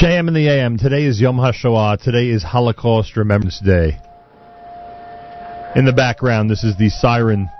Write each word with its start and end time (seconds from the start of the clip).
JM 0.00 0.28
in 0.28 0.32
the 0.32 0.48
AM. 0.48 0.78
Today 0.78 1.04
is 1.04 1.20
Yom 1.20 1.36
HaShoah. 1.36 2.00
Today 2.00 2.30
is 2.30 2.42
Holocaust 2.42 3.18
Remembrance 3.18 3.60
Day. 3.60 3.98
In 5.76 5.84
the 5.84 5.92
background, 5.92 6.48
this 6.48 6.64
is 6.64 6.74
the 6.78 6.88
siren 6.88 7.50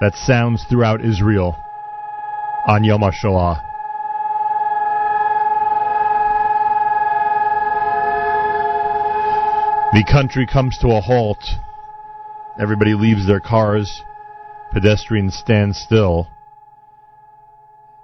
that 0.00 0.12
sounds 0.26 0.64
throughout 0.68 1.04
Israel 1.04 1.56
on 2.66 2.82
Yom 2.82 3.02
HaShoah. 3.02 3.62
The 9.92 10.04
country 10.10 10.48
comes 10.52 10.78
to 10.78 10.88
a 10.88 11.00
halt. 11.00 11.44
Everybody 12.60 12.94
leaves 12.94 13.24
their 13.28 13.38
cars. 13.38 14.02
Pedestrians 14.72 15.36
stand 15.36 15.76
still. 15.76 16.26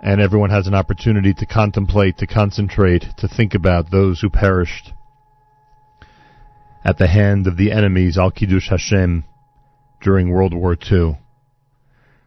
And 0.06 0.20
everyone 0.20 0.50
has 0.50 0.68
an 0.68 0.74
opportunity 0.74 1.34
to 1.34 1.46
contemplate, 1.46 2.18
to 2.18 2.28
concentrate, 2.28 3.04
to 3.18 3.26
think 3.26 3.54
about 3.54 3.90
those 3.90 4.20
who 4.20 4.30
perished 4.30 4.92
at 6.84 6.96
the 6.96 7.08
hand 7.08 7.48
of 7.48 7.56
the 7.56 7.72
enemies, 7.72 8.16
Al 8.16 8.30
Kiddush 8.30 8.68
Hashem, 8.70 9.24
during 10.00 10.30
World 10.30 10.54
War 10.54 10.76
II. 10.80 11.18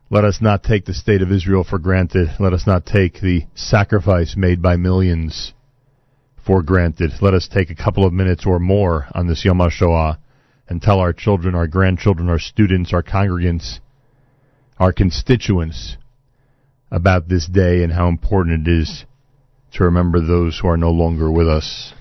Let 0.09 0.25
us 0.25 0.41
not 0.41 0.61
take 0.61 0.84
the 0.84 0.93
state 0.93 1.21
of 1.21 1.31
Israel 1.31 1.63
for 1.63 1.79
granted. 1.79 2.31
Let 2.37 2.51
us 2.51 2.67
not 2.67 2.85
take 2.85 3.21
the 3.21 3.45
sacrifice 3.55 4.35
made 4.35 4.61
by 4.61 4.75
millions 4.75 5.53
for 6.45 6.61
granted. 6.61 7.11
Let 7.21 7.34
us 7.34 7.48
take 7.48 7.70
a 7.70 7.81
couple 7.81 8.03
of 8.03 8.11
minutes 8.11 8.45
or 8.45 8.59
more 8.59 9.07
on 9.13 9.27
this 9.27 9.45
Yom 9.45 9.59
HaShoah 9.59 10.17
and 10.67 10.81
tell 10.81 10.99
our 10.99 11.13
children, 11.13 11.55
our 11.55 11.67
grandchildren, 11.67 12.27
our 12.27 12.39
students, 12.39 12.91
our 12.93 13.03
congregants, 13.03 13.79
our 14.77 14.91
constituents 14.91 15.95
about 16.91 17.27
this 17.27 17.48
day 17.48 17.84
and 17.84 17.93
how 17.93 18.07
important 18.07 18.67
it 18.67 18.71
is 18.71 19.05
to 19.73 19.84
remember 19.84 20.20
those 20.20 20.59
who 20.59 20.67
are 20.67 20.77
no 20.77 20.91
longer 20.91 21.31
with 21.31 21.48
us. 21.48 21.93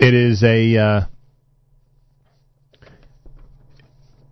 It 0.00 0.12
is 0.12 0.42
a 0.42 0.76
uh, 0.76 1.00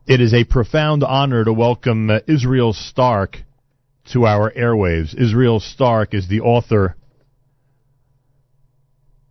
it 0.06 0.20
is 0.20 0.34
a 0.34 0.44
profound 0.44 1.04
honor 1.04 1.44
to 1.44 1.52
welcome 1.52 2.10
uh, 2.10 2.18
Israel 2.26 2.72
Stark 2.72 3.38
to 4.12 4.26
our 4.26 4.50
airwaves. 4.50 5.16
Israel 5.16 5.60
Stark 5.60 6.12
is 6.12 6.28
the 6.28 6.40
author 6.40 6.96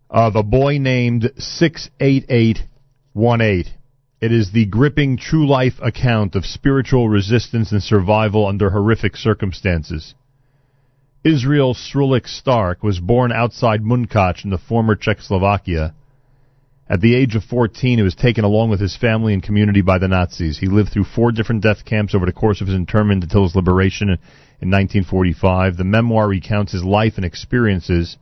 of 0.09 0.35
A 0.35 0.43
Boy 0.43 0.77
Named 0.77 1.31
68818. 1.37 3.80
It 4.21 4.31
is 4.31 4.51
the 4.51 4.67
gripping 4.67 5.17
true 5.17 5.47
life 5.47 5.79
account 5.81 6.35
of 6.35 6.45
spiritual 6.45 7.09
resistance 7.09 7.71
and 7.71 7.81
survival 7.81 8.45
under 8.45 8.69
horrific 8.69 9.17
circumstances. 9.17 10.13
Israel 11.23 11.73
Srulik 11.73 12.27
Stark 12.27 12.83
was 12.83 12.99
born 12.99 13.31
outside 13.31 13.81
Munkac 13.81 14.43
in 14.43 14.51
the 14.51 14.59
former 14.59 14.95
Czechoslovakia. 14.95 15.95
At 16.87 17.01
the 17.01 17.15
age 17.15 17.35
of 17.35 17.43
14, 17.45 17.97
he 17.97 18.03
was 18.03 18.13
taken 18.13 18.43
along 18.43 18.69
with 18.69 18.79
his 18.79 18.95
family 18.95 19.33
and 19.33 19.41
community 19.41 19.81
by 19.81 19.97
the 19.97 20.07
Nazis. 20.07 20.59
He 20.59 20.67
lived 20.67 20.91
through 20.91 21.05
four 21.05 21.31
different 21.31 21.63
death 21.63 21.83
camps 21.83 22.13
over 22.13 22.27
the 22.27 22.31
course 22.31 22.61
of 22.61 22.67
his 22.67 22.75
internment 22.75 23.23
until 23.23 23.41
his 23.41 23.55
liberation 23.55 24.09
in 24.09 24.69
1945. 24.69 25.77
The 25.77 25.83
memoir 25.83 26.27
recounts 26.27 26.73
his 26.73 26.83
life 26.83 27.13
and 27.15 27.25
experiences 27.25 28.17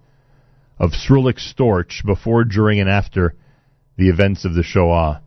of 0.78 0.92
Srulik 0.92 1.40
Storch 1.40 2.06
before, 2.06 2.46
during, 2.46 2.80
and 2.80 2.90
after 2.90 3.34
the 3.98 4.08
events 4.08 4.46
of 4.46 4.54
the 4.54 4.64
Shoah. 4.64 5.24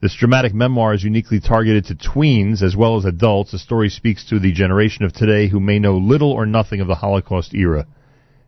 This 0.00 0.14
dramatic 0.14 0.54
memoir 0.54 0.94
is 0.94 1.02
uniquely 1.02 1.40
targeted 1.40 1.86
to 1.86 1.96
tweens 1.96 2.62
as 2.62 2.76
well 2.76 2.96
as 2.96 3.04
adults. 3.04 3.50
The 3.50 3.58
story 3.58 3.88
speaks 3.88 4.24
to 4.26 4.38
the 4.38 4.52
generation 4.52 5.04
of 5.04 5.12
today 5.12 5.48
who 5.48 5.58
may 5.58 5.80
know 5.80 5.96
little 5.96 6.30
or 6.30 6.46
nothing 6.46 6.80
of 6.80 6.86
the 6.86 6.94
Holocaust 6.94 7.52
era. 7.52 7.84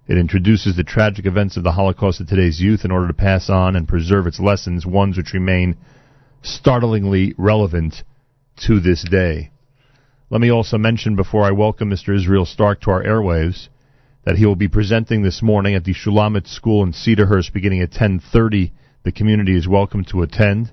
It 0.07 0.17
introduces 0.17 0.77
the 0.77 0.85
tragic 0.85 1.27
events 1.27 1.57
of 1.57 1.65
the 1.65 1.73
Holocaust 1.73 2.19
to 2.19 2.25
today's 2.25 2.61
youth 2.61 2.85
in 2.85 2.93
order 2.93 3.09
to 3.09 3.15
pass 3.15 3.51
on 3.51 3.75
and 3.75 3.89
preserve 3.89 4.29
its 4.29 4.39
lessons, 4.39 4.87
ones 4.87 5.17
which 5.17 5.33
remain 5.33 5.77
startlingly 6.41 7.35
relevant 7.37 8.05
to 8.69 8.79
this 8.79 9.03
day. 9.03 9.51
Let 10.31 10.41
me 10.41 10.53
also 10.53 10.79
mention 10.79 11.17
before 11.17 11.43
I 11.43 11.51
welcome 11.51 11.91
Mr. 11.91 12.15
Israel 12.15 12.47
Stark 12.47 12.81
to 12.83 12.93
our 12.93 13.03
airwaves 13.03 13.71
that 14.25 14.37
he 14.37 14.47
will 14.47 14.55
be 14.55 14.69
presenting 14.69 15.23
this 15.23 15.43
morning 15.43 15.75
at 15.75 15.83
the 15.83 15.95
Shulamit 15.95 16.47
School 16.47 16.85
in 16.85 16.93
Cedarhurst 16.93 17.53
beginning 17.53 17.81
at 17.81 17.91
10:30. 17.91 18.71
The 19.03 19.11
community 19.11 19.57
is 19.57 19.67
welcome 19.67 20.05
to 20.05 20.23
attend 20.23 20.71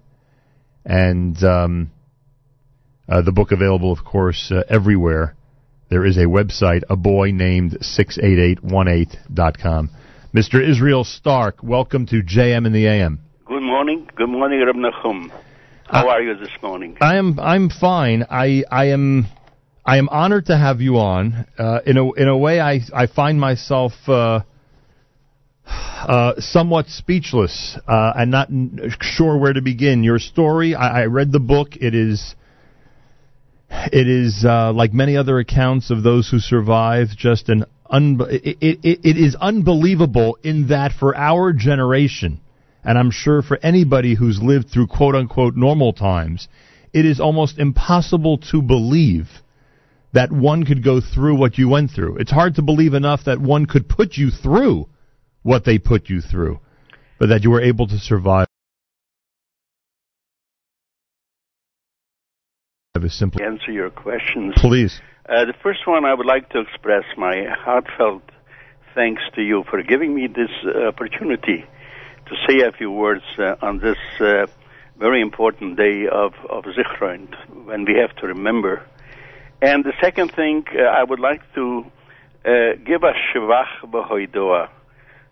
and 0.88 1.44
um, 1.44 1.92
uh, 3.09 3.22
the 3.22 3.34
book 3.34 3.52
available, 3.52 3.92
of 3.92 4.06
course, 4.06 4.52
uh, 4.52 4.64
everywhere. 4.70 5.36
There 5.90 6.06
is 6.06 6.18
a 6.18 6.25
website, 6.25 6.84
a 6.90 6.96
boy 6.96 7.31
named 7.31 7.78
68818.com. 7.81 9.90
Mr. 10.34 10.68
Israel 10.68 11.03
Stark, 11.03 11.62
welcome 11.62 12.08
to 12.08 12.24
JM 12.24 12.66
in 12.66 12.74
the 12.74 12.88
AM. 12.88 13.20
Good 13.46 13.62
morning. 13.62 14.09
Good 14.16 14.30
morning, 14.30 14.66
Reb 14.66 14.75
Nachum. 14.75 15.30
How 15.86 16.08
uh, 16.08 16.12
are 16.12 16.22
you 16.22 16.36
this 16.38 16.50
morning? 16.62 16.98
I 17.00 17.18
am. 17.18 17.40
I'm 17.40 17.69
fine. 17.69 18.25
I. 18.30 18.64
I 18.69 18.88
am. 18.88 19.28
I 19.86 19.98
am 19.98 20.09
honored 20.09 20.48
to 20.48 20.58
have 20.58 20.81
you 20.81 20.98
on. 20.98 21.46
Uh, 21.58 21.80
in 21.86 21.96
a 21.98 22.12
in 22.14 22.28
a 22.28 22.38
way, 22.38 22.59
I 22.59 22.81
I 22.94 23.08
find 23.08 23.40
myself 23.40 23.94
uh, 25.67 26.33
somewhat 26.39 26.88
speechless 26.88 27.78
uh, 27.88 28.13
and 28.16 28.31
not 28.31 28.50
n- 28.50 28.94
sure 29.01 29.38
where 29.38 29.53
to 29.53 29.61
begin. 29.61 30.03
Your 30.03 30.19
story, 30.19 30.75
I, 30.75 31.03
I 31.03 31.05
read 31.05 31.31
the 31.31 31.39
book. 31.39 31.75
It 31.75 31.94
is, 31.94 32.35
it 33.69 34.07
is 34.07 34.45
uh, 34.45 34.72
like 34.73 34.94
many 34.94 35.17
other 35.17 35.39
accounts 35.39 35.91
of 35.91 36.03
those 36.03 36.29
who 36.29 36.39
survived. 36.39 37.17
Just 37.17 37.50
an 37.50 37.66
un- 37.89 38.19
it, 38.29 38.57
it, 38.61 39.00
it 39.03 39.17
is 39.17 39.35
unbelievable 39.35 40.38
in 40.44 40.69
that 40.69 40.91
for 40.94 41.16
our 41.16 41.53
generation, 41.53 42.39
and 42.83 42.97
I'm 42.97 43.11
sure 43.11 43.41
for 43.41 43.59
anybody 43.61 44.16
who's 44.16 44.39
lived 44.41 44.69
through 44.69 44.88
quote 44.88 45.16
unquote 45.16 45.56
normal 45.56 45.94
times, 45.94 46.47
it 46.94 47.06
is 47.06 47.19
almost 47.19 47.59
impossible 47.59 48.38
to 48.51 48.61
believe 48.61 49.27
that 50.13 50.31
one 50.31 50.66
could 50.66 50.83
go 50.83 51.01
through 51.01 51.35
what 51.35 51.57
you 51.57 51.67
went 51.67 51.91
through. 51.91 52.17
It's 52.17 52.31
hard 52.31 52.56
to 52.56 52.61
believe 52.61 52.94
enough 52.94 53.25
that 53.25 53.41
one 53.41 53.66
could 53.66 53.89
put 53.89 54.16
you 54.16 54.31
through 54.31 54.88
what 55.44 55.66
they 55.66 55.78
put 55.80 56.09
you 56.09 56.22
through, 56.22 56.59
but 57.20 57.30
that 57.30 57.44
you 57.44 57.52
were 57.52 57.62
able 57.62 57.88
to 57.88 57.98
survive. 57.98 58.48
Simply 63.09 63.44
answer 63.44 63.72
your 63.72 63.92
questions. 63.92 64.56
Please. 64.58 65.00
Uh, 65.30 65.46
the 65.46 65.53
first 65.62 65.86
one, 65.86 66.03
I 66.03 66.14
would 66.14 66.25
like 66.25 66.50
to 66.50 66.59
express 66.59 67.03
my 67.16 67.46
heartfelt 67.48 68.24
thanks 68.96 69.22
to 69.36 69.42
you 69.44 69.64
for 69.70 69.84
giving 69.84 70.16
me 70.16 70.28
this 70.28 70.50
uh, 70.66 70.88
opportunity 70.88 71.64
to 72.25 72.36
say 72.48 72.66
a 72.68 72.72
few 72.72 72.92
words 72.92 73.24
uh, 73.38 73.56
on 73.62 73.80
this 73.80 73.98
uh, 74.19 74.48
very 74.98 75.22
important 75.22 75.78
day 75.78 76.08
of, 76.12 76.34
of 76.50 76.64
Zichron, 76.64 77.28
when 77.66 77.86
we 77.86 77.94
have 78.02 78.16
to 78.18 78.28
remember. 78.28 78.84
And 79.62 79.84
the 79.84 79.94
second 80.02 80.34
thing, 80.36 80.66
uh, 80.75 80.81
I 80.81 81.04
would 81.04 81.19
like 81.19 81.42
to 81.54 81.86
uh, 82.44 82.50
give 82.86 83.04
a 83.04 83.14
shevach 83.30 83.86
b'hoidoah 83.86 84.69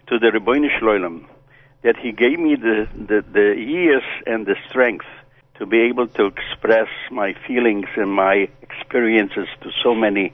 to 0.08 0.20
the 0.20 0.28
Rebbeinu 0.28 0.68
Shloim 0.80 1.26
that 1.84 1.96
he 1.98 2.12
gave 2.12 2.40
me 2.40 2.56
the, 2.56 2.88
the, 2.96 3.24
the 3.32 3.56
years 3.58 4.04
and 4.26 4.46
the 4.46 4.56
strength 4.70 5.06
to 5.58 5.66
be 5.66 5.82
able 5.82 6.08
to 6.08 6.26
express 6.26 6.88
my 7.12 7.34
feelings 7.48 7.86
and 7.96 8.12
my 8.12 8.48
experiences 8.62 9.48
to 9.62 9.70
so 9.84 9.96
many 9.96 10.34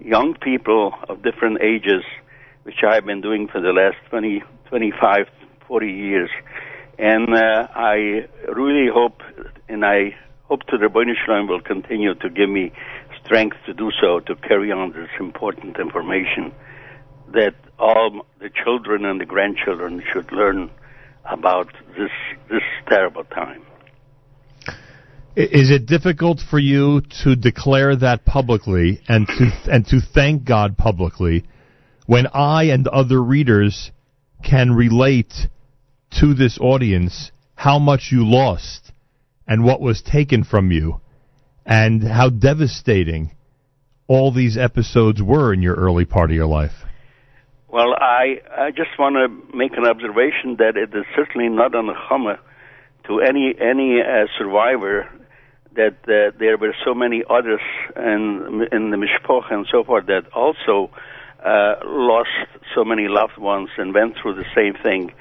young 0.00 0.34
people 0.34 0.94
of 1.08 1.22
different 1.22 1.62
ages, 1.62 2.02
which 2.64 2.82
I've 2.86 3.04
been 3.04 3.20
doing 3.20 3.48
for 3.48 3.60
the 3.60 3.72
last 3.72 3.96
20, 4.10 4.42
25, 4.68 5.26
40 5.66 5.86
years. 5.86 6.30
And 6.98 7.34
uh, 7.34 7.68
I 7.74 8.28
really 8.48 8.88
hope, 8.92 9.22
and 9.68 9.84
I 9.84 10.16
hope 10.44 10.64
to 10.66 10.76
the 10.76 10.86
Rebbeinu 10.86 11.14
Shloim 11.26 11.48
will 11.48 11.62
continue 11.62 12.14
to 12.14 12.28
give 12.28 12.50
me 12.50 12.72
strength 13.24 13.56
to 13.66 13.72
do 13.72 13.90
so, 14.00 14.20
to 14.20 14.34
carry 14.36 14.70
on 14.70 14.92
this 14.92 15.08
important 15.18 15.78
information 15.78 16.52
that 17.32 17.54
all 17.78 18.26
the 18.40 18.50
children 18.50 19.04
and 19.04 19.20
the 19.20 19.24
grandchildren 19.24 20.02
should 20.12 20.30
learn 20.32 20.70
about 21.24 21.68
this 21.96 22.10
this 22.50 22.62
terrible 22.88 23.24
time. 23.24 23.62
Is 25.36 25.70
it 25.70 25.86
difficult 25.86 26.40
for 26.40 26.58
you 26.58 27.02
to 27.22 27.36
declare 27.36 27.94
that 27.96 28.24
publicly 28.24 29.00
and 29.08 29.26
to 29.26 29.50
and 29.70 29.86
to 29.86 30.00
thank 30.00 30.44
God 30.44 30.76
publicly 30.76 31.44
when 32.06 32.26
I 32.34 32.64
and 32.64 32.88
other 32.88 33.22
readers 33.22 33.92
can 34.42 34.72
relate 34.72 35.32
to 36.18 36.34
this 36.34 36.58
audience 36.60 37.30
how 37.54 37.78
much 37.78 38.08
you 38.10 38.26
lost 38.26 38.90
and 39.46 39.64
what 39.64 39.80
was 39.80 40.02
taken 40.02 40.42
from 40.42 40.72
you 40.72 41.00
and 41.64 42.02
how 42.02 42.28
devastating 42.28 43.30
all 44.08 44.32
these 44.32 44.56
episodes 44.56 45.22
were 45.22 45.52
in 45.52 45.62
your 45.62 45.76
early 45.76 46.04
part 46.04 46.30
of 46.30 46.36
your 46.36 46.46
life? 46.46 46.72
Well, 47.72 47.94
I 47.94 48.40
I 48.50 48.70
just 48.72 48.98
want 48.98 49.14
to 49.14 49.56
make 49.56 49.76
an 49.76 49.86
observation 49.86 50.56
that 50.58 50.76
it 50.76 50.92
is 50.92 51.04
certainly 51.14 51.48
not 51.48 51.70
the 51.70 51.94
chama 52.08 52.38
to 53.06 53.20
any 53.20 53.54
any 53.60 54.00
uh, 54.00 54.26
survivor 54.36 55.08
that 55.76 55.96
uh, 56.08 56.36
there 56.36 56.58
were 56.58 56.74
so 56.84 56.94
many 56.94 57.22
others 57.30 57.60
in 57.94 58.66
in 58.72 58.90
the 58.90 58.96
mishpoch 58.96 59.52
and 59.52 59.66
so 59.70 59.84
forth 59.84 60.06
that 60.06 60.24
also 60.34 60.90
uh, 61.46 61.74
lost 61.84 62.48
so 62.74 62.84
many 62.84 63.06
loved 63.06 63.38
ones 63.38 63.70
and 63.78 63.94
went 63.94 64.16
through 64.20 64.34
the 64.34 64.50
same 64.52 64.74
thing. 64.82 65.12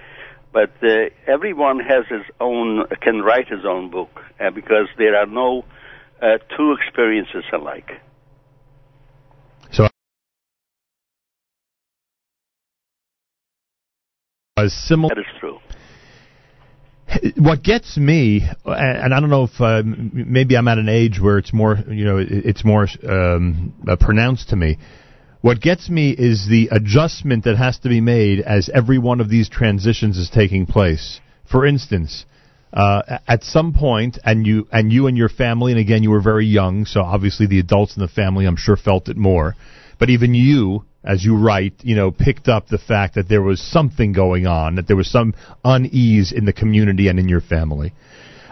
But 0.52 0.72
uh, 0.82 1.10
everyone 1.28 1.80
has 1.80 2.08
his 2.10 2.26
own, 2.40 2.88
can 3.02 3.22
write 3.22 3.48
his 3.48 3.64
own 3.64 3.92
book 3.92 4.10
uh, 4.40 4.50
because 4.50 4.88
there 4.98 5.16
are 5.16 5.28
no 5.28 5.66
uh, 6.20 6.40
two 6.58 6.74
experiences 6.74 7.44
alike. 7.54 7.92
Similar. 14.68 15.16
That 15.16 15.22
is 15.22 15.40
true. 15.40 15.60
What 17.38 17.64
gets 17.64 17.98
me, 17.98 18.48
and 18.66 19.14
I 19.14 19.20
don't 19.20 19.32
know 19.32 19.46
if 19.46 19.60
uh, 19.60 19.82
maybe 19.84 20.56
I'm 20.56 20.68
at 20.68 20.78
an 20.78 20.90
age 20.90 21.20
where 21.20 21.40
it's 21.40 21.52
more, 21.52 21.76
you 21.90 22.06
know, 22.06 22.18
it's 22.20 22.64
more 22.64 22.88
um, 23.08 23.74
uh, 23.88 23.96
pronounced 23.96 24.50
to 24.50 24.56
me. 24.56 24.78
What 25.42 25.60
gets 25.60 25.90
me 25.90 26.12
is 26.12 26.48
the 26.48 26.70
adjustment 26.72 27.46
that 27.46 27.56
has 27.58 27.80
to 27.80 27.90
be 27.90 28.02
made 28.02 28.42
as 28.42 28.70
every 28.70 29.00
one 29.00 29.22
of 29.22 29.30
these 29.30 29.50
transitions 29.50 30.18
is 30.18 30.30
taking 30.30 30.66
place. 30.66 31.20
For 31.50 31.66
instance, 31.66 32.26
uh, 32.74 33.20
at 33.28 33.44
some 33.44 33.74
point, 33.74 34.20
and 34.24 34.46
you 34.46 34.68
and 34.72 34.92
you 34.92 35.08
and 35.08 35.18
your 35.18 35.30
family, 35.30 35.72
and 35.72 35.82
again, 35.82 36.04
you 36.04 36.12
were 36.12 36.22
very 36.22 36.46
young, 36.46 36.86
so 36.86 37.02
obviously 37.02 37.48
the 37.48 37.60
adults 37.60 37.96
in 37.96 38.02
the 38.02 38.08
family, 38.08 38.46
I'm 38.46 38.58
sure, 38.58 38.76
felt 38.76 39.10
it 39.10 39.18
more. 39.18 39.56
But 40.00 40.10
even 40.10 40.34
you, 40.34 40.86
as 41.04 41.24
you 41.24 41.38
write, 41.38 41.76
you 41.82 41.96
know, 41.96 42.10
picked 42.10 42.48
up 42.48 42.68
the 42.68 42.78
fact 42.78 43.16
that 43.16 43.30
there 43.30 43.42
was 43.42 43.62
something 43.62 44.14
going 44.14 44.48
on, 44.48 44.76
that 44.76 44.88
there 44.88 44.96
was 44.96 45.12
some 45.12 45.34
unease 45.64 46.32
in 46.32 46.46
the 46.46 46.54
community 46.54 47.08
and 47.10 47.20
in 47.20 47.30
your 47.30 47.42
family. 47.42 47.94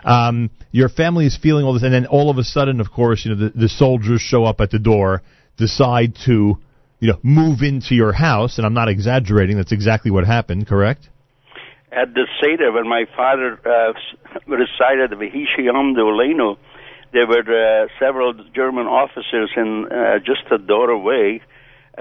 Um, 0.04 0.52
your 0.72 0.90
family 0.90 1.26
is 1.26 1.38
feeling 1.38 1.66
all 1.66 1.74
this, 1.74 1.84
and 1.84 1.94
then 1.94 2.06
all 2.06 2.30
of 2.30 2.38
a 2.38 2.44
sudden, 2.44 2.80
of 2.80 2.92
course, 2.92 3.26
you 3.26 3.34
know, 3.34 3.48
the, 3.48 3.58
the 3.58 3.70
soldiers 3.70 4.22
show 4.22 4.46
up 4.46 4.62
at 4.62 4.72
the 4.72 4.80
door, 4.80 5.22
decide 5.58 6.16
to, 6.26 6.58
you 7.00 7.08
know, 7.08 7.20
move 7.24 7.62
into 7.62 7.96
your 7.96 8.14
house, 8.14 8.58
and 8.58 8.66
I'm 8.66 8.74
not 8.74 8.90
exaggerating. 8.90 9.58
That's 9.58 9.72
exactly 9.72 10.12
what 10.12 10.26
happened. 10.26 10.68
Correct? 10.68 11.10
At 11.92 12.14
the 12.14 12.28
Seder, 12.42 12.72
when 12.72 12.88
my 12.88 13.06
father 13.16 13.60
uh, 13.66 13.94
recited 14.48 15.12
the 15.12 15.16
Vihishiyam 15.16 15.96
Olenu, 15.98 16.58
there 17.14 17.28
were 17.28 17.42
uh, 17.42 17.88
several 18.00 18.34
German 18.56 18.88
officers 18.88 19.52
in 19.56 19.86
uh, 19.92 20.20
just 20.20 20.52
a 20.52 20.58
door 20.58 20.90
away 20.90 21.42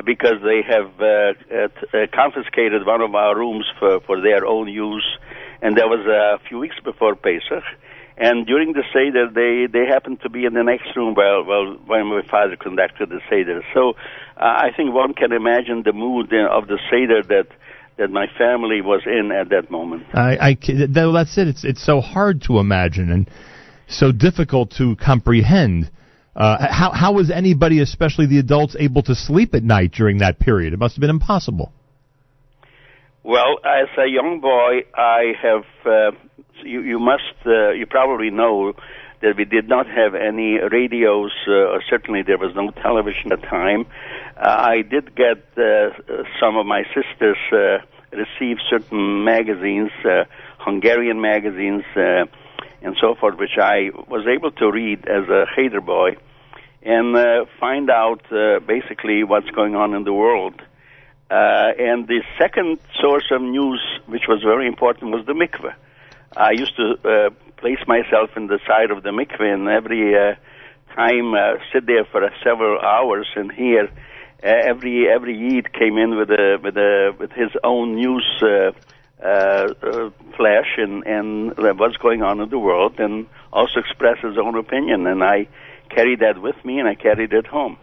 because 0.05 0.43
they 0.43 0.61
have 0.67 0.93
uh, 1.00 1.32
uh, 1.94 2.06
confiscated 2.12 2.85
one 2.85 3.00
of 3.00 3.14
our 3.14 3.37
rooms 3.37 3.64
for, 3.79 4.00
for 4.00 4.20
their 4.20 4.44
own 4.44 4.69
use, 4.69 5.06
and 5.62 5.76
that 5.79 5.88
was 5.88 6.05
a 6.06 6.38
few 6.49 6.58
weeks 6.58 6.76
before 6.85 7.14
Pesach. 7.14 7.64
And 8.19 8.47
during 8.47 8.73
the 8.73 8.82
Seder, 8.93 9.29
they, 9.29 9.70
they 9.70 9.87
happened 9.87 10.20
to 10.23 10.31
be 10.31 10.47
in 10.47 10.55
the 10.55 10.62
next 10.62 10.97
room 10.97 11.14
while, 11.14 11.44
while 11.44 11.76
when 11.87 12.06
my 12.06 12.23
father 12.23 12.56
conducted 12.56 13.11
the 13.11 13.20
Seder. 13.29 13.62
So 13.75 13.91
uh, 14.37 14.41
I 14.41 14.70
think 14.75 14.94
one 14.94 15.12
can 15.12 15.32
imagine 15.32 15.82
the 15.85 15.93
mood 15.93 16.32
of 16.32 16.67
the 16.67 16.79
Seder 16.91 17.23
that 17.29 17.49
that 17.99 18.11
my 18.11 18.26
family 18.37 18.82
was 18.82 19.00
in 19.06 19.32
at 19.32 19.49
that 19.49 19.70
moment. 19.70 20.05
I, 20.12 20.37
I 20.37 20.55
that's 20.55 21.38
it. 21.38 21.49
It's 21.49 21.64
it's 21.64 21.82
so 21.82 22.03
hard 22.03 22.43
to 22.43 22.58
imagine 22.58 23.11
and 23.11 23.31
so 23.88 24.12
difficult 24.12 24.73
to 24.79 24.97
comprehend. 24.97 25.91
Uh, 26.35 26.67
how 26.71 26.91
how 26.93 27.12
was 27.12 27.31
anybody, 27.31 27.81
especially 27.81 28.27
the 28.27 28.38
adults, 28.38 28.77
able 28.79 29.03
to 29.03 29.15
sleep 29.15 29.55
at 29.55 29.62
night 29.62 29.93
during 29.93 30.19
that 30.19 30.38
period? 30.38 30.73
It 30.73 30.79
must 30.79 30.97
have 30.97 31.00
been 31.00 31.11
impossible. 31.11 31.73
Well, 33.23 33.59
as 33.65 33.88
a 33.99 34.06
young 34.06 34.41
boy, 34.41 34.85
I 34.94 35.33
have. 35.43 35.65
Uh, 35.85 36.11
you, 36.62 36.83
you 36.83 36.99
must. 36.99 37.35
Uh, 37.44 37.71
you 37.71 37.87
probably 37.87 38.31
know 38.31 38.75
that 39.23 39.37
we 39.37 39.44
did 39.44 39.69
not 39.69 39.87
have 39.87 40.15
any 40.15 40.59
radios, 40.71 41.32
uh, 41.49 41.79
certainly 41.89 42.23
there 42.23 42.39
was 42.39 42.55
no 42.55 42.71
television 42.82 43.32
at 43.32 43.41
the 43.41 43.47
time. 43.47 43.87
Uh, 44.37 44.49
I 44.49 44.82
did 44.82 45.17
get 45.17 45.39
uh, 45.56 45.91
some 46.39 46.56
of 46.56 46.67
my 46.67 46.82
sisters 46.94 47.39
uh, 47.53 47.79
received 48.12 48.61
certain 48.69 49.25
magazines, 49.25 49.91
uh, 50.05 50.25
Hungarian 50.59 51.21
magazines, 51.21 51.85
uh, 51.97 52.27
and 52.87 52.97
so 53.00 53.17
forth, 53.17 53.37
which 53.37 53.59
I 53.59 53.91
was 54.09 54.25
able 54.29 54.53
to 54.53 54.71
read 54.71 55.06
as 55.09 55.29
a 55.29 55.47
Cheder 55.55 55.81
boy 55.81 56.17
and 56.83 57.17
uh, 57.17 57.44
find 57.59 57.91
out 57.91 58.23
uh, 58.31 58.61
basically 58.61 59.25
what's 59.25 59.50
going 59.50 59.75
on 59.75 59.93
in 59.93 60.05
the 60.05 60.12
world. 60.12 60.55
Uh, 61.29 61.73
and 61.91 62.06
the 62.06 62.23
second 62.38 62.79
source 63.00 63.29
of 63.33 63.43
news, 63.43 63.83
which 64.06 64.29
was 64.29 64.41
very 64.43 64.69
important, 64.69 65.11
was 65.11 65.27
the 65.27 65.33
mikveh. 65.33 65.75
I 66.37 66.53
used 66.53 66.77
to 66.77 66.87
uh, 67.05 67.31
place 67.56 67.83
myself 67.88 68.31
in 68.37 68.47
the 68.47 68.61
side 68.69 68.93
of 68.93 69.03
the 69.03 69.11
mikveh 69.11 69.53
and 69.53 69.69
every 69.69 70.15
uh, 70.15 70.37
time 70.94 71.35
uh, 71.35 71.55
sit 71.73 71.87
there 71.87 72.05
for 72.05 72.21
several 72.44 72.79
hours 72.79 73.27
and 73.35 73.50
hear 73.50 73.91
every 74.43 75.09
every 75.09 75.37
Yid 75.37 75.73
came 75.73 75.99
in 75.99 76.17
with 76.17 76.31
a 76.31 76.59
with 76.62 76.77
a 76.77 77.17
with 77.19 77.32
his 77.32 77.50
own 77.65 77.97
news 77.97 78.27
uh, 79.23 79.27
uh, 79.27 79.67
uh, 79.83 80.11
flash 80.37 80.77
and 80.77 81.03
and 81.07 81.79
what's 81.79 81.97
going 81.97 82.23
on 82.23 82.41
in 82.41 82.51
the 82.51 82.59
world 82.59 82.95
and 82.99 83.27
also 83.51 83.81
express 83.81 84.19
his 84.23 84.37
own 84.37 84.55
opinion 84.57 85.07
and 85.07 85.25
I 85.25 85.49
carried 85.89 86.21
that 86.21 86.41
with 86.43 86.57
me 86.65 86.79
and 86.79 86.89
I 86.89 86.95
carried 86.95 87.33
it 87.33 87.47
home. 87.47 87.79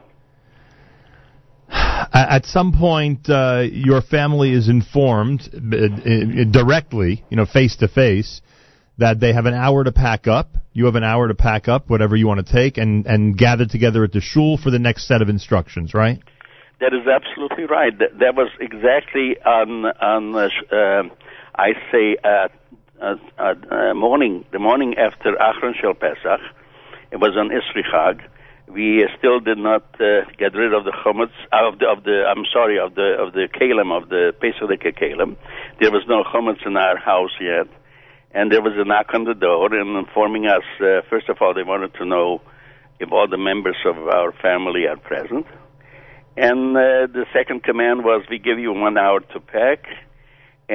At 2.14 2.46
some 2.46 2.74
point, 2.74 3.28
uh, 3.30 3.64
your 3.72 4.02
family 4.02 4.52
is 4.52 4.70
informed 4.70 5.50
uh, 5.52 6.44
directly, 6.52 7.24
you 7.30 7.38
know, 7.38 7.48
face 7.48 7.78
to 7.78 7.88
face, 7.88 8.42
that 9.00 9.20
they 9.20 9.34
have 9.34 9.48
an 9.48 9.56
hour 9.56 9.84
to 9.84 9.92
pack 9.92 10.28
up. 10.28 10.50
You 10.74 10.86
have 10.86 10.96
an 10.96 11.04
hour 11.04 11.28
to 11.28 11.34
pack 11.34 11.68
up 11.68 11.90
whatever 11.90 12.16
you 12.16 12.28
want 12.28 12.46
to 12.46 12.52
take 12.54 12.78
and, 12.78 13.08
and 13.08 13.36
gather 13.36 13.66
together 13.66 14.04
at 14.04 14.12
the 14.12 14.22
shul 14.22 14.58
for 14.58 14.70
the 14.70 14.78
next 14.78 15.08
set 15.08 15.24
of 15.24 15.30
instructions, 15.30 15.96
right? 15.96 16.20
That 16.80 16.94
is 16.94 17.08
absolutely 17.08 17.66
right. 17.66 17.98
That, 17.98 18.20
that 18.20 18.36
was 18.36 18.50
exactly 18.60 19.38
on 19.44 19.86
on 19.86 20.36
uh, 20.36 20.76
uh 20.76 21.04
I 21.56 21.74
say 21.92 22.18
uh, 22.24 22.48
uh, 23.02 23.16
uh, 23.38 23.94
morning 23.94 24.46
the 24.52 24.60
morning 24.60 24.96
after 24.98 25.34
Achron 25.34 25.74
Shel 25.80 25.94
Pesach. 25.94 26.42
It 27.12 27.18
was 27.18 27.38
on 27.38 27.50
Isru 27.50 27.84
Chag 27.94 28.22
we 28.68 29.08
still 29.18 29.40
did 29.40 29.58
not 29.58 29.84
uh, 30.00 30.26
get 30.38 30.56
rid 30.56 30.74
of 30.74 30.84
the 30.86 30.92
chametz 30.92 31.34
of 31.52 31.80
the 31.80 31.88
of 31.88 32.04
the 32.04 32.26
I'm 32.28 32.46
sorry 32.52 32.80
of 32.80 32.96
the 32.96 33.16
of 33.20 33.34
the 33.34 33.48
kalim 33.48 33.92
of 33.96 34.10
the 34.10 34.34
Pesach 34.40 34.70
kalim. 34.96 35.36
There 35.80 35.92
was 35.92 36.04
no 36.08 36.24
chametz 36.24 36.66
in 36.66 36.78
our 36.78 36.98
house 36.98 37.36
yet, 37.40 37.68
and 38.32 38.52
there 38.52 38.62
was 38.62 38.74
a 38.76 38.86
knock 38.86 39.14
on 39.14 39.26
the 39.26 39.34
door 39.34 39.74
and 39.74 39.98
informing 39.98 40.48
us. 40.48 40.64
Uh, 40.80 41.02
first 41.10 41.30
of 41.30 41.38
all, 41.42 41.54
they 41.54 41.64
wanted 41.64 41.94
to 41.96 42.06
know 42.06 42.42
if 43.00 43.12
all 43.12 43.28
the 43.28 43.38
members 43.38 43.78
of 43.86 43.98
our 43.98 44.32
family 44.32 44.88
are 44.88 44.98
present, 44.98 45.46
and 46.38 46.76
uh, 46.76 47.08
the 47.12 47.26
second 47.34 47.64
command 47.64 48.04
was 48.04 48.24
we 48.30 48.40
give 48.40 48.60
you 48.60 48.72
one 48.72 48.98
hour 48.98 49.20
to 49.20 49.40
pack. 49.40 49.86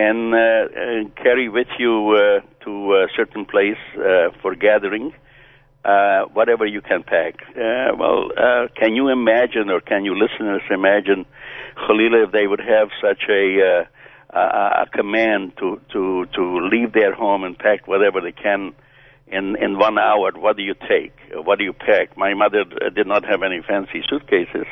And, 0.07 0.33
uh, 0.33 0.65
and 0.87 1.17
carry 1.17 1.49
with 1.49 1.71
you 1.83 1.95
uh, 2.15 2.65
to 2.65 2.73
a 3.03 3.07
certain 3.19 3.45
place 3.55 3.83
uh, 3.97 4.31
for 4.41 4.55
gathering, 4.55 5.13
uh, 5.85 6.21
whatever 6.37 6.65
you 6.67 6.83
can 6.91 7.03
pack. 7.03 7.35
Uh, 7.51 7.97
well, 8.01 8.21
uh, 8.37 8.65
can 8.81 8.95
you 8.99 9.09
imagine, 9.09 9.67
or 9.75 9.81
can 9.81 10.05
you 10.05 10.15
listeners 10.25 10.63
imagine, 10.71 11.21
Khalila, 11.83 12.27
if 12.27 12.31
they 12.37 12.47
would 12.47 12.65
have 12.77 12.89
such 13.07 13.23
a, 13.29 13.45
uh, 13.71 14.39
a, 14.39 14.83
a 14.83 14.87
command 14.99 15.43
to, 15.61 15.81
to, 15.93 16.27
to 16.37 16.43
leave 16.73 16.93
their 16.93 17.15
home 17.23 17.43
and 17.47 17.59
pack 17.59 17.89
whatever 17.89 18.21
they 18.21 18.37
can 18.47 18.61
in, 19.27 19.57
in 19.65 19.79
one 19.79 19.99
hour? 19.99 20.31
What 20.45 20.57
do 20.59 20.63
you 20.63 20.75
take? 20.75 21.17
What 21.47 21.59
do 21.59 21.65
you 21.65 21.73
pack? 21.73 22.17
My 22.17 22.35
mother 22.35 22.65
did 22.99 23.07
not 23.07 23.25
have 23.25 23.43
any 23.43 23.63
fancy 23.67 24.01
suitcases, 24.09 24.69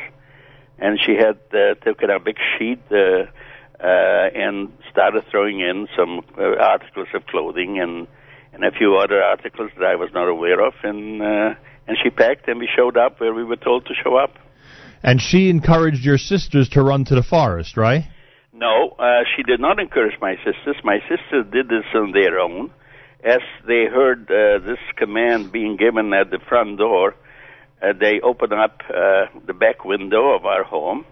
and 0.79 1.01
she 1.05 1.15
had 1.17 1.39
uh, 1.53 1.75
taken 1.85 2.11
a 2.11 2.21
big 2.21 2.39
sheet. 2.53 2.81
Uh, 2.93 3.27
uh, 3.81 4.29
and 4.35 4.73
started 4.91 5.25
throwing 5.31 5.61
in 5.61 5.89
some 5.97 6.21
uh, 6.39 6.57
articles 6.61 7.09
of 7.15 7.27
clothing 7.27 7.79
and 7.81 8.07
and 8.53 8.65
a 8.65 8.71
few 8.71 8.97
other 8.97 9.23
articles 9.23 9.71
that 9.77 9.85
I 9.85 9.97
was 9.97 10.09
not 10.15 10.29
aware 10.29 10.67
of, 10.67 10.73
and 10.83 11.21
uh, 11.21 11.55
and 11.87 11.97
she 12.03 12.11
packed, 12.11 12.49
and 12.49 12.59
we 12.59 12.69
showed 12.75 12.97
up 12.97 13.21
where 13.21 13.35
we 13.35 13.45
were 13.45 13.57
told 13.57 13.87
to 13.87 13.95
show 14.03 14.17
up. 14.17 14.35
And 15.03 15.21
she 15.21 15.51
encouraged 15.51 16.05
your 16.05 16.19
sisters 16.19 16.69
to 16.71 16.83
run 16.83 17.05
to 17.05 17.15
the 17.15 17.23
forest, 17.23 17.77
right? 17.77 18.05
No, 18.53 18.97
uh, 18.99 19.25
she 19.37 19.43
did 19.43 19.61
not 19.61 19.79
encourage 19.79 20.19
my 20.21 20.37
sisters. 20.37 20.77
My 20.83 20.99
sisters 21.01 21.45
did 21.53 21.69
this 21.69 21.85
on 21.95 22.13
their 22.13 22.41
own. 22.41 22.71
As 23.23 23.41
they 23.67 23.85
heard 23.85 24.31
uh, 24.31 24.65
this 24.67 24.79
command 24.97 25.53
being 25.53 25.77
given 25.77 26.13
at 26.15 26.31
the 26.31 26.39
front 26.49 26.79
door, 26.79 27.15
uh, 27.83 27.93
they 27.99 28.21
opened 28.21 28.55
up 28.55 28.81
uh, 28.89 29.27
the 29.47 29.53
back 29.53 29.85
window 29.85 30.35
of 30.35 30.47
our 30.47 30.65
home, 30.65 31.05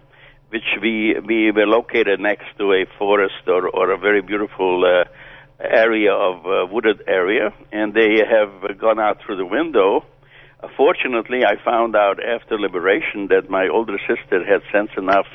which 0.49 0.77
we 0.81 1.15
we 1.25 1.51
were 1.51 1.67
located 1.67 2.19
next 2.19 2.45
to 2.57 2.73
a 2.73 2.85
forest 2.97 3.47
or, 3.47 3.67
or 3.69 3.91
a 3.91 3.97
very 3.97 4.21
beautiful 4.21 4.83
uh, 4.85 5.05
area 5.59 6.13
of 6.13 6.45
uh, 6.45 6.65
wooded 6.71 7.01
area, 7.07 7.53
and 7.71 7.93
they 7.93 8.17
have 8.29 8.77
gone 8.77 8.99
out 8.99 9.19
through 9.25 9.37
the 9.37 9.45
window. 9.45 10.05
Uh, 10.61 10.67
fortunately, 10.77 11.43
I 11.45 11.55
found 11.63 11.95
out 11.95 12.17
after 12.23 12.59
liberation 12.59 13.27
that 13.29 13.49
my 13.49 13.67
older 13.67 13.97
sister 14.07 14.43
had 14.45 14.61
sense 14.71 14.91
enough 14.97 15.27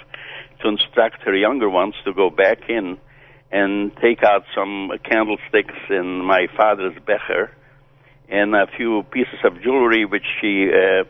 to 0.63 0.69
instruct 0.69 1.23
her 1.23 1.35
younger 1.35 1.69
ones 1.69 1.95
to 2.05 2.13
go 2.13 2.31
back 2.31 2.69
in 2.69 2.99
and 3.51 3.93
take 3.97 4.23
out 4.23 4.45
some 4.55 4.91
candlesticks 5.05 5.75
in 5.89 6.25
my 6.25 6.47
father's 6.57 6.97
becher 7.05 7.51
and 8.29 8.55
a 8.55 8.67
few 8.77 9.03
pieces 9.11 9.41
of 9.45 9.61
jewelry 9.61 10.05
which 10.05 10.27
she 10.41 10.69
uh, 10.71 11.05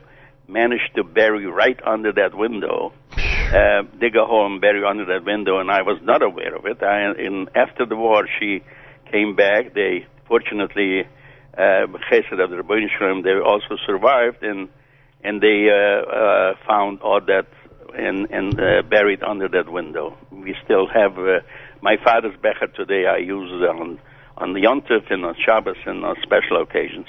managed 0.48 0.94
to 0.94 1.04
bury 1.04 1.46
right 1.46 1.78
under 1.86 2.12
that 2.12 2.34
window. 2.34 2.92
Uh, 3.52 3.82
dig 3.98 4.16
a 4.16 4.24
hole 4.24 4.46
and 4.46 4.60
bury 4.60 4.84
under 4.84 5.04
that 5.06 5.24
window, 5.24 5.58
and 5.58 5.70
I 5.70 5.82
was 5.82 5.98
not 6.02 6.22
aware 6.22 6.54
of 6.54 6.66
it. 6.66 6.82
I, 6.82 7.12
in, 7.18 7.48
after 7.54 7.84
the 7.86 7.96
war, 7.96 8.26
she 8.38 8.62
came 9.10 9.34
back. 9.34 9.74
They 9.74 10.06
fortunately, 10.26 11.02
uh, 11.54 11.86
Chesed 12.08 12.40
of 12.40 12.50
the 12.50 12.56
Rebbeinu 12.56 13.22
they 13.24 13.32
also 13.44 13.76
survived, 13.86 14.42
and 14.42 14.68
and 15.22 15.40
they 15.40 15.68
uh, 15.68 16.10
uh, 16.10 16.54
found 16.66 17.00
all 17.02 17.20
that 17.20 17.46
and 17.96 18.30
and 18.30 18.54
uh, 18.58 18.82
buried 18.88 19.22
under 19.22 19.48
that 19.48 19.70
window. 19.70 20.16
We 20.30 20.54
still 20.64 20.86
have 20.86 21.18
uh, 21.18 21.40
my 21.82 21.96
father's 22.02 22.36
becher 22.40 22.68
today. 22.68 23.06
I 23.06 23.18
use 23.18 23.50
it 23.52 23.68
on 23.68 23.98
on 24.38 24.52
the 24.54 24.60
Yontif 24.60 25.10
and 25.10 25.24
on 25.24 25.34
Shabbos 25.44 25.76
and 25.86 26.04
on 26.04 26.16
special 26.22 26.62
occasions. 26.62 27.06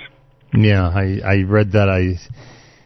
Yeah, 0.54 0.90
I 0.90 1.22
I 1.24 1.44
read 1.44 1.72
that. 1.74 1.90
I 1.90 2.20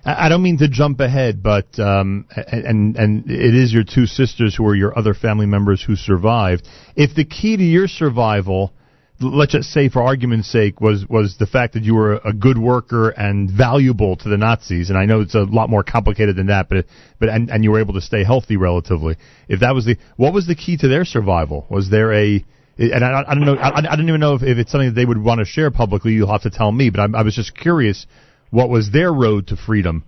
I 0.06 0.30
don't 0.30 0.44
mean 0.44 0.60
to 0.60 0.68
jump 0.68 1.00
ahead, 1.00 1.42
but 1.42 1.80
um, 1.80 2.28
and 2.36 2.96
and 2.96 3.30
it 3.30 3.56
is 3.56 3.74
your 3.74 3.84
two 3.84 4.06
sisters 4.06 4.56
who 4.56 4.66
are 4.68 4.76
your 4.76 4.98
other 4.98 5.16
family 5.16 5.48
members 5.48 5.84
who 5.84 5.96
survived. 5.96 6.68
If 6.96 7.16
the 7.16 7.26
key 7.26 7.58
to 7.58 7.64
your 7.64 7.88
survival, 7.88 8.72
let's 9.20 9.54
just 9.54 9.72
say 9.72 9.90
for 9.90 10.04
argument's 10.04 10.48
sake, 10.52 10.80
was 10.80 11.08
was 11.10 11.38
the 11.40 11.48
fact 11.48 11.74
that 11.74 11.84
you 11.84 11.96
were 11.96 12.22
a 12.24 12.34
good 12.34 12.60
worker 12.60 13.10
and 13.10 13.50
valuable 13.50 14.16
to 14.18 14.30
the 14.30 14.38
Nazis, 14.38 14.92
and 14.92 14.98
I 14.98 15.06
know 15.06 15.22
it's 15.22 15.34
a 15.34 15.44
lot 15.44 15.72
more 15.72 15.84
complicated 15.84 16.36
than 16.36 16.48
that, 16.48 16.70
but 16.70 16.86
but 17.20 17.30
and, 17.30 17.50
and 17.50 17.64
you 17.64 17.72
were 17.72 17.80
able 17.80 17.96
to 17.96 18.02
stay 18.02 18.24
healthy 18.24 18.58
relatively. 18.58 19.16
If 19.50 19.62
that 19.62 19.74
was 19.74 19.86
the 19.86 19.98
what 20.18 20.34
was 20.34 20.46
the 20.46 20.56
key 20.56 20.78
to 20.78 20.88
their 20.88 21.06
survival? 21.06 21.66
Was 21.72 21.90
there 21.90 22.14
a 22.14 22.46
and 22.78 23.04
I, 23.04 23.24
I 23.28 23.34
don't 23.34 23.46
know. 23.46 23.56
I, 23.56 23.94
I 23.94 23.96
don't 23.96 24.08
even 24.08 24.20
know 24.20 24.36
if, 24.36 24.44
if 24.44 24.58
it's 24.58 24.72
something 24.72 24.90
that 24.90 24.96
they 24.96 25.06
would 25.06 25.18
want 25.18 25.40
to 25.40 25.46
share 25.46 25.72
publicly. 25.72 26.12
You'll 26.12 26.32
have 26.32 26.42
to 26.42 26.50
tell 26.50 26.72
me. 26.72 26.90
But 26.90 27.00
I, 27.00 27.20
I 27.20 27.22
was 27.24 27.34
just 27.34 27.58
curious 27.58 28.06
what 28.50 28.70
was 28.70 28.92
their 28.92 29.12
road 29.12 29.48
to 29.48 29.58
freedom 29.58 30.04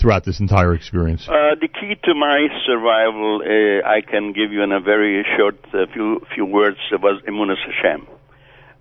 throughout 0.00 0.24
this 0.24 0.40
entire 0.40 0.74
experience? 0.74 1.28
Uh, 1.28 1.54
the 1.60 1.68
key 1.68 1.94
to 2.04 2.14
my 2.14 2.46
survival, 2.66 3.42
uh, 3.42 3.86
I 3.88 4.00
can 4.00 4.32
give 4.32 4.52
you 4.52 4.62
in 4.62 4.72
a 4.72 4.80
very 4.80 5.24
short 5.36 5.58
uh, 5.74 5.86
few 5.92 6.20
few 6.34 6.46
words, 6.46 6.78
was 6.92 7.22
Emunas 7.28 7.58
Hashem. 7.66 8.06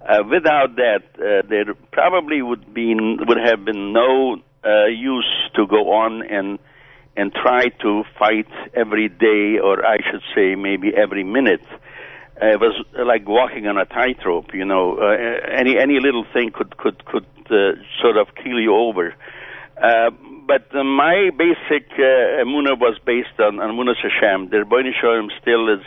Uh, 0.01 0.23
without 0.29 0.75
that, 0.77 1.03
uh, 1.15 1.47
there 1.49 1.73
probably 1.91 2.41
would 2.41 2.73
be 2.73 2.95
would 2.95 3.37
have 3.43 3.65
been 3.65 3.93
no 3.93 4.37
uh, 4.63 4.85
use 4.85 5.29
to 5.55 5.67
go 5.67 5.91
on 5.91 6.23
and 6.25 6.59
and 7.17 7.33
try 7.33 7.65
to 7.81 8.03
fight 8.17 8.47
every 8.73 9.09
day, 9.09 9.59
or 9.61 9.85
I 9.85 9.97
should 9.97 10.21
say, 10.33 10.55
maybe 10.55 10.91
every 10.95 11.23
minute. 11.23 11.65
Uh, 12.41 12.53
it 12.53 12.59
was 12.59 12.85
like 12.95 13.27
walking 13.27 13.67
on 13.67 13.77
a 13.77 13.85
tightrope. 13.85 14.53
You 14.53 14.65
know, 14.65 14.97
uh, 14.97 15.15
any 15.51 15.77
any 15.77 15.99
little 15.99 16.25
thing 16.33 16.51
could 16.53 16.77
could 16.77 17.03
could 17.05 17.25
uh, 17.51 17.75
sort 18.01 18.17
of 18.17 18.27
kill 18.35 18.59
you 18.59 18.75
over. 18.75 19.13
Uh, 19.81 20.11
but 20.47 20.67
uh, 20.75 20.83
my 20.83 21.29
basic 21.37 21.87
uh, 21.93 22.43
emuna 22.43 22.77
was 22.77 22.97
based 23.05 23.39
on, 23.39 23.59
on 23.59 23.69
Emunas 23.71 24.01
Hashem. 24.01 24.49
The 24.49 24.57
Ribono 24.65 24.91
Shel 24.99 25.11
Olam 25.11 25.29
still 25.41 25.73
is 25.73 25.85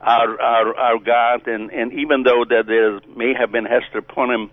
our, 0.00 0.40
our, 0.40 0.74
our 0.76 0.98
God, 0.98 1.46
and, 1.46 1.70
and 1.70 1.92
even 1.92 2.22
though 2.22 2.44
that 2.48 2.64
there 2.66 3.00
may 3.14 3.34
have 3.38 3.52
been 3.52 3.64
Hester 3.64 4.00
Punim, 4.00 4.48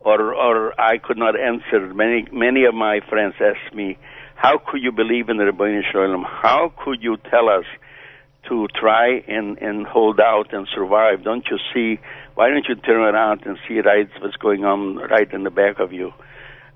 or, 0.00 0.34
or 0.34 0.78
I 0.80 0.98
could 0.98 1.16
not 1.16 1.38
answer, 1.38 1.94
many, 1.94 2.26
many 2.32 2.64
of 2.64 2.74
my 2.74 3.00
friends 3.08 3.34
asked 3.40 3.74
me, 3.74 3.96
how 4.34 4.58
could 4.58 4.82
you 4.82 4.92
believe 4.92 5.28
in 5.28 5.36
the 5.36 5.44
Ribono 5.44 5.80
Shel 5.90 6.02
Olam? 6.02 6.24
How 6.24 6.72
could 6.84 7.02
you 7.02 7.16
tell 7.30 7.48
us 7.48 7.64
to 8.48 8.66
try 8.78 9.22
and, 9.28 9.58
and 9.58 9.86
hold 9.86 10.20
out 10.20 10.52
and 10.52 10.66
survive? 10.74 11.24
Don't 11.24 11.46
you 11.50 11.58
see, 11.72 12.00
why 12.34 12.48
don't 12.48 12.66
you 12.68 12.74
turn 12.76 13.00
around 13.00 13.42
and 13.46 13.58
see 13.66 13.80
right 13.80 14.08
what's 14.20 14.36
going 14.36 14.64
on 14.64 14.96
right 14.96 15.30
in 15.32 15.44
the 15.44 15.50
back 15.50 15.78
of 15.78 15.92
you? 15.92 16.12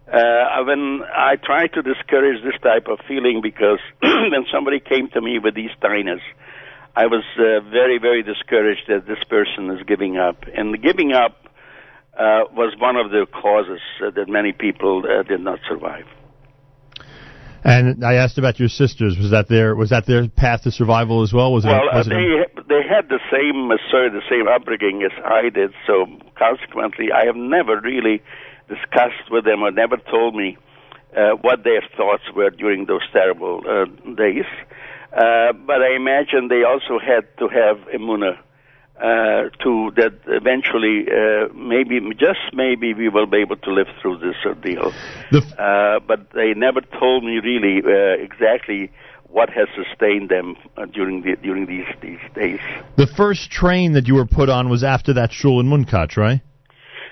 Uh, 0.07 0.64
when 0.67 1.00
I 1.14 1.37
try 1.37 1.69
to 1.69 1.83
discourage 1.83 2.43
this 2.43 2.61
type 2.62 2.88
of 2.88 2.99
feeling 3.09 3.41
because 3.43 3.79
when 4.02 4.45
somebody 4.52 4.81
came 4.81 5.09
to 5.11 5.21
me 5.21 5.38
with 5.38 5.55
these 5.55 5.71
tinnitus, 5.81 6.21
I 6.95 7.07
was 7.07 7.25
uh, 7.38 7.61
very, 7.71 7.99
very 7.99 8.23
discouraged 8.23 8.83
that 8.88 9.07
this 9.07 9.23
person 9.29 9.71
is 9.71 9.83
giving 9.87 10.19
up. 10.19 10.45
And 10.55 10.83
giving 10.83 11.12
up 11.12 11.47
uh, 12.14 12.45
was 12.52 12.75
one 12.79 12.97
of 12.97 13.11
the 13.11 13.26
causes 13.33 13.81
that 14.00 14.29
many 14.29 14.52
people 14.52 15.02
uh, 15.07 15.23
did 15.23 15.41
not 15.41 15.61
survive. 15.67 16.05
And 17.64 18.04
I 18.04 18.14
asked 18.14 18.38
about 18.38 18.59
your 18.59 18.69
sisters. 18.69 19.16
Was 19.19 19.31
that 19.31 19.49
their 19.49 19.76
was 19.76 19.90
that 19.90 20.07
their 20.07 20.28
path 20.28 20.62
to 20.62 20.73
survival 20.73 21.23
as 21.23 21.33
well? 21.33 21.52
Was 21.52 21.64
well, 21.64 21.88
it, 21.92 21.95
was 21.95 22.09
they 22.09 22.14
it 22.16 22.69
they 22.69 22.83
had 22.83 23.09
the 23.09 23.21
same 23.31 23.71
uh, 23.71 23.76
sorry, 23.90 24.11
the 24.11 24.23
same 24.28 24.49
upbringing 24.49 25.02
as 25.02 25.12
I 25.25 25.49
did. 25.49 25.73
So 25.87 26.07
consequently, 26.37 27.12
I 27.14 27.26
have 27.26 27.37
never 27.37 27.81
really 27.81 28.23
discussed 28.69 29.31
with 29.31 29.45
them 29.45 29.62
or 29.62 29.71
never 29.71 29.97
told 29.97 30.35
me 30.35 30.57
uh, 31.16 31.37
what 31.42 31.62
their 31.62 31.83
thoughts 31.97 32.25
were 32.35 32.50
during 32.50 32.87
those 32.87 33.02
terrible 33.12 33.62
uh, 33.69 33.85
days. 34.14 34.47
Uh, 35.12 35.52
but 35.52 35.83
I 35.83 35.95
imagine 35.95 36.49
they 36.49 36.64
also 36.64 36.99
had 36.99 37.28
to 37.38 37.49
have 37.49 37.76
emuna 37.95 38.38
uh, 39.02 39.50
to 39.64 39.90
that 39.97 40.14
eventually, 40.28 41.06
uh, 41.11 41.52
maybe 41.54 41.99
just 42.18 42.54
maybe 42.54 42.94
we 42.94 43.09
will 43.09 43.26
be 43.26 43.38
able 43.38 43.56
to 43.56 43.73
live 43.73 43.88
through 44.00 44.18
this 44.18 44.37
ordeal. 44.47 44.92
Uh, 45.59 45.99
but 46.06 46.30
they 46.35 46.54
never 46.54 46.80
told 47.00 47.25
me 47.25 47.40
really 47.42 47.82
uh, 47.85 48.23
exactly 48.23 48.90
what 49.28 49.49
has 49.50 49.66
sustained 49.75 50.28
them 50.28 50.56
uh, 50.76 50.87
during 50.87 51.23
the, 51.23 51.37
during 51.42 51.66
these 51.66 51.87
these 52.00 52.21
days. 52.35 52.61
The 52.97 53.09
first 53.09 53.50
train 53.50 53.94
that 53.94 54.06
you 54.06 54.14
were 54.14 54.26
put 54.26 54.49
on 54.49 54.68
was 54.68 54.85
after 54.85 55.14
that 55.14 55.32
shul 55.32 55.59
in 55.59 55.66
Munkach, 55.66 56.16
right? 56.16 56.40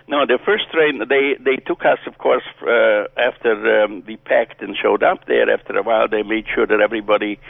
No, 0.07 0.27
the 0.27 0.39
first 0.45 0.71
train 0.71 1.01
they 1.09 1.37
they 1.43 1.57
took 1.57 1.81
us, 1.81 1.99
of 2.07 2.19
course, 2.19 2.45
uh, 2.63 3.07
after 3.17 3.83
um, 3.83 4.03
we 4.07 4.17
packed 4.17 4.61
and 4.61 4.77
showed 4.77 5.03
up 5.03 5.27
there. 5.27 5.51
After 5.51 5.77
a 5.77 5.83
while, 5.83 6.09
they 6.09 6.23
made 6.23 6.47
sure 6.55 6.67
that 6.67 6.81
everybody 6.81 7.41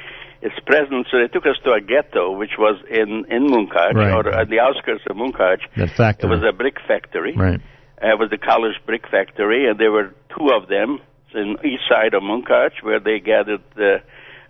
is 0.42 0.52
presence. 0.66 1.06
So 1.10 1.18
they 1.18 1.28
took 1.28 1.46
us 1.46 1.56
to 1.64 1.72
a 1.72 1.80
ghetto, 1.80 2.32
which 2.32 2.56
was 2.58 2.76
in 2.90 3.26
in 3.30 3.46
Munkach 3.48 3.94
Right. 3.94 4.12
or 4.14 4.28
at 4.28 4.48
the 4.48 4.60
outskirts 4.60 5.04
of 5.08 5.16
Munkach. 5.16 5.60
That 5.76 5.90
factory. 5.90 6.30
It 6.30 6.32
was 6.34 6.42
a 6.48 6.52
brick 6.52 6.78
factory. 6.86 7.34
Right. 7.36 7.60
Uh, 8.02 8.12
it 8.14 8.18
was 8.18 8.30
the 8.30 8.38
college 8.38 8.76
brick 8.86 9.06
factory, 9.10 9.68
and 9.68 9.78
there 9.78 9.92
were 9.92 10.14
two 10.36 10.48
of 10.56 10.68
them 10.68 11.00
in 11.34 11.56
east 11.64 11.84
side 11.88 12.14
of 12.14 12.22
Munkach, 12.22 12.82
where 12.82 12.98
they 13.00 13.20
gathered 13.20 13.62
uh, 13.78 13.98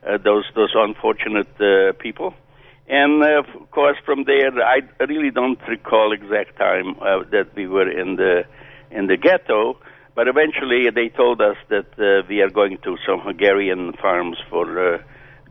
uh, 0.06 0.18
those 0.18 0.44
those 0.54 0.72
unfortunate 0.74 1.48
uh, 1.60 1.92
people. 1.98 2.34
And 2.88 3.22
uh, 3.22 3.40
of 3.40 3.70
course, 3.70 3.96
from 4.04 4.24
there, 4.24 4.50
I 4.62 4.80
really 5.08 5.30
don't 5.30 5.60
recall 5.68 6.12
exact 6.12 6.56
time 6.58 6.96
uh, 7.00 7.24
that 7.30 7.48
we 7.54 7.66
were 7.66 7.88
in 7.90 8.16
the 8.16 8.44
in 8.90 9.06
the 9.06 9.16
ghetto. 9.16 9.78
But 10.14 10.26
eventually, 10.28 10.90
they 10.90 11.08
told 11.08 11.40
us 11.40 11.56
that 11.68 11.86
uh, 11.98 12.26
we 12.28 12.40
are 12.42 12.50
going 12.50 12.78
to 12.84 12.96
some 13.06 13.20
Hungarian 13.20 13.92
farms 14.02 14.38
for 14.50 14.94
uh, 14.94 14.98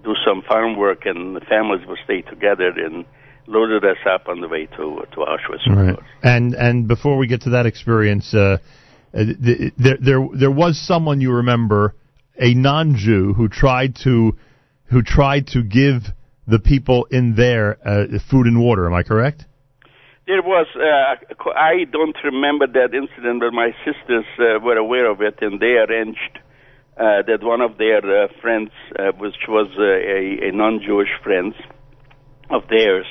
do 0.03 0.15
some 0.25 0.41
farm 0.47 0.77
work, 0.77 1.05
and 1.05 1.35
the 1.35 1.41
families 1.41 1.85
will 1.87 1.97
stay 2.03 2.21
together 2.21 2.69
and 2.69 3.05
loaded 3.47 3.83
us 3.83 3.97
up 4.09 4.27
on 4.27 4.41
the 4.41 4.47
way 4.47 4.65
to 4.65 5.05
to 5.11 5.17
Auschwitz. 5.17 5.67
Right. 5.67 5.99
And 6.23 6.53
and 6.53 6.87
before 6.87 7.17
we 7.17 7.27
get 7.27 7.41
to 7.41 7.51
that 7.51 7.65
experience, 7.65 8.33
uh, 8.33 8.57
uh, 9.13 9.23
th- 9.43 9.73
there 9.77 9.97
there 9.99 10.27
there 10.33 10.51
was 10.51 10.79
someone 10.79 11.21
you 11.21 11.33
remember, 11.33 11.95
a 12.37 12.53
non-Jew 12.53 13.33
who 13.33 13.47
tried 13.47 13.95
to 14.03 14.37
who 14.85 15.01
tried 15.01 15.47
to 15.47 15.63
give 15.63 16.03
the 16.47 16.59
people 16.59 17.05
in 17.11 17.35
there 17.35 17.77
uh, 17.85 18.05
food 18.29 18.47
and 18.47 18.59
water. 18.59 18.87
Am 18.87 18.93
I 18.93 19.03
correct? 19.03 19.45
There 20.25 20.41
was, 20.43 20.67
uh, 20.75 21.51
I 21.55 21.85
don't 21.91 22.15
remember 22.23 22.67
that 22.67 22.93
incident, 22.93 23.39
but 23.39 23.51
my 23.51 23.71
sisters 23.83 24.25
uh, 24.37 24.59
were 24.59 24.77
aware 24.77 25.09
of 25.09 25.21
it, 25.21 25.39
and 25.41 25.59
they 25.59 25.73
arranged 25.73 26.39
uh, 26.99 27.21
that 27.27 27.39
one 27.41 27.61
of 27.61 27.77
their 27.77 27.99
uh, 27.99 28.27
friends, 28.41 28.71
uh, 28.97 29.11
which 29.17 29.47
was 29.47 29.67
uh, 29.77 29.83
a, 29.83 30.49
a 30.49 30.51
non-Jewish 30.51 31.09
friend 31.23 31.53
of 32.49 32.63
theirs, 32.69 33.05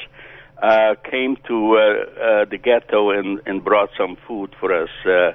uh, 0.63 0.95
came 1.11 1.37
to 1.47 1.77
uh, 1.77 1.81
uh, 1.81 2.45
the 2.51 2.59
ghetto 2.59 3.11
and, 3.11 3.41
and 3.47 3.65
brought 3.65 3.89
some 3.97 4.17
food 4.27 4.55
for 4.61 4.73
us, 4.83 4.91
uh, 5.07 5.33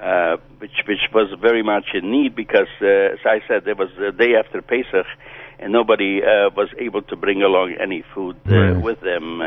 uh, 0.00 0.36
which 0.58 0.76
which 0.86 1.04
was 1.12 1.28
very 1.40 1.62
much 1.62 1.86
in 1.94 2.10
need 2.10 2.36
because, 2.36 2.68
uh, 2.80 2.86
as 3.14 3.18
I 3.24 3.40
said, 3.48 3.66
it 3.66 3.76
was 3.76 3.88
the 3.98 4.12
day 4.12 4.34
after 4.38 4.62
Pesach, 4.62 5.06
and 5.58 5.72
nobody 5.72 6.20
uh, 6.22 6.50
was 6.54 6.68
able 6.78 7.02
to 7.02 7.16
bring 7.16 7.42
along 7.42 7.74
any 7.80 8.04
food 8.14 8.36
uh, 8.46 8.54
Right. 8.54 8.82
with 8.82 9.00
them. 9.00 9.40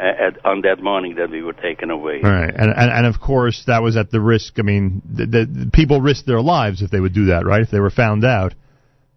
At, 0.00 0.46
on 0.46 0.62
that 0.62 0.82
morning 0.82 1.16
that 1.16 1.28
we 1.28 1.42
were 1.42 1.52
taken 1.52 1.90
away. 1.90 2.20
All 2.24 2.30
right, 2.30 2.48
and, 2.48 2.70
and 2.74 2.90
and 2.90 3.06
of 3.06 3.20
course 3.20 3.64
that 3.66 3.82
was 3.82 3.98
at 3.98 4.10
the 4.10 4.20
risk. 4.20 4.58
I 4.58 4.62
mean, 4.62 5.02
the, 5.04 5.26
the, 5.26 5.70
people 5.70 6.00
risked 6.00 6.26
their 6.26 6.40
lives 6.40 6.80
if 6.80 6.90
they 6.90 7.00
would 7.00 7.12
do 7.12 7.26
that, 7.26 7.44
right? 7.44 7.60
If 7.60 7.70
they 7.70 7.80
were 7.80 7.90
found 7.90 8.24
out, 8.24 8.54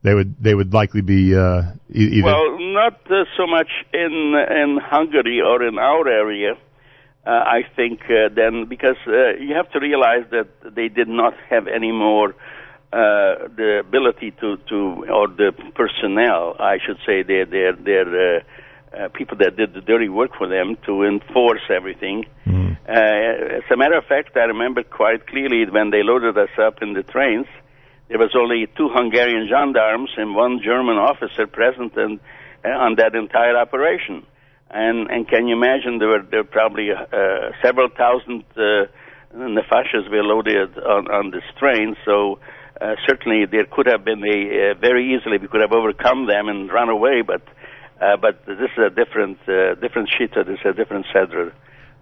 they 0.04 0.14
would 0.14 0.36
they 0.44 0.54
would 0.54 0.74
likely 0.74 1.02
be 1.02 1.34
uh, 1.36 1.72
either. 1.90 2.26
Well, 2.26 2.60
not 2.60 3.00
uh, 3.10 3.24
so 3.38 3.48
much 3.48 3.70
in 3.94 4.36
in 4.50 4.78
Hungary 4.84 5.40
or 5.42 5.66
in 5.66 5.80
our 5.80 6.06
area. 6.08 6.58
Uh, 7.26 7.30
I 7.30 7.62
think 7.78 8.02
uh, 8.10 8.28
then 8.36 8.66
because 8.68 8.98
uh, 9.08 9.40
you 9.40 9.56
have 9.56 9.72
to 9.72 9.80
realize 9.80 10.26
that 10.32 10.50
they 10.76 10.90
did 10.90 11.08
not 11.08 11.34
have 11.50 11.68
any 11.68 11.94
more 11.94 12.36
uh, 12.92 13.48
the 13.56 13.80
ability 13.80 14.32
to 14.42 14.58
to 14.68 15.06
or 15.10 15.30
the 15.30 15.54
personnel, 15.74 16.58
I 16.60 16.78
should 16.86 16.98
say, 17.06 17.24
their 17.24 17.46
their 17.46 17.74
their 17.74 18.38
uh, 18.38 18.40
uh, 18.98 19.10
people 19.10 19.38
that 19.38 19.56
did 19.56 19.74
the 19.74 19.82
dirty 19.82 20.10
work 20.10 20.32
for 20.38 20.48
them 20.48 20.78
to 20.86 21.04
enforce 21.04 21.62
everything. 21.70 22.26
Mm. 22.46 22.78
Uh, 22.88 23.58
as 23.58 23.64
a 23.72 23.78
matter 23.78 23.98
of 23.98 24.06
fact, 24.06 24.36
I 24.36 24.46
remember 24.46 24.84
quite 24.84 25.28
clearly 25.28 25.66
when 25.70 25.90
they 25.90 26.04
loaded 26.04 26.38
us 26.38 26.50
up 26.60 26.82
in 26.82 26.94
the 26.94 27.04
trains, 27.04 27.48
there 28.10 28.20
was 28.20 28.36
only 28.36 28.68
two 28.78 28.90
Hungarian 28.94 29.48
gendarmes 29.48 30.12
and 30.18 30.36
one 30.36 30.62
German 30.64 30.98
officer 30.98 31.48
present, 31.48 31.96
and 31.96 32.20
on 32.66 32.96
that 32.96 33.16
entire 33.16 33.58
operation. 33.58 34.26
And 34.70 35.10
and 35.10 35.28
can 35.28 35.48
you 35.48 35.56
imagine 35.56 36.00
there 36.00 36.10
were 36.10 36.26
there 36.30 36.42
were 36.42 36.50
probably 36.50 36.90
uh, 36.92 37.52
several 37.62 37.90
thousand 37.90 38.44
uh, 38.58 38.86
nefashas 39.36 40.10
were 40.10 40.24
loaded 40.24 40.78
on, 40.78 41.12
on 41.12 41.32
this 41.32 41.44
train, 41.60 41.96
so 42.06 42.40
uh, 42.82 42.96
certainly 43.08 43.46
there 43.46 43.66
could 43.66 43.86
have 43.88 44.04
been 44.04 44.24
a 44.24 44.72
uh, 44.72 44.74
very 44.80 45.14
easily 45.14 45.38
we 45.38 45.48
could 45.48 45.62
have 45.62 45.74
overcome 45.74 46.28
them 46.28 46.50
and 46.50 46.72
run 46.72 46.90
away, 46.90 47.22
but 47.22 47.42
uh, 48.02 48.18
but 48.18 48.46
this 48.46 48.58
is 48.60 48.78
a 48.78 48.90
different 48.90 49.38
uh, 49.48 49.76
different 49.76 50.10
shita, 50.10 50.46
this 50.46 50.60
is 50.60 50.66
a 50.66 50.74
different 50.74 51.06
sedra. 51.14 51.52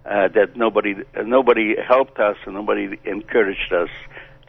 Uh, 0.04 0.26
that 0.34 0.56
nobody 0.56 0.94
uh, 1.16 1.22
nobody 1.22 1.76
helped 1.76 2.18
us 2.18 2.36
and 2.44 2.54
nobody 2.54 2.98
encouraged 3.04 3.72
us 3.72 3.88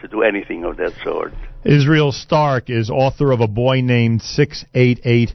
to 0.02 0.08
do 0.08 0.24
anything 0.24 0.64
of 0.64 0.78
that 0.78 0.92
sort. 1.04 1.32
Israel 1.64 2.12
Stark 2.12 2.70
is 2.70 2.90
author 2.90 3.32
of 3.32 3.40
a 3.40 3.48
boy 3.48 3.82
named 3.82 4.22
six 4.24 4.66
eight 4.74 5.02
eight 5.06 5.34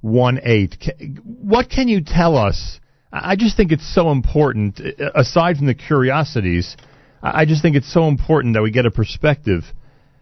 one 0.00 0.40
eight. 0.42 0.76
What 1.22 1.70
can 1.70 1.86
you 1.86 2.02
tell 2.02 2.36
us? 2.36 2.80
I 3.12 3.36
just 3.36 3.56
think 3.56 3.70
it's 3.70 3.94
so 3.94 4.10
important. 4.10 4.80
Aside 5.14 5.56
from 5.58 5.66
the 5.66 5.74
curiosities, 5.74 6.76
I 7.22 7.44
just 7.44 7.62
think 7.62 7.76
it's 7.76 7.92
so 7.92 8.08
important 8.08 8.54
that 8.54 8.62
we 8.62 8.72
get 8.72 8.86
a 8.86 8.90
perspective. 8.90 9.62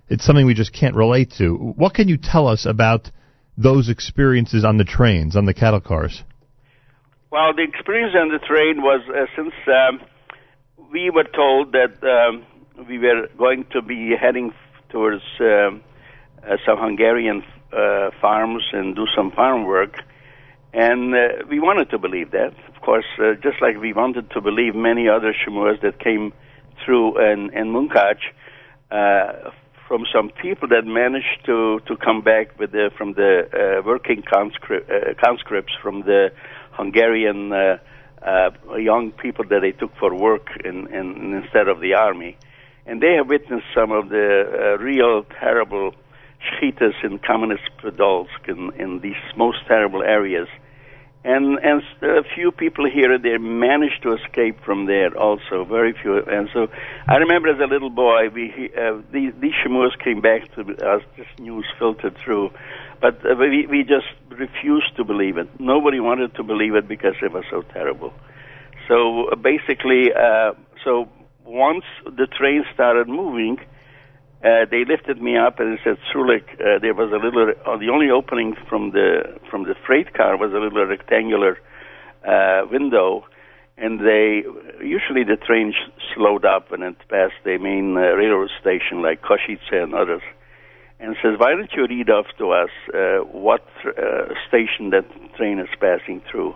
It's 0.09 0.27
something 0.27 0.45
we 0.45 0.53
just 0.53 0.75
can't 0.75 0.95
relate 0.95 1.33
to. 1.39 1.55
What 1.55 1.95
can 1.95 2.09
you 2.09 2.19
tell 2.19 2.47
us 2.47 2.67
about 2.67 3.11
those 3.57 3.89
experiences 3.89 4.65
on 4.65 4.79
the 4.79 4.85
trains, 4.85 5.37
on 5.37 5.45
the 5.45 5.55
cattle 5.55 5.81
cars? 5.81 6.23
Well, 7.31 7.55
the 7.55 7.63
experience 7.63 8.15
on 8.15 8.29
the 8.29 8.39
train 8.39 8.83
was 8.83 9.01
uh, 9.09 9.27
since 9.37 9.55
um, 9.67 10.01
we 10.93 11.11
were 11.11 11.25
told 11.25 11.73
that 11.73 11.97
um, 12.03 12.45
we 12.87 12.99
were 12.99 13.29
going 13.39 13.65
to 13.73 13.83
be 13.83 14.15
heading 14.21 14.53
towards 14.91 15.23
um, 15.41 15.83
uh, 16.47 16.57
some 16.67 16.79
Hungarian 16.79 17.43
uh, 17.73 18.11
farms 18.21 18.65
and 18.73 18.95
do 18.95 19.07
some 19.17 19.31
farm 19.31 19.65
work, 19.65 19.95
and 20.75 21.15
uh, 21.15 21.45
we 21.49 21.59
wanted 21.59 21.91
to 21.91 21.99
believe 21.99 22.33
that. 22.33 22.53
Of 22.75 22.83
course, 22.83 23.07
uh, 23.19 23.35
just 23.43 23.63
like 23.63 23.79
we 23.81 23.93
wanted 23.93 24.31
to 24.33 24.41
believe 24.41 24.75
many 24.75 25.09
other 25.09 25.33
Shemuas 25.33 25.81
that 25.83 25.99
came 25.99 26.33
through 26.85 27.19
in, 27.19 27.51
in 27.55 27.69
Munkach, 27.69 28.19
uh, 28.91 29.51
from 29.93 30.07
some 30.11 30.31
people 30.41 30.69
that 30.69 30.87
managed 30.87 31.45
to 31.45 31.79
to 31.85 31.95
come 31.99 32.23
back 32.23 32.59
with 32.59 32.73
the 32.73 32.91
from 32.97 33.13
the 33.13 33.33
uh, 33.53 33.83
working 33.85 34.23
conscript, 34.23 34.91
uh, 34.91 35.13
conscripts 35.23 35.75
from 35.83 36.01
the 36.01 36.33
Hungarian 36.71 37.53
uh, 37.53 37.77
uh, 38.27 38.77
young 38.77 39.13
people 39.13 39.45
that 39.51 39.61
they 39.61 39.73
took 39.73 39.95
for 39.99 40.15
work 40.15 40.47
in, 40.65 40.87
in, 40.87 41.35
instead 41.35 41.69
of 41.69 41.81
the 41.81 41.93
army, 41.93 42.39
and 42.87 43.03
they 43.03 43.17
have 43.19 43.29
witnessed 43.29 43.67
some 43.75 43.93
of 43.93 44.09
the 44.09 44.29
uh, 44.31 44.83
real 44.83 45.27
terrible 45.39 45.95
shchitas 46.41 46.95
in 47.05 47.19
communist 47.19 47.69
Podolsk 47.83 48.49
in, 48.49 48.73
in 48.81 49.01
these 49.01 49.23
most 49.37 49.59
terrible 49.69 50.03
areas. 50.03 50.49
And 51.25 51.59
and 51.63 51.83
a 52.03 52.25
few 52.35 52.51
people 52.51 52.91
here 52.91 53.13
and 53.13 53.25
there 53.25 53.39
managed 53.39 54.03
to 54.03 54.15
escape 54.15 54.61
from 54.65 54.87
there 54.87 55.17
also, 55.17 55.65
very 55.65 55.93
few. 55.93 56.19
And 56.19 56.49
so 56.53 56.67
I 57.07 57.17
remember 57.17 57.49
as 57.49 57.61
a 57.61 57.67
little 57.73 57.91
boy, 57.91 58.29
we 58.29 58.73
uh, 58.77 59.01
these, 59.13 59.33
these 59.41 59.55
came 60.03 60.21
back 60.21 60.53
to 60.57 60.63
us, 60.85 61.03
this 61.17 61.27
news 61.39 61.65
filtered 61.79 62.17
through, 62.19 62.51
but 63.01 63.25
uh, 63.25 63.37
we, 63.37 63.67
we 63.67 63.85
just 63.85 64.09
refused 64.31 64.97
to 64.97 65.05
believe 65.05 65.37
it. 65.37 65.49
Nobody 65.61 66.01
wanted 66.01 66.35
to 66.35 66.43
believe 66.43 66.75
it 66.75 66.89
because 66.89 67.15
it 67.23 67.33
was 67.33 67.45
so 67.51 67.63
terrible. 67.63 68.13
So 68.89 69.29
uh, 69.29 69.37
basically, 69.37 70.13
uh, 70.13 70.55
so 70.85 71.09
once 71.45 71.85
the 72.05 72.27
train 72.27 72.65
started 72.75 73.09
moving, 73.09 73.59
uh, 74.45 74.67
they 74.71 74.85
lifted 74.85 75.23
me 75.23 75.37
up 75.37 75.61
and 75.61 75.79
said, 75.85 75.97
Srulik, 76.13 76.55
uh, 76.55 76.79
there 76.81 76.95
was 76.95 77.13
a 77.13 77.25
little, 77.25 77.53
uh, 77.65 77.77
the 77.79 77.91
only 77.91 78.11
opening 78.11 78.55
from 78.69 78.91
the 78.91 79.39
from 79.51 79.65
the 79.65 79.75
freight 79.87 80.15
car 80.15 80.37
was 80.37 80.53
a 80.53 80.59
little 80.59 80.85
rectangular 80.85 81.59
uh, 82.27 82.63
window, 82.71 83.25
and 83.79 84.01
they 84.01 84.43
usually 84.85 85.23
the 85.23 85.37
train 85.37 85.73
sh- 85.73 86.03
slowed 86.15 86.45
up 86.45 86.73
and 86.73 86.83
it 86.83 86.97
passed 87.09 87.39
the 87.45 87.57
main 87.59 87.97
uh, 87.97 88.15
railroad 88.19 88.51
station 88.61 89.01
like 89.01 89.23
Košice 89.23 89.73
and 89.73 89.95
others 89.95 90.23
and 91.03 91.17
says, 91.23 91.39
"Why 91.39 91.55
don't 91.55 91.73
you 91.73 91.87
read 91.87 92.11
off 92.11 92.27
to 92.39 92.51
us 92.51 92.71
uh, 92.95 93.25
what 93.27 93.67
uh, 93.87 94.35
station 94.49 94.91
that 94.91 95.05
train 95.37 95.59
is 95.59 95.69
passing 95.81 96.23
through?" 96.31 96.55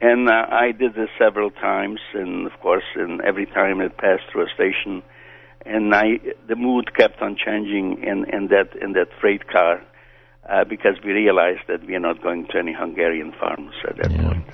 And 0.00 0.28
uh, 0.28 0.46
I 0.50 0.72
did 0.72 0.94
this 0.94 1.10
several 1.18 1.50
times, 1.50 2.00
and 2.14 2.46
of 2.46 2.58
course, 2.60 2.84
and 2.94 3.20
every 3.20 3.46
time 3.46 3.80
it 3.80 3.96
passed 3.96 4.24
through 4.30 4.46
a 4.46 4.50
station, 4.54 5.02
and 5.66 5.94
I 5.94 6.20
the 6.48 6.56
mood 6.56 6.94
kept 6.94 7.20
on 7.22 7.36
changing 7.36 8.02
in 8.02 8.24
in 8.32 8.48
that 8.48 8.74
in 8.80 8.92
that 8.92 9.08
freight 9.20 9.46
car. 9.48 9.82
Uh, 10.48 10.64
because 10.64 10.94
we 11.04 11.12
realized 11.12 11.60
that 11.68 11.86
we 11.86 11.94
are 11.94 12.00
not 12.00 12.20
going 12.22 12.44
to 12.50 12.58
any 12.58 12.72
Hungarian 12.72 13.32
farms 13.38 13.72
at 13.86 13.96
that 13.98 14.10
yeah. 14.10 14.22
point. 14.22 14.44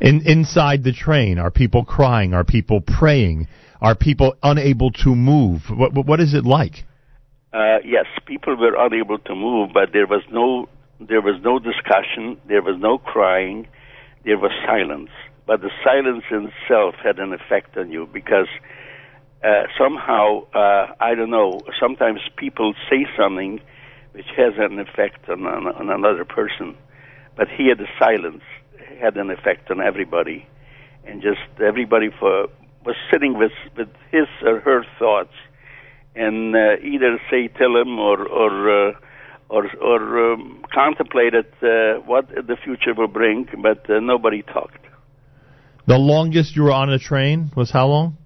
In, 0.00 0.22
inside 0.26 0.82
the 0.82 0.92
train, 0.92 1.38
are 1.38 1.52
people 1.52 1.84
crying? 1.84 2.34
Are 2.34 2.42
people 2.42 2.80
praying? 2.80 3.46
Are 3.80 3.94
people 3.94 4.34
unable 4.42 4.90
to 5.04 5.14
move? 5.14 5.64
What, 5.70 5.92
what 5.94 6.20
is 6.20 6.34
it 6.34 6.44
like? 6.44 6.84
uh, 7.56 7.78
yes, 7.84 8.04
people 8.26 8.54
were 8.56 8.76
unable 8.78 9.18
to 9.18 9.34
move, 9.34 9.70
but 9.72 9.92
there 9.92 10.06
was 10.06 10.22
no 10.30 10.68
there 10.98 11.20
was 11.20 11.40
no 11.42 11.58
discussion, 11.58 12.40
there 12.48 12.62
was 12.62 12.76
no 12.78 12.96
crying, 12.98 13.68
there 14.24 14.38
was 14.38 14.50
silence. 14.64 15.10
But 15.46 15.60
the 15.60 15.70
silence 15.84 16.24
itself 16.30 16.94
had 17.02 17.18
an 17.18 17.32
effect 17.34 17.76
on 17.76 17.92
you 17.92 18.08
because 18.12 18.48
uh, 19.46 19.66
somehow 19.78 20.42
uh, 20.54 20.94
I 21.00 21.14
don't 21.14 21.30
know. 21.30 21.62
Sometimes 21.80 22.20
people 22.36 22.74
say 22.90 23.06
something 23.16 23.60
which 24.12 24.26
has 24.36 24.54
an 24.58 24.78
effect 24.78 25.28
on, 25.28 25.46
on, 25.46 25.66
on 25.68 25.90
another 25.90 26.24
person, 26.24 26.76
but 27.36 27.48
here 27.48 27.74
the 27.74 27.86
silence 27.98 28.42
had 29.00 29.16
an 29.16 29.30
effect 29.30 29.70
on 29.70 29.80
everybody, 29.80 30.46
and 31.06 31.22
just 31.22 31.40
everybody 31.62 32.08
for 32.18 32.48
was 32.84 32.96
sitting 33.12 33.38
with 33.38 33.52
with 33.76 33.88
his 34.10 34.26
or 34.42 34.60
her 34.60 34.84
thoughts 34.98 35.34
and 36.16 36.56
uh, 36.56 36.76
either 36.82 37.20
say 37.30 37.48
Tehillim 37.48 37.98
or 37.98 38.26
or 38.26 38.88
uh, 38.88 38.92
or, 39.48 39.70
or 39.80 40.32
um, 40.32 40.64
contemplated 40.74 41.46
uh, 41.62 42.00
what 42.04 42.28
the 42.28 42.56
future 42.64 42.94
will 42.96 43.06
bring, 43.06 43.46
but 43.62 43.88
uh, 43.88 44.00
nobody 44.00 44.42
talked. 44.42 44.84
The 45.86 45.98
longest 45.98 46.56
you 46.56 46.64
were 46.64 46.72
on 46.72 46.90
a 46.90 46.98
train 46.98 47.52
was 47.54 47.70
how 47.70 47.86
long? 47.86 48.16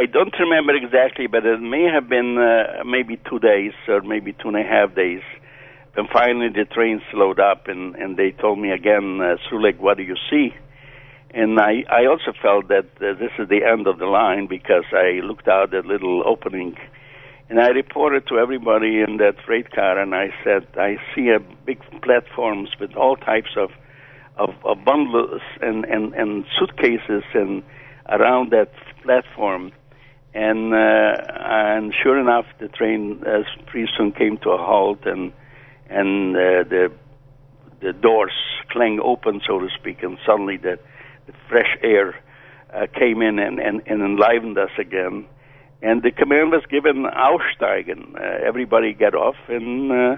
I 0.00 0.06
don't 0.06 0.32
remember 0.40 0.74
exactly, 0.74 1.26
but 1.26 1.44
it 1.44 1.60
may 1.60 1.84
have 1.84 2.08
been 2.08 2.38
uh, 2.38 2.82
maybe 2.86 3.20
two 3.28 3.38
days 3.38 3.72
or 3.86 4.00
maybe 4.00 4.32
two 4.32 4.48
and 4.48 4.56
a 4.56 4.62
half 4.62 4.94
days. 4.94 5.20
And 5.94 6.08
finally, 6.08 6.48
the 6.48 6.64
train 6.64 7.02
slowed 7.12 7.38
up, 7.38 7.68
and, 7.68 7.94
and 7.96 8.16
they 8.16 8.30
told 8.30 8.58
me 8.58 8.70
again, 8.70 9.20
uh, 9.20 9.36
Srulik, 9.44 9.78
what 9.78 9.98
do 9.98 10.02
you 10.02 10.16
see? 10.30 10.54
And 11.34 11.60
I, 11.60 11.84
I 11.90 12.06
also 12.06 12.32
felt 12.40 12.68
that 12.68 12.86
uh, 12.96 13.12
this 13.12 13.32
is 13.38 13.50
the 13.50 13.60
end 13.62 13.86
of 13.86 13.98
the 13.98 14.06
line 14.06 14.46
because 14.46 14.84
I 14.90 15.20
looked 15.22 15.48
out 15.48 15.72
that 15.72 15.84
little 15.84 16.22
opening 16.26 16.78
and 17.50 17.60
I 17.60 17.68
reported 17.68 18.26
to 18.28 18.38
everybody 18.38 19.02
in 19.06 19.18
that 19.18 19.34
freight 19.44 19.70
car 19.70 19.98
and 20.00 20.14
I 20.14 20.28
said, 20.42 20.66
I 20.78 20.96
see 21.14 21.28
a 21.28 21.40
big 21.66 21.78
platforms 22.00 22.70
with 22.80 22.96
all 22.96 23.16
types 23.16 23.50
of, 23.54 23.68
of, 24.38 24.54
of 24.64 24.82
bundles 24.82 25.42
and, 25.60 25.84
and, 25.84 26.14
and 26.14 26.46
suitcases 26.58 27.24
and 27.34 27.62
around 28.08 28.50
that 28.52 28.72
platform. 29.02 29.72
And, 30.32 30.72
uh, 30.72 30.76
and 30.76 31.92
sure 32.02 32.18
enough, 32.18 32.46
the 32.60 32.68
train 32.68 33.22
uh, 33.26 33.42
pretty 33.66 33.90
soon 33.96 34.12
came 34.12 34.38
to 34.38 34.50
a 34.50 34.58
halt 34.58 35.04
and, 35.04 35.32
and 35.88 36.36
uh, 36.36 36.62
the, 36.68 36.92
the 37.80 37.92
doors 37.92 38.32
clang 38.70 39.00
open, 39.02 39.40
so 39.46 39.58
to 39.58 39.68
speak, 39.76 40.02
and 40.02 40.18
suddenly 40.24 40.56
the 40.56 40.78
the 41.26 41.32
fresh 41.48 41.76
air 41.82 42.14
uh, 42.74 42.86
came 42.98 43.22
in 43.22 43.38
and, 43.38 43.58
and, 43.58 43.82
and 43.86 44.02
enlivened 44.02 44.58
us 44.58 44.70
again. 44.78 45.26
And 45.82 46.02
the 46.02 46.10
command 46.10 46.50
was 46.50 46.62
given 46.68 47.04
Aussteigen. 47.04 48.14
Uh, 48.14 48.46
everybody 48.46 48.92
get 48.92 49.14
off, 49.14 49.36
and 49.48 49.90
uh, 49.90 50.16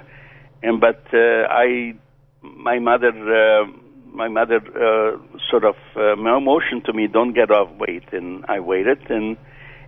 and 0.62 0.80
but 0.80 1.06
uh, 1.14 1.46
I, 1.48 1.94
my 2.42 2.80
mother, 2.80 3.10
uh, 3.10 3.66
my 4.12 4.26
mother 4.26 4.56
uh, 4.56 5.18
sort 5.50 5.64
of 5.64 5.76
uh, 5.94 6.16
motioned 6.16 6.84
to 6.86 6.92
me, 6.92 7.06
"Don't 7.06 7.32
get 7.32 7.52
off, 7.52 7.70
wait." 7.78 8.12
And 8.12 8.44
I 8.48 8.58
waited, 8.58 9.08
and 9.08 9.36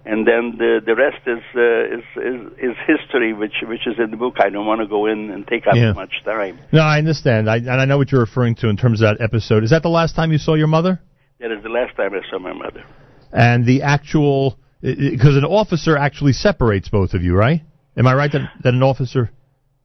and 0.05 0.27
then 0.27 0.57
the 0.59 0.81
the 0.85 0.95
rest 0.95 1.27
is 1.27 1.43
uh, 1.55 1.97
is, 1.97 2.05
is 2.17 2.71
is 2.71 2.77
history, 2.87 3.33
which 3.33 3.55
which 3.63 3.87
is 3.87 3.95
in 3.99 4.11
the 4.11 4.17
book. 4.17 4.37
I 4.39 4.51
don't 4.51 4.67
want 4.67 4.81
to 4.81 4.87
go 4.87 5.07
in 5.07 5.31
and 5.31 5.47
take 5.47 5.67
up 5.67 5.75
yeah. 5.77 5.93
much 5.93 6.13
time. 6.25 6.59
No, 6.73 6.81
I 6.83 6.99
understand. 6.99 7.49
I, 7.49 7.57
and 7.57 7.71
I 7.71 7.85
know 7.85 7.97
what 7.99 8.13
you're 8.13 8.21
referring 8.21 8.55
to 8.57 8.69
in 8.69 8.77
terms 8.77 9.01
of 9.01 9.17
that 9.17 9.25
episode. 9.25 9.65
Is 9.65 9.71
that 9.71 9.83
the 9.83 9.89
last 9.89 10.15
time 10.15 10.33
you 10.33 10.39
saw 10.39 10.55
your 10.55 10.67
mother? 10.67 11.01
That 11.41 11.51
is 11.51 11.63
the 11.63 11.69
last 11.69 11.97
time 11.97 12.13
I 12.13 12.21
saw 12.31 12.39
my 12.39 12.53
mother. 12.53 12.85
And 13.33 13.67
the 13.67 13.83
actual, 13.83 14.59
because 14.81 15.37
an 15.37 15.45
officer 15.45 15.97
actually 15.97 16.33
separates 16.33 16.89
both 16.89 17.15
of 17.15 17.23
you, 17.23 17.35
right? 17.35 17.63
Am 17.97 18.07
I 18.07 18.15
right 18.15 18.31
that, 18.33 18.53
that 18.63 18.75
an 18.75 18.83
officer? 18.83 19.31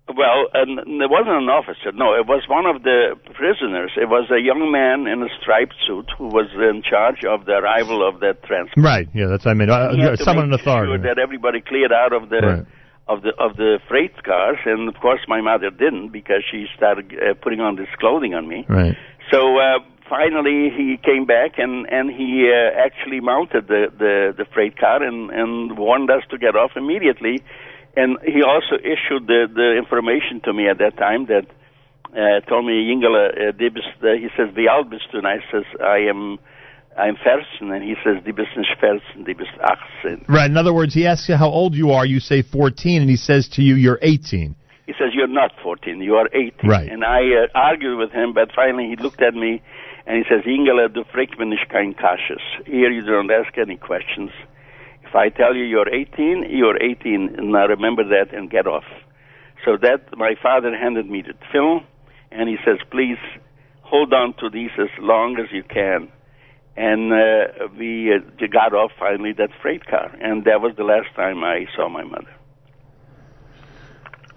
Well, 0.09 0.49
and 0.53 0.79
it 0.79 1.09
wasn't 1.09 1.37
an 1.37 1.49
officer. 1.53 1.91
No, 1.93 2.17
it 2.17 2.25
was 2.25 2.41
one 2.49 2.65
of 2.65 2.81
the 2.81 3.13
prisoners. 3.37 3.91
It 3.95 4.09
was 4.09 4.25
a 4.33 4.41
young 4.41 4.71
man 4.71 5.05
in 5.05 5.21
a 5.21 5.29
striped 5.39 5.75
suit 5.85 6.09
who 6.17 6.25
was 6.25 6.49
in 6.57 6.81
charge 6.81 7.23
of 7.23 7.45
the 7.45 7.61
arrival 7.61 8.01
of 8.01 8.19
that 8.21 8.41
transport. 8.43 8.83
Right. 8.83 9.07
Yeah, 9.13 9.27
that's 9.27 9.45
I 9.45 9.53
mean. 9.53 9.69
Uh, 9.69 10.15
someone 10.17 10.45
in 10.45 10.53
authority. 10.53 10.97
Sure 10.97 11.03
that 11.13 11.19
everybody 11.21 11.61
cleared 11.61 11.93
out 11.93 12.13
of 12.13 12.29
the 12.29 12.41
right. 12.41 12.65
of 13.07 13.21
the 13.21 13.37
of 13.37 13.55
the 13.57 13.79
freight 13.87 14.17
cars, 14.23 14.57
and 14.65 14.89
of 14.89 14.95
course 14.99 15.21
my 15.27 15.41
mother 15.41 15.69
didn't 15.69 16.09
because 16.09 16.41
she 16.49 16.65
started 16.75 17.13
uh, 17.13 17.33
putting 17.37 17.59
on 17.61 17.75
this 17.75 17.89
clothing 17.99 18.33
on 18.33 18.47
me. 18.47 18.65
Right. 18.67 18.97
So 19.31 19.59
uh, 19.61 19.85
finally 20.09 20.73
he 20.75 20.97
came 21.05 21.25
back 21.25 21.59
and 21.61 21.85
and 21.87 22.09
he 22.09 22.49
uh, 22.49 22.73
actually 22.73 23.19
mounted 23.19 23.67
the, 23.67 23.93
the 23.93 24.33
the 24.35 24.45
freight 24.53 24.77
car 24.77 25.03
and 25.03 25.29
and 25.29 25.77
warned 25.77 26.09
us 26.09 26.23
to 26.31 26.37
get 26.37 26.55
off 26.55 26.71
immediately. 26.75 27.43
And 27.99 28.17
he 28.23 28.41
also 28.43 28.75
issued 28.79 29.27
the 29.27 29.41
the 29.53 29.69
information 29.77 30.39
to 30.45 30.53
me 30.53 30.69
at 30.69 30.77
that 30.77 30.95
time 30.97 31.25
that 31.27 31.45
uh, 32.13 32.39
told 32.47 32.65
me 32.65 32.73
Yingele, 32.89 33.25
uh, 33.27 33.51
die 33.51 33.69
bist, 33.69 33.93
uh, 34.01 34.13
he 34.15 34.29
says, 34.35 34.49
wie 34.55 34.67
alt 34.67 34.89
bist 34.89 35.11
du? 35.11 35.17
And 35.17 35.27
I 35.27 35.37
says, 35.51 35.65
I 35.79 36.09
am 36.09 36.39
I'm 36.97 37.15
Fersen, 37.23 37.71
and 37.71 37.83
he 37.83 37.95
says, 38.03 38.23
die 38.25 38.31
bist 38.31 38.55
nicht 38.57 38.75
Fersen, 38.79 39.25
die 39.25 39.33
bist 39.33 39.51
18. 40.03 40.25
Right. 40.27 40.49
In 40.49 40.57
other 40.57 40.73
words, 40.73 40.93
he 40.93 41.05
asks 41.05 41.29
you 41.29 41.35
how 41.35 41.49
old 41.49 41.75
you 41.75 41.91
are. 41.91 42.05
You 42.05 42.19
say 42.19 42.41
14, 42.41 43.01
and 43.01 43.09
he 43.09 43.15
says 43.15 43.47
to 43.53 43.61
you, 43.61 43.75
you're 43.75 43.99
18. 44.01 44.55
He 44.87 44.93
says, 44.93 45.13
you're 45.13 45.27
not 45.27 45.51
14, 45.61 46.01
you 46.01 46.15
are 46.15 46.27
18. 46.33 46.67
Right. 46.67 46.89
And 46.89 47.03
I 47.05 47.19
uh, 47.19 47.47
argued 47.53 47.99
with 47.99 48.11
him, 48.11 48.33
but 48.33 48.49
finally 48.55 48.87
he 48.89 48.95
looked 48.95 49.21
at 49.21 49.35
me 49.35 49.61
and 50.07 50.17
he 50.17 50.23
says, 50.27 50.43
Ingela, 50.45 50.91
du 50.91 51.03
fragst 51.13 51.37
mir 51.37 51.45
nicht 51.45 51.69
kein 51.69 51.93
Kasches. 51.93 52.41
Here 52.65 52.89
you 52.89 53.05
don't 53.05 53.29
ask 53.29 53.55
any 53.57 53.77
questions. 53.77 54.31
If 55.09 55.15
I 55.15 55.29
tell 55.29 55.55
you 55.55 55.63
you're 55.63 55.89
18, 55.89 56.45
you're 56.51 56.77
18, 56.77 57.35
and 57.37 57.51
now 57.51 57.65
remember 57.65 58.03
that 58.09 58.31
and 58.31 58.49
get 58.49 58.67
off. 58.67 58.83
So 59.65 59.75
that, 59.81 60.15
my 60.15 60.35
father 60.41 60.75
handed 60.77 61.09
me 61.09 61.23
the 61.23 61.33
tefillin, 61.33 61.83
and 62.31 62.47
he 62.47 62.57
says, 62.63 62.77
please 62.91 63.17
hold 63.81 64.13
on 64.13 64.35
to 64.39 64.51
these 64.51 64.69
as 64.77 64.89
long 64.99 65.39
as 65.39 65.51
you 65.51 65.63
can. 65.63 66.09
And 66.77 67.11
uh, 67.11 67.67
we 67.77 68.13
uh, 68.13 68.19
got 68.53 68.73
off 68.75 68.91
finally 68.99 69.33
that 69.33 69.49
freight 69.63 69.85
car, 69.87 70.15
and 70.21 70.45
that 70.45 70.61
was 70.61 70.75
the 70.77 70.83
last 70.83 71.07
time 71.15 71.43
I 71.43 71.65
saw 71.75 71.89
my 71.89 72.03
mother. 72.03 72.29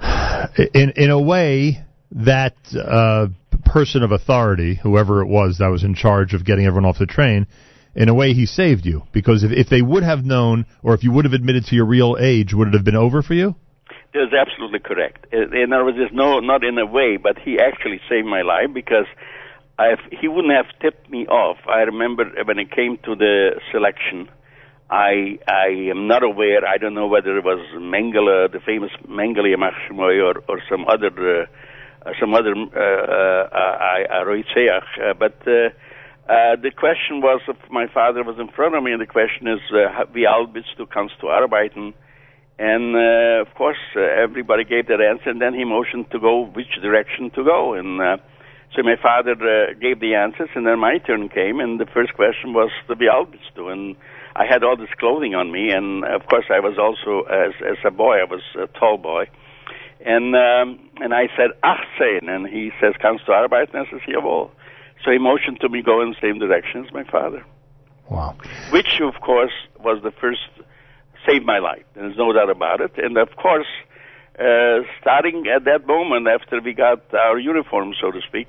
In 0.75 0.91
in 0.97 1.11
a 1.11 1.21
way, 1.21 1.85
that 2.11 2.57
uh, 2.75 3.29
person 3.65 4.03
of 4.03 4.11
authority, 4.11 4.75
whoever 4.83 5.21
it 5.21 5.27
was 5.27 5.59
that 5.59 5.69
was 5.69 5.85
in 5.85 5.95
charge 5.95 6.35
of 6.35 6.45
getting 6.45 6.67
everyone 6.67 6.89
off 6.89 6.99
the 6.99 7.07
train, 7.07 7.47
in 7.95 8.09
a 8.09 8.15
way 8.15 8.33
he 8.33 8.47
saved 8.47 8.87
you 8.87 9.03
because 9.13 9.45
if 9.45 9.53
if 9.53 9.69
they 9.69 9.83
would 9.83 10.03
have 10.03 10.25
known, 10.25 10.67
or 10.83 10.95
if 10.95 11.05
you 11.05 11.13
would 11.13 11.25
have 11.25 11.35
admitted 11.35 11.67
to 11.67 11.75
your 11.75 11.87
real 11.87 12.17
age, 12.19 12.55
would 12.55 12.69
it 12.69 12.75
have 12.75 12.85
been 12.85 12.97
over 12.97 13.23
for 13.23 13.35
you? 13.35 13.55
That's 14.15 14.33
absolutely 14.33 14.81
correct. 14.81 15.27
In 15.33 15.73
other 15.73 15.85
words, 15.85 15.99
no, 16.13 16.41
not 16.41 16.65
in 16.65 16.79
a 16.79 16.85
way, 16.85 17.17
but 17.17 17.39
he 17.39 17.59
actually 17.59 17.99
saved 18.11 18.27
my 18.27 18.43
life 18.43 18.69
because 18.75 19.07
if 19.79 20.01
he 20.21 20.29
wouldn't 20.29 20.53
have 20.55 20.67
tipped 20.81 21.09
me 21.11 21.27
off. 21.27 21.57
I 21.67 21.81
remember 21.83 22.25
when 22.45 22.59
it 22.59 22.71
came 22.71 22.99
to 23.05 23.15
the 23.15 23.61
selection, 23.73 24.29
I 24.91 25.39
I 25.49 25.89
am 25.91 26.07
not 26.09 26.23
aware. 26.23 26.67
I 26.67 26.77
don't 26.77 26.95
know 26.95 27.07
whether 27.07 27.37
it 27.39 27.45
was 27.45 27.61
Mengele, 27.77 28.53
the 28.53 28.61
famous 28.61 28.91
Mengele 29.09 29.57
Machmoy, 29.57 30.23
or 30.23 30.43
or 30.49 30.61
some 30.71 30.85
other 30.87 31.43
uh, 31.43 31.47
some 32.21 32.35
other 32.35 32.53
uh, 32.53 32.81
uh, 33.51 33.93
uh, 35.09 35.15
but. 35.19 35.37
Uh, 35.47 35.71
uh, 36.29 36.57
the 36.57 36.71
question 36.71 37.21
was 37.21 37.41
if 37.49 37.57
my 37.71 37.87
father 37.93 38.23
was 38.23 38.39
in 38.39 38.49
front 38.49 38.75
of 38.75 38.83
me, 38.83 38.93
and 38.93 39.01
the 39.01 39.07
question 39.07 39.49
is, 39.49 39.61
wie 40.15 40.27
alt 40.27 40.53
bist 40.53 40.77
du, 40.77 40.87
kannst 40.87 41.21
du 41.21 41.29
arbeiten? 41.29 41.95
And 42.59 42.95
uh, 42.95 43.43
of 43.43 43.55
course, 43.57 43.81
uh, 43.97 44.01
everybody 44.01 44.65
gave 44.65 44.87
that 44.87 45.01
answer, 45.01 45.31
and 45.31 45.41
then 45.41 45.55
he 45.55 45.65
motioned 45.65 46.11
to 46.13 46.21
go 46.21 46.47
which 46.47 46.71
direction 46.81 47.31
to 47.35 47.43
go. 47.43 47.75
And 47.75 48.01
uh, 48.01 48.17
so 48.77 48.83
my 48.83 48.97
father 49.03 49.33
uh, 49.33 49.75
gave 49.81 49.99
the 49.99 50.15
answers, 50.15 50.51
and 50.55 50.67
then 50.67 50.79
my 50.79 50.99
turn 50.99 51.29
came, 51.29 51.59
and 51.59 51.81
the 51.81 51.87
first 51.87 52.15
question 52.15 52.53
was 52.53 52.71
to 52.87 52.95
be 52.95 53.07
Albistu. 53.07 53.73
And 53.73 53.97
I 54.37 54.45
had 54.47 54.63
all 54.63 54.77
this 54.77 54.95
clothing 55.01 55.35
on 55.35 55.51
me, 55.51 55.71
and 55.71 56.05
of 56.05 56.27
course, 56.27 56.47
I 56.51 56.61
was 56.61 56.79
also, 56.79 57.27
as, 57.27 57.55
as 57.67 57.79
a 57.85 57.91
boy, 57.91 58.19
I 58.21 58.25
was 58.31 58.43
a 58.55 58.67
tall 58.79 58.97
boy. 58.97 59.25
And 60.05 60.35
um, 60.35 60.79
and 61.01 61.15
I 61.15 61.29
said, 61.37 61.51
achtzehn, 61.63 62.29
and 62.29 62.47
he 62.47 62.71
says, 62.81 62.95
kannst 63.01 63.27
du 63.27 63.33
arbeiten? 63.33 63.77
I 63.77 63.91
says, 63.91 64.01
jawohl. 64.07 64.51
So 65.05 65.11
he 65.11 65.19
motioned 65.19 65.61
to 65.61 65.69
me 65.69 65.83
go 65.83 66.01
in 66.03 66.11
the 66.11 66.21
same 66.21 66.39
direction 66.39 66.85
as 66.85 66.93
my 66.93 67.05
father. 67.05 67.45
Wow. 68.09 68.37
Which, 68.71 69.01
of 69.01 69.21
course, 69.21 69.53
was 69.81 70.03
the 70.03 70.13
first 70.13 70.41
saved 71.27 71.45
my 71.45 71.59
life. 71.59 71.85
There's 71.95 72.17
no 72.17 72.33
doubt 72.33 72.51
about 72.51 72.81
it. 72.81 72.93
And 72.97 73.17
of 73.17 73.35
course, 73.37 73.67
uh, 74.39 74.83
starting 75.01 75.45
at 75.55 75.65
that 75.65 75.87
moment 75.87 76.27
after 76.29 76.61
we 76.61 76.75
got 76.75 77.15
our 77.15 77.39
uniform, 77.39 77.95
so 78.01 78.11
to 78.11 78.21
speak, 78.27 78.49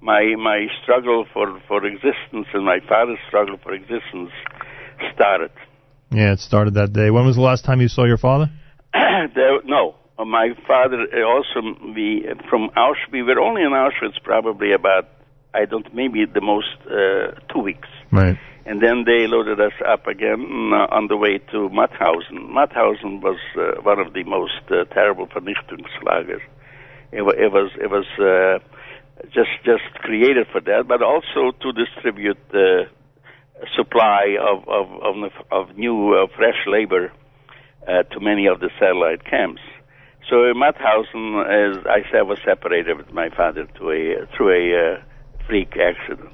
my 0.00 0.34
my 0.36 0.66
struggle 0.82 1.26
for 1.32 1.60
for 1.68 1.84
existence 1.84 2.46
and 2.52 2.64
my 2.64 2.78
father's 2.88 3.18
struggle 3.28 3.58
for 3.62 3.72
existence 3.72 4.30
started. 5.14 5.50
Yeah, 6.10 6.32
it 6.32 6.40
started 6.40 6.74
that 6.74 6.92
day. 6.92 7.10
When 7.10 7.24
was 7.24 7.36
the 7.36 7.42
last 7.42 7.64
time 7.64 7.80
you 7.80 7.88
saw 7.88 8.04
your 8.04 8.16
father? 8.16 8.50
there, 8.92 9.62
no, 9.64 9.94
my 10.18 10.50
father 10.66 11.06
also 11.24 11.60
we 11.94 12.26
from 12.48 12.70
Auschwitz. 12.76 13.12
We 13.12 13.22
were 13.22 13.38
only 13.38 13.62
in 13.62 13.70
Auschwitz 13.70 14.20
probably 14.22 14.72
about 14.72 15.08
I 15.52 15.64
don't 15.64 15.92
maybe 15.94 16.24
the 16.26 16.40
most 16.40 16.76
uh, 16.86 17.38
two 17.52 17.60
weeks. 17.60 17.88
Right 18.10 18.38
and 18.66 18.80
then 18.80 19.04
they 19.04 19.26
loaded 19.26 19.60
us 19.60 19.72
up 19.86 20.06
again 20.06 20.70
uh, 20.72 20.94
on 20.94 21.08
the 21.08 21.16
way 21.16 21.38
to 21.38 21.68
Mauthausen. 21.70 22.50
Mauthausen 22.50 23.20
was 23.20 23.38
uh, 23.56 23.80
one 23.82 23.98
of 23.98 24.12
the 24.12 24.22
most 24.24 24.62
uh, 24.70 24.84
terrible 24.94 25.26
Vernichtungslager. 25.26 26.40
It, 27.10 27.22
it 27.22 27.52
was 27.52 27.72
it 27.80 27.90
was 27.90 28.06
uh, 28.20 28.58
just 29.34 29.50
just 29.64 29.94
created 29.94 30.46
for 30.52 30.60
that, 30.60 30.84
but 30.86 31.02
also 31.02 31.50
to 31.50 31.72
distribute 31.72 32.38
the 32.52 32.84
supply 33.76 34.36
of 34.40 34.68
of 34.68 34.86
of, 35.02 35.32
of 35.50 35.76
new 35.76 36.14
uh, 36.14 36.26
fresh 36.36 36.66
labor 36.66 37.12
uh, 37.88 38.02
to 38.12 38.20
many 38.20 38.46
of 38.46 38.60
the 38.60 38.70
satellite 38.78 39.24
camps. 39.24 39.62
So 40.28 40.36
Mauthausen, 40.54 41.42
as 41.42 41.84
I 41.86 42.08
said, 42.12 42.22
was 42.22 42.38
separated 42.44 42.96
with 42.98 43.10
my 43.12 43.30
father 43.30 43.66
to 43.78 43.90
a 43.90 44.26
through 44.36 44.52
a 44.52 44.62
uh, 44.78 45.02
freak 45.50 45.76
accident. 45.76 46.30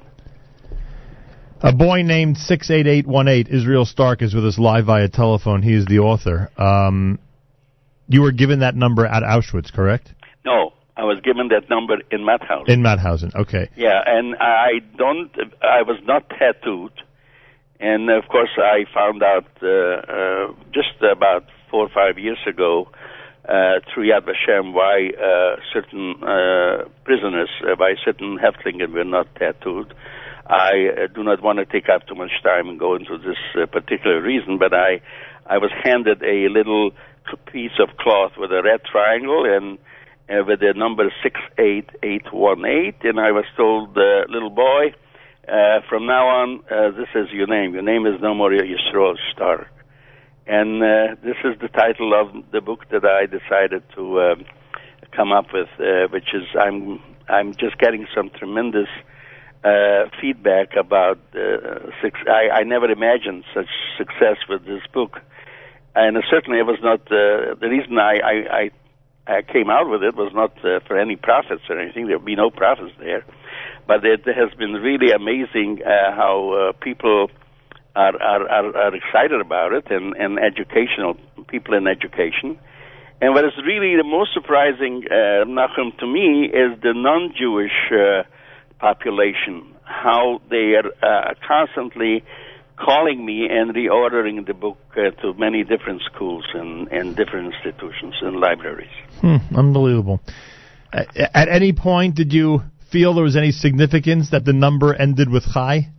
A 1.61 1.73
boy 1.73 2.03
named 2.03 2.37
68818, 2.37 3.53
Israel 3.53 3.85
Stark, 3.85 4.21
is 4.21 4.35
with 4.35 4.45
us 4.45 4.59
live 4.59 4.85
via 4.85 5.09
telephone. 5.09 5.63
He 5.63 5.73
is 5.73 5.87
the 5.87 5.99
author. 5.99 6.51
Um, 6.55 7.17
you 8.07 8.21
were 8.21 8.31
given 8.31 8.59
that 8.59 8.75
number 8.75 9.07
at 9.07 9.23
Auschwitz, 9.23 9.73
correct? 9.73 10.13
No, 10.45 10.73
I 10.95 11.03
was 11.03 11.19
given 11.21 11.47
that 11.47 11.67
number 11.67 11.95
in 12.11 12.21
Mauthausen. 12.21 12.69
In 12.69 12.81
Mauthausen, 12.83 13.33
okay. 13.35 13.69
Yeah, 13.75 13.99
and 14.05 14.35
I 14.39 14.81
don't, 14.97 15.31
I 15.63 15.81
was 15.81 15.97
not 16.03 16.29
tattooed. 16.29 16.93
And 17.79 18.11
of 18.11 18.27
course, 18.29 18.51
I 18.57 18.85
found 18.93 19.23
out 19.23 19.47
uh, 19.63 19.67
uh, 19.67 20.53
just 20.73 21.01
about 21.01 21.45
four 21.71 21.85
or 21.85 21.89
five 21.89 22.19
years 22.19 22.39
ago 22.47 22.87
uh, 23.47 23.79
through 23.93 24.09
Yad 24.09 24.27
Vashem 24.27 24.73
why 24.73 25.11
uh, 25.15 25.55
certain 25.73 26.15
uh, 26.21 26.87
prisoners, 27.05 27.49
uh, 27.63 27.75
by 27.75 27.93
certain 28.03 28.37
Häftlingen, 28.37 28.91
were 28.93 29.05
not 29.05 29.33
tattooed. 29.35 29.93
I 30.47 30.89
uh, 30.91 31.07
do 31.13 31.23
not 31.23 31.41
want 31.41 31.59
to 31.59 31.65
take 31.65 31.89
up 31.89 32.07
too 32.07 32.15
much 32.15 32.31
time 32.43 32.67
and 32.67 32.79
go 32.79 32.95
into 32.95 33.17
this 33.17 33.37
uh, 33.55 33.65
particular 33.65 34.21
reason, 34.21 34.57
but 34.57 34.73
I, 34.73 35.01
I 35.45 35.57
was 35.57 35.71
handed 35.83 36.21
a 36.23 36.49
little 36.49 36.91
piece 37.51 37.79
of 37.79 37.97
cloth 37.97 38.33
with 38.37 38.51
a 38.51 38.61
red 38.63 38.81
triangle 38.89 39.45
and 39.45 39.77
uh, 40.29 40.43
with 40.45 40.59
the 40.59 40.73
number 40.75 41.11
68818, 41.23 43.09
and 43.09 43.19
I 43.19 43.31
was 43.31 43.45
told, 43.55 43.95
little 44.29 44.49
boy, 44.49 44.93
uh, 45.47 45.79
from 45.87 46.05
now 46.05 46.27
on, 46.27 46.63
this 46.97 47.07
is 47.15 47.31
your 47.31 47.47
name. 47.47 47.73
Your 47.73 47.83
name 47.83 48.05
is 48.05 48.21
no 48.21 48.33
more 48.33 48.51
Yisroel 48.51 49.15
Star. 49.33 49.69
And 50.47 50.81
uh, 50.81 51.15
this 51.23 51.35
is 51.43 51.59
the 51.59 51.67
title 51.67 52.13
of 52.13 52.51
the 52.51 52.61
book 52.61 52.87
that 52.89 53.03
I 53.03 53.25
decided 53.25 53.83
to 53.95 54.19
uh, 54.19 54.35
come 55.11 55.33
up 55.33 55.47
with, 55.53 55.67
uh, 55.79 56.07
which 56.09 56.33
is 56.33 56.43
I'm 56.57 57.01
I'm 57.27 57.53
just 57.55 57.77
getting 57.77 58.07
some 58.15 58.29
tremendous 58.29 58.87
uh, 59.65 60.05
feedback 60.21 60.75
about 60.77 61.19
uh, 61.35 61.91
six. 62.01 62.19
I, 62.27 62.59
I 62.59 62.63
never 62.63 62.89
imagined 62.89 63.43
such 63.53 63.67
success 63.97 64.37
with 64.47 64.65
this 64.65 64.81
book, 64.93 65.19
and 65.95 66.15
uh, 66.15 66.21
certainly 66.29 66.59
it 66.59 66.65
was 66.65 66.79
not 66.81 67.01
uh, 67.11 67.55
the 67.59 67.67
reason 67.69 67.99
I, 67.99 68.19
I, 68.23 68.57
I 68.59 68.71
I 69.27 69.41
came 69.41 69.69
out 69.69 69.89
with 69.89 70.03
it 70.03 70.15
was 70.15 70.31
not 70.33 70.53
uh, 70.63 70.79
for 70.87 70.97
any 70.97 71.17
profits 71.17 71.63
or 71.69 71.77
anything. 71.77 72.07
There'll 72.07 72.23
be 72.23 72.35
no 72.37 72.49
profits 72.49 72.93
there, 72.99 73.25
but 73.85 74.05
it 74.05 74.25
has 74.25 74.53
been 74.57 74.73
really 74.75 75.11
amazing 75.11 75.81
uh, 75.83 76.15
how 76.15 76.69
uh, 76.69 76.71
people 76.79 77.29
are, 77.97 78.15
are 78.21 78.43
are 78.57 78.77
are 78.77 78.95
excited 78.95 79.41
about 79.41 79.73
it, 79.73 79.85
and 79.89 80.15
and 80.15 80.37
educational 80.39 81.15
people 81.47 81.73
in 81.73 81.87
education. 81.87 82.59
And 83.19 83.33
what 83.33 83.45
is 83.45 83.53
really 83.65 83.95
the 83.97 84.03
most 84.03 84.31
surprising, 84.33 85.03
uh, 85.09 85.43
Nachum, 85.49 85.97
to 85.97 86.05
me, 86.05 86.45
is 86.45 86.79
the 86.83 86.93
non-Jewish 86.93 87.91
uh, 87.91 88.23
population, 88.79 89.73
how 89.83 90.39
they 90.51 90.75
are 90.77 90.91
uh, 91.01 91.33
constantly 91.47 92.23
calling 92.77 93.25
me 93.25 93.47
and 93.49 93.73
reordering 93.73 94.45
the 94.45 94.53
book 94.53 94.77
uh, 94.91 95.09
to 95.21 95.33
many 95.33 95.63
different 95.63 96.03
schools 96.13 96.45
and, 96.53 96.87
and 96.89 97.15
different 97.15 97.55
institutions 97.55 98.13
and 98.21 98.39
libraries. 98.39 98.93
Hmm, 99.19 99.37
unbelievable. 99.55 100.19
At 100.93 101.49
any 101.49 101.73
point, 101.73 102.13
did 102.13 102.31
you 102.31 102.61
feel 102.91 103.15
there 103.15 103.23
was 103.23 103.35
any 103.35 103.51
significance 103.51 104.29
that 104.29 104.45
the 104.45 104.53
number 104.53 104.93
ended 104.93 105.27
with 105.27 105.43
Chai? 105.51 105.89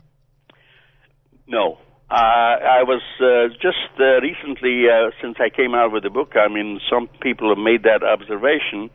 No, 1.49 1.79
Uh, 2.11 2.81
I 2.81 2.83
was 2.85 3.03
uh, 3.21 3.53
just 3.61 3.93
uh, 4.01 4.25
recently, 4.25 4.89
uh, 4.89 5.11
since 5.21 5.37
I 5.41 5.51
came 5.51 5.75
out 5.75 5.93
with 5.93 6.05
the 6.05 6.11
book. 6.11 6.33
I 6.37 6.49
mean, 6.49 6.81
some 6.89 7.07
people 7.21 7.51
have 7.51 7.59
made 7.59 7.83
that 7.83 8.03
observation, 8.03 8.89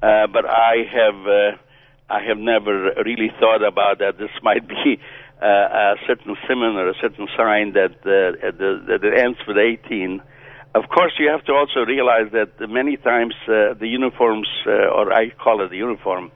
uh, 0.00 0.28
but 0.30 0.46
I 0.46 0.86
have, 0.86 1.26
uh, 1.26 1.58
I 2.08 2.22
have 2.22 2.38
never 2.38 2.94
really 3.04 3.32
thought 3.40 3.66
about 3.66 3.98
that. 3.98 4.18
This 4.18 4.30
might 4.44 4.68
be 4.68 5.00
uh, 5.42 5.46
a 5.46 5.94
certain 6.06 6.36
symbol 6.46 6.78
or 6.78 6.88
a 6.88 6.94
certain 7.02 7.26
sign 7.36 7.72
that 7.72 7.98
uh, 8.06 8.38
the, 8.54 8.78
that 8.94 9.02
it 9.02 9.18
ends 9.18 9.38
with 9.48 9.58
18. 9.58 10.22
Of 10.76 10.88
course, 10.88 11.14
you 11.18 11.28
have 11.28 11.44
to 11.46 11.52
also 11.52 11.80
realize 11.80 12.30
that 12.30 12.62
many 12.70 12.96
times 12.96 13.34
uh, 13.48 13.74
the 13.74 13.88
uniforms, 13.88 14.46
uh, 14.68 14.70
or 14.94 15.12
I 15.12 15.30
call 15.30 15.64
it 15.64 15.70
the 15.70 15.78
uniform, 15.78 16.30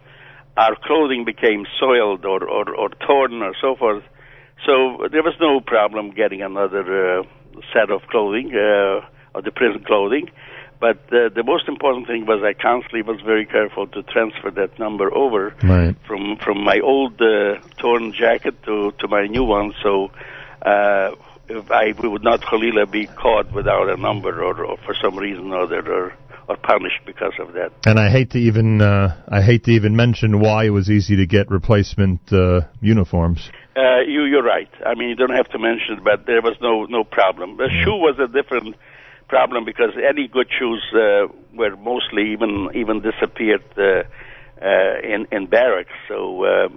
our 0.56 0.74
clothing 0.74 1.24
became 1.24 1.66
soiled 1.78 2.24
or, 2.24 2.42
or, 2.48 2.74
or 2.74 2.88
torn 3.06 3.42
or 3.42 3.54
so 3.62 3.76
forth. 3.76 4.02
So 4.66 5.08
there 5.10 5.22
was 5.22 5.34
no 5.40 5.60
problem 5.60 6.10
getting 6.10 6.42
another 6.42 7.20
uh, 7.20 7.22
set 7.72 7.90
of 7.90 8.02
clothing, 8.08 8.54
uh, 8.54 9.00
of 9.34 9.44
the 9.44 9.50
prison 9.50 9.84
clothing. 9.84 10.30
But 10.80 10.98
uh, 11.12 11.28
the 11.28 11.42
most 11.44 11.68
important 11.68 12.06
thing 12.06 12.24
was 12.24 12.42
I 12.42 12.54
constantly 12.54 13.02
was 13.02 13.20
very 13.20 13.44
careful 13.44 13.86
to 13.88 14.02
transfer 14.02 14.50
that 14.52 14.78
number 14.78 15.12
over 15.14 15.54
Right. 15.62 15.94
from 16.06 16.36
from 16.38 16.64
my 16.64 16.80
old 16.80 17.20
uh, 17.20 17.56
torn 17.78 18.14
jacket 18.14 18.62
to 18.64 18.92
to 18.98 19.08
my 19.08 19.26
new 19.26 19.44
one. 19.44 19.74
So 19.82 20.10
uh, 20.62 21.10
if 21.48 21.70
I 21.70 21.92
would 21.98 22.24
not 22.24 22.40
Khalila 22.40 22.90
be 22.90 23.06
caught 23.06 23.52
without 23.52 23.90
a 23.90 23.96
number 23.96 24.42
or, 24.42 24.64
or 24.64 24.76
for 24.78 24.94
some 24.94 25.18
reason 25.18 25.52
or 25.52 25.62
other 25.64 25.82
or 25.92 26.14
or 26.50 26.56
punished 26.56 26.98
because 27.06 27.32
of 27.38 27.52
that. 27.54 27.70
And 27.86 27.98
I 27.98 28.10
hate 28.10 28.30
to 28.32 28.38
even 28.38 28.82
uh, 28.82 29.14
I 29.28 29.40
hate 29.40 29.64
to 29.64 29.70
even 29.70 29.94
mention 29.94 30.40
why 30.40 30.64
it 30.64 30.70
was 30.70 30.90
easy 30.90 31.14
to 31.16 31.26
get 31.26 31.48
replacement 31.48 32.20
uh, 32.32 32.62
uniforms. 32.80 33.48
Uh, 33.76 34.00
you 34.06 34.24
you're 34.24 34.42
right. 34.42 34.70
I 34.84 34.94
mean 34.96 35.10
you 35.10 35.14
don't 35.14 35.36
have 35.40 35.48
to 35.50 35.58
mention 35.58 35.98
it, 35.98 36.04
but 36.04 36.26
there 36.26 36.42
was 36.42 36.56
no 36.60 36.86
no 36.86 37.04
problem. 37.04 37.56
The 37.56 37.70
shoe 37.84 37.98
was 38.08 38.18
a 38.18 38.26
different 38.26 38.74
problem 39.28 39.64
because 39.64 39.94
any 39.96 40.26
good 40.26 40.48
shoes 40.58 40.82
uh, 40.92 41.28
were 41.54 41.76
mostly 41.76 42.32
even 42.32 42.70
even 42.74 43.00
disappeared 43.00 43.62
uh, 43.78 44.02
uh, 44.60 45.14
in 45.14 45.28
in 45.30 45.46
barracks. 45.46 45.94
So 46.08 46.44
uh, 46.44 46.68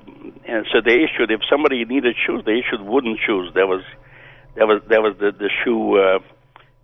and 0.48 0.68
so 0.72 0.82
they 0.86 1.02
issued 1.02 1.32
if 1.32 1.42
somebody 1.50 1.84
needed 1.84 2.16
shoes, 2.26 2.44
they 2.46 2.62
issued 2.62 2.86
wooden 2.86 3.18
shoes. 3.26 3.50
There 3.56 3.66
was 3.66 3.84
that 4.56 4.68
was 4.68 4.84
that 4.90 5.02
was 5.02 5.18
the 5.18 5.32
the 5.32 5.50
shoe. 5.64 5.98
Uh, 5.98 6.20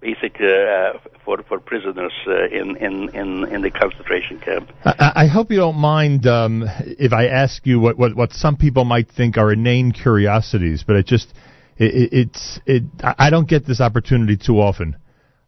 Basic 0.01 0.39
uh, 0.39 0.93
for 1.25 1.43
for 1.43 1.59
prisoners 1.59 2.13
uh, 2.25 2.45
in, 2.47 2.77
in 2.77 3.09
in 3.09 3.53
in 3.53 3.61
the 3.61 3.69
concentration 3.69 4.39
camp. 4.39 4.71
I, 4.85 5.11
I 5.15 5.27
hope 5.27 5.51
you 5.51 5.57
don't 5.57 5.77
mind 5.77 6.25
um, 6.25 6.63
if 6.85 7.11
I 7.11 7.27
ask 7.27 7.65
you 7.65 7.81
what, 7.81 7.97
what, 7.97 8.15
what 8.15 8.31
some 8.31 8.55
people 8.55 8.85
might 8.85 9.09
think 9.09 9.37
are 9.37 9.51
inane 9.51 9.91
curiosities, 9.91 10.85
but 10.87 10.95
it 10.95 11.05
just 11.05 11.33
it, 11.77 11.93
it, 11.93 12.09
it's 12.13 12.59
it. 12.65 12.83
I 13.03 13.15
I 13.17 13.29
don't 13.29 13.47
get 13.49 13.65
this 13.65 13.81
opportunity 13.81 14.37
too 14.37 14.61
often 14.61 14.95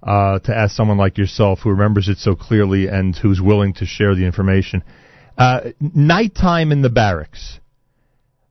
uh, 0.03 0.39
to 0.39 0.55
ask 0.55 0.75
someone 0.75 0.97
like 0.97 1.17
yourself 1.17 1.59
who 1.59 1.69
remembers 1.69 2.09
it 2.09 2.17
so 2.17 2.35
clearly 2.35 2.87
and 2.87 3.15
who's 3.15 3.39
willing 3.41 3.73
to 3.75 3.85
share 3.85 4.15
the 4.15 4.25
information. 4.25 4.83
Uh, 5.37 5.71
nighttime 5.79 6.71
in 6.71 6.81
the 6.81 6.89
barracks. 6.89 7.59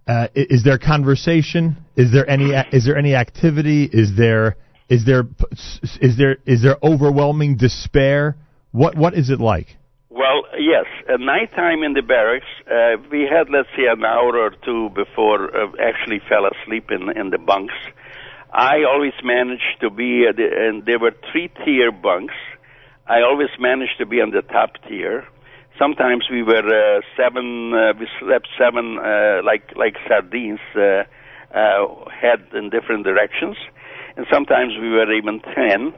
Uh, 0.07 0.29
is 0.35 0.65
there 0.65 0.79
conversation? 0.79 1.77
Is 1.95 2.11
there 2.11 2.29
any 2.29 2.53
is 2.73 2.85
there 2.87 2.97
any 2.97 3.15
activity? 3.15 3.85
Is 3.85 4.17
there 4.17 4.57
is 4.90 5.07
there 5.07 5.24
is 6.00 6.16
there 6.18 6.37
is 6.44 6.62
there 6.62 6.76
overwhelming 6.83 7.57
despair? 7.57 8.37
What 8.72 8.96
what 8.96 9.14
is 9.14 9.31
it 9.31 9.40
like? 9.40 9.76
Well, 10.11 10.42
yes. 10.59 10.87
At 11.09 11.20
nighttime 11.20 11.85
in 11.85 11.94
the 11.94 12.03
barracks, 12.03 12.50
uh, 12.66 13.00
we 13.11 13.29
had, 13.31 13.48
let's 13.48 13.68
say, 13.76 13.87
an 13.87 14.05
hour 14.05 14.37
or 14.37 14.50
two 14.64 14.90
before 14.90 15.57
uh, 15.57 15.70
actually 15.81 16.20
fell 16.29 16.44
asleep 16.44 16.90
in 16.90 17.09
in 17.16 17.31
the 17.31 17.38
bunks. 17.38 17.74
I 18.53 18.83
always 18.83 19.14
managed 19.22 19.79
to 19.81 19.90
be, 19.90 20.26
uh, 20.29 20.33
the, 20.37 20.46
and 20.50 20.85
there 20.85 20.98
were 20.98 21.14
three 21.31 21.48
tier 21.64 21.92
bunks. 21.92 22.35
I 23.07 23.22
always 23.22 23.50
managed 23.61 23.98
to 23.98 24.07
be 24.07 24.20
on 24.20 24.31
the 24.31 24.42
top 24.42 24.70
tier. 24.88 25.24
Sometimes 25.79 26.24
we 26.31 26.42
were 26.42 26.66
uh, 26.66 27.00
seven, 27.16 27.72
uh, 27.72 27.92
we 27.98 28.09
slept 28.18 28.48
seven, 28.59 28.98
uh, 28.98 29.40
like 29.44 29.70
like 29.76 29.94
sardines, 30.09 30.61
uh, 30.74 31.05
uh, 31.55 32.11
head 32.11 32.42
in 32.55 32.70
different 32.70 33.05
directions, 33.05 33.57
and 34.16 34.27
sometimes 34.33 34.73
we 34.81 34.90
were 34.90 35.12
even 35.12 35.40
ten. 35.40 35.94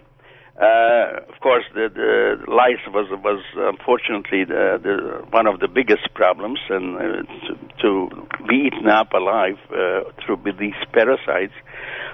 Uh, 0.61 1.25
of 1.33 1.41
course, 1.41 1.65
the, 1.75 1.89
the 1.89 2.37
lice 2.47 2.85
was 2.93 3.09
was 3.25 3.43
unfortunately 3.57 4.45
the, 4.45 4.79
the 4.83 5.25
one 5.31 5.47
of 5.47 5.61
the 5.61 5.69
biggest 5.69 6.13
problems, 6.15 6.61
and 6.69 6.97
uh, 6.97 7.01
to, 7.47 7.53
to 7.81 8.09
be 8.49 8.69
eaten 8.69 8.89
up 8.89 9.13
alive 9.15 9.59
uh, 9.71 10.05
through 10.25 10.39
these 10.61 10.77
parasites. 10.93 11.55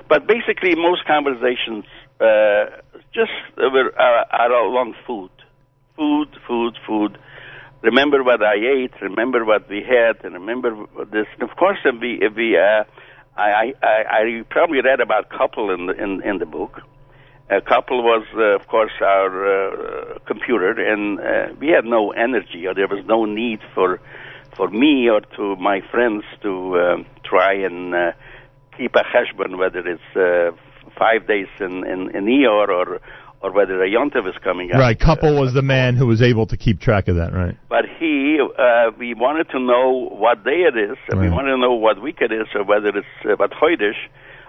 But 0.08 0.26
basically, 0.26 0.76
most 0.76 1.04
conversations 1.04 1.84
uh, 2.20 2.78
just 3.12 3.32
were 3.56 3.92
are, 3.98 4.26
are 4.30 4.52
along 4.52 4.94
food, 5.06 5.30
food, 5.96 6.28
food, 6.46 6.78
food. 6.86 7.18
Remember 7.82 8.22
what 8.24 8.42
I 8.42 8.54
ate. 8.54 8.94
Remember 9.00 9.44
what 9.44 9.68
we 9.68 9.82
had, 9.82 10.24
and 10.24 10.34
remember 10.34 10.86
this. 11.10 11.26
And 11.38 11.48
of 11.48 11.56
course, 11.56 11.78
if 11.84 12.00
we, 12.00 12.18
if 12.20 12.34
we 12.34 12.56
uh, 12.56 12.84
I, 13.38 13.74
I, 13.82 14.04
I 14.10 14.42
probably 14.50 14.80
read 14.80 15.00
about 15.00 15.30
Koppel 15.30 15.72
in 15.74 15.86
the 15.86 15.92
in, 15.92 16.22
in 16.22 16.38
the 16.38 16.46
book. 16.46 16.80
A 17.50 17.60
Koppel 17.60 18.02
was, 18.02 18.26
uh, 18.36 18.56
of 18.60 18.66
course, 18.66 18.92
our 19.00 19.30
uh, 19.46 20.18
computer, 20.26 20.72
and 20.72 21.18
uh, 21.20 21.54
we 21.58 21.68
had 21.68 21.84
no 21.84 22.10
energy, 22.10 22.66
or 22.66 22.74
there 22.74 22.88
was 22.88 23.04
no 23.06 23.24
need 23.24 23.60
for 23.74 24.00
for 24.56 24.68
me 24.68 25.08
or 25.08 25.20
to 25.36 25.56
my 25.56 25.80
friends 25.90 26.24
to 26.42 26.78
um 26.80 27.06
try 27.24 27.54
and 27.54 27.94
uh, 27.94 28.12
keep 28.76 28.94
a 28.96 29.04
hashbon, 29.04 29.56
whether 29.56 29.80
it's 29.86 30.16
uh, 30.16 30.50
five 30.98 31.26
days 31.26 31.48
in 31.60 31.86
in, 31.86 32.10
in 32.16 32.26
Iyar 32.26 32.68
or 32.68 33.00
or 33.40 33.52
whether 33.52 33.82
a 33.82 33.88
yontiv 33.88 34.28
is 34.28 34.34
coming 34.42 34.72
up. 34.72 34.80
Right, 34.80 34.98
Koppel 34.98 35.40
was 35.40 35.54
the 35.54 35.62
man 35.62 35.96
who 35.96 36.06
was 36.06 36.22
able 36.22 36.46
to 36.46 36.56
keep 36.56 36.80
track 36.80 37.08
of 37.08 37.16
that, 37.16 37.32
right? 37.32 37.56
But 37.68 37.84
he, 37.98 38.38
uh, 38.40 38.90
we 38.98 39.14
wanted 39.14 39.48
to 39.50 39.60
know 39.60 40.08
what 40.12 40.44
day 40.44 40.62
it 40.62 40.76
is, 40.76 40.96
and 41.08 41.20
we 41.20 41.30
wanted 41.30 41.52
to 41.52 41.58
know 41.58 41.74
what 41.74 42.02
week 42.02 42.18
it 42.20 42.32
is, 42.32 42.46
or 42.54 42.64
whether 42.64 42.88
it's 42.88 43.06
uh, 43.24 43.36
what. 43.36 43.52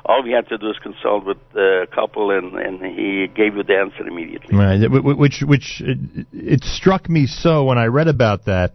All 0.06 0.24
we 0.24 0.32
had 0.32 0.48
to 0.48 0.58
do 0.58 0.70
is 0.70 0.78
consult 0.82 1.26
with 1.26 1.38
the 1.54 1.86
Koppel, 1.94 2.36
and, 2.36 2.56
and 2.56 2.84
he 2.84 3.28
gave 3.28 3.56
you 3.56 3.64
the 3.64 3.76
answer 3.76 4.08
immediately. 4.08 4.56
Right, 4.56 4.80
wh- 4.82 5.04
wh- 5.04 5.20
which 5.20 5.44
which 5.46 5.82
it, 5.86 6.26
it 6.34 6.64
struck 6.64 7.10
me 7.10 7.28
so 7.28 7.66
when 7.66 7.78
I 7.78 7.86
read 7.86 8.08
about 8.08 8.46
that 8.46 8.72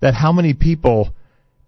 that 0.00 0.14
how 0.14 0.32
many 0.32 0.54
people 0.54 1.12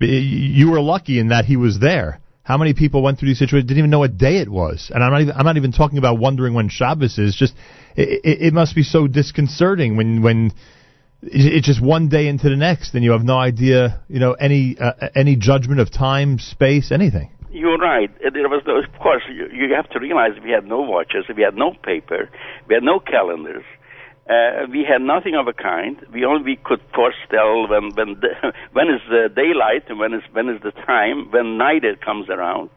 you 0.01 0.71
were 0.71 0.81
lucky 0.81 1.19
in 1.19 1.29
that 1.29 1.45
he 1.45 1.57
was 1.57 1.79
there. 1.81 2.21
How 2.47 2.57
many 2.57 2.75
people 2.75 3.03
went 3.03 3.19
through 3.19 3.31
these 3.31 3.41
situations 3.41 3.67
didn't 3.67 3.79
even 3.79 3.91
know 3.91 3.99
what 3.99 4.17
day 4.17 4.37
it 4.37 4.49
was, 4.49 4.93
and 4.95 5.03
I'm 5.03 5.11
not 5.11 5.21
even 5.21 5.35
I'm 5.35 5.45
not 5.45 5.57
even 5.57 5.73
talking 5.73 5.99
about 5.99 6.21
wondering 6.21 6.55
when 6.55 6.69
Shabbos 6.69 7.19
is. 7.19 7.35
Just 7.35 7.55
it, 7.97 8.21
it, 8.23 8.53
must 8.55 8.77
be 8.77 8.85
so 8.85 9.09
disconcerting 9.09 9.97
when 9.97 10.23
when 10.23 10.53
it's 11.23 11.67
just 11.67 11.83
one 11.83 12.09
day 12.09 12.29
into 12.29 12.49
the 12.49 12.55
next, 12.55 12.95
and 12.95 13.03
you 13.03 13.11
have 13.11 13.25
no 13.25 13.37
idea, 13.37 14.01
you 14.07 14.21
know, 14.21 14.35
any 14.35 14.77
uh, 14.79 15.09
any 15.17 15.35
judgment 15.35 15.81
of 15.81 15.91
time, 15.91 16.39
space, 16.39 16.93
anything. 16.93 17.31
You're 17.51 17.79
right. 17.79 18.11
There 18.21 18.49
was, 18.49 18.63
no, 18.65 18.79
of 18.79 19.01
course, 19.01 19.23
you, 19.29 19.49
you 19.51 19.75
have 19.75 19.89
to 19.91 19.99
realize 19.99 20.33
we 20.45 20.51
had 20.51 20.67
no 20.67 20.83
watches, 20.83 21.25
we 21.35 21.43
had 21.43 21.57
no 21.57 21.73
paper, 21.83 22.29
we 22.69 22.75
had 22.75 22.85
no 22.85 23.01
calendars. 23.01 23.65
Uh, 24.29 24.67
we 24.71 24.83
had 24.83 25.01
nothing 25.03 25.37
of 25.37 25.47
a 25.47 25.53
kind. 25.53 26.05
We 26.13 26.25
only 26.25 26.57
could, 26.65 26.81
of 26.81 26.93
course, 26.93 27.15
tell 27.31 27.69
when 27.69 27.95
when 27.95 28.19
the, 28.21 28.53
when 28.73 28.89
is 28.89 29.01
the 29.09 29.31
daylight 29.35 29.85
and 29.89 29.99
when 29.99 30.15
is 30.15 30.23
when 30.33 30.49
is 30.49 30.61
the 30.63 30.73
time 30.73 31.31
when 31.31 31.59
night 31.59 31.85
it 31.85 32.01
comes 32.01 32.29
around. 32.29 32.71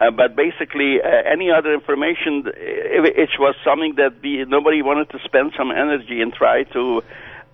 Uh, 0.00 0.10
but 0.10 0.34
basically, 0.34 0.96
uh, 1.02 1.30
any 1.30 1.50
other 1.50 1.74
information, 1.74 2.42
it, 2.56 3.04
it 3.16 3.30
was 3.38 3.54
something 3.62 3.94
that 3.96 4.16
we, 4.22 4.44
nobody 4.48 4.80
wanted 4.80 5.10
to 5.10 5.18
spend 5.24 5.52
some 5.56 5.70
energy 5.70 6.22
and 6.22 6.32
try 6.32 6.64
to 6.72 7.02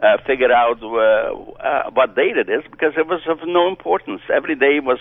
uh, 0.01 0.17
figure 0.27 0.53
out 0.53 0.79
uh, 0.81 1.35
uh, 1.61 1.91
what 1.91 2.15
date 2.15 2.37
it 2.37 2.49
is 2.49 2.63
because 2.71 2.93
it 2.97 3.07
was 3.07 3.21
of 3.29 3.39
no 3.45 3.67
importance. 3.69 4.23
Every 4.33 4.55
day 4.55 4.79
was 4.81 5.01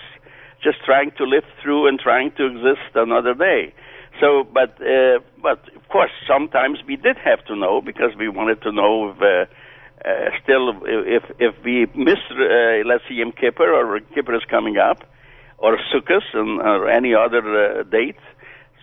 just 0.64 0.84
trying 0.84 1.12
to 1.18 1.24
live 1.24 1.44
through 1.62 1.88
and 1.88 2.00
trying 2.00 2.32
to 2.38 2.48
exist 2.48 2.96
another 2.96 3.36
day. 3.36 3.74
So, 4.20 4.44
but 4.44 4.80
uh, 4.82 5.20
but 5.42 5.60
of 5.76 5.88
course, 5.90 6.12
sometimes 6.28 6.80
we 6.88 6.96
did 6.96 7.18
have 7.18 7.44
to 7.46 7.56
know 7.56 7.82
because 7.82 8.12
we 8.18 8.30
wanted 8.30 8.62
to 8.64 8.72
know 8.72 9.12
if. 9.12 9.22
Uh, 9.22 9.52
uh, 10.04 10.30
still, 10.44 10.70
if 10.86 11.24
if 11.40 11.56
we 11.64 11.88
miss, 11.96 12.20
uh, 12.30 12.86
let's 12.86 13.04
see, 13.08 13.16
Yom 13.16 13.32
Kippur 13.32 13.74
or 13.74 14.00
Kippur 14.14 14.36
is 14.36 14.44
coming 14.48 14.78
up, 14.78 15.04
or 15.58 15.80
Sukkot 15.92 16.22
and 16.34 16.60
or 16.62 16.88
any 16.88 17.16
other 17.16 17.80
uh, 17.80 17.84
date, 17.84 18.20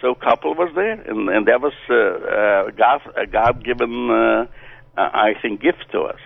so 0.03 0.17
Koppel 0.17 0.57
was 0.57 0.73
there, 0.75 1.01
and 1.01 1.29
and 1.29 1.47
that 1.47 1.61
was 1.61 1.73
uh, 1.89 1.95
uh, 1.95 2.71
God 2.77 3.01
a 3.17 3.27
God 3.27 3.65
given, 3.65 4.11
uh, 4.11 4.47
I 4.97 5.35
think, 5.41 5.63
gift 5.63 5.87
to 5.93 6.01
us. 6.01 6.19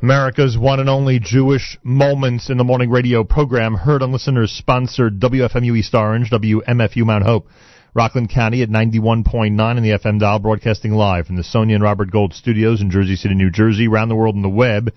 America's 0.00 0.56
one 0.56 0.78
and 0.78 0.88
only 0.88 1.18
Jewish 1.18 1.76
Moments 1.82 2.50
in 2.50 2.58
the 2.58 2.64
Morning 2.64 2.90
radio 2.90 3.24
program, 3.24 3.74
heard 3.74 4.02
on 4.02 4.12
listeners 4.12 4.52
sponsored 4.52 5.18
WFMU 5.18 5.76
East 5.76 5.94
Orange, 5.94 6.30
WMFU 6.30 7.04
Mount 7.04 7.24
Hope, 7.24 7.48
Rockland 7.96 8.28
County 8.28 8.60
at 8.60 8.68
91.9 8.68 9.58
on 9.58 9.82
the 9.82 9.92
FM 9.92 10.20
dial, 10.20 10.38
broadcasting 10.38 10.92
live 10.92 11.26
from 11.26 11.36
the 11.36 11.42
Sonia 11.42 11.76
and 11.76 11.82
Robert 11.82 12.10
Gold 12.10 12.34
studios 12.34 12.82
in 12.82 12.90
Jersey 12.90 13.16
City, 13.16 13.34
New 13.34 13.50
Jersey, 13.50 13.88
around 13.88 14.10
the 14.10 14.14
world 14.14 14.36
on 14.36 14.42
the 14.42 14.50
web, 14.50 14.92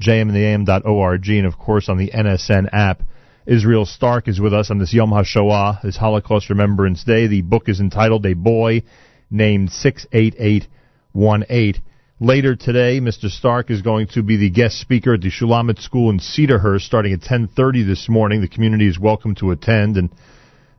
jmandtheam.org, 0.00 1.28
and 1.30 1.46
of 1.46 1.58
course 1.58 1.88
on 1.88 1.98
the 1.98 2.12
NSN 2.12 2.68
app. 2.72 3.02
Israel 3.44 3.84
Stark 3.84 4.28
is 4.28 4.40
with 4.40 4.54
us 4.54 4.70
on 4.70 4.78
this 4.78 4.94
Yom 4.94 5.10
HaShoah, 5.10 5.82
this 5.82 5.96
Holocaust 5.96 6.48
Remembrance 6.48 7.02
Day. 7.02 7.26
The 7.26 7.42
book 7.42 7.68
is 7.68 7.80
entitled 7.80 8.24
A 8.24 8.34
Boy 8.34 8.84
Named 9.32 9.72
68818. 9.72 11.82
Later 12.20 12.54
today, 12.54 13.00
Mr. 13.00 13.28
Stark 13.28 13.68
is 13.68 13.82
going 13.82 14.06
to 14.14 14.22
be 14.22 14.36
the 14.36 14.50
guest 14.50 14.78
speaker 14.78 15.14
at 15.14 15.22
the 15.22 15.30
Shulamit 15.32 15.80
School 15.80 16.08
in 16.08 16.20
Cedarhurst 16.20 16.82
starting 16.82 17.14
at 17.14 17.20
10.30 17.20 17.84
this 17.84 18.08
morning. 18.08 18.40
The 18.40 18.46
community 18.46 18.86
is 18.86 18.96
welcome 18.96 19.34
to 19.40 19.50
attend, 19.50 19.96
and 19.96 20.10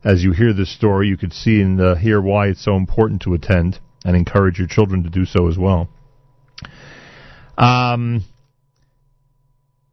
as 0.05 0.23
you 0.23 0.31
hear 0.31 0.53
this 0.53 0.73
story, 0.73 1.07
you 1.07 1.17
could 1.17 1.33
see 1.33 1.59
and 1.59 1.81
uh, 1.81 1.95
hear 1.95 2.21
why 2.21 2.47
it's 2.47 2.63
so 2.63 2.75
important 2.75 3.23
to 3.23 3.33
attend 3.33 3.79
and 4.05 4.15
encourage 4.15 4.59
your 4.59 4.67
children 4.67 5.03
to 5.03 5.09
do 5.09 5.25
so 5.25 5.49
as 5.49 5.57
well. 5.57 5.89
Um, 7.57 8.23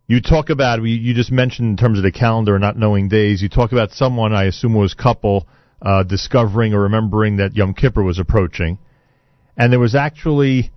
you 0.06 0.20
talk 0.20 0.50
about 0.50 0.82
you 0.82 1.14
just 1.14 1.32
mentioned 1.32 1.70
in 1.70 1.76
terms 1.78 1.98
of 1.98 2.04
the 2.04 2.12
calendar 2.12 2.54
and 2.54 2.60
not 2.60 2.76
knowing 2.76 3.08
days. 3.08 3.40
You 3.40 3.48
talk 3.48 3.72
about 3.72 3.92
someone 3.92 4.34
I 4.34 4.44
assume 4.44 4.74
was 4.74 4.92
a 4.92 5.02
couple 5.02 5.46
uh, 5.80 6.02
discovering 6.02 6.74
or 6.74 6.82
remembering 6.82 7.38
that 7.38 7.56
Yom 7.56 7.72
Kippur 7.72 8.02
was 8.02 8.18
approaching, 8.18 8.78
and 9.56 9.72
there 9.72 9.80
was 9.80 9.94
actually 9.94 10.70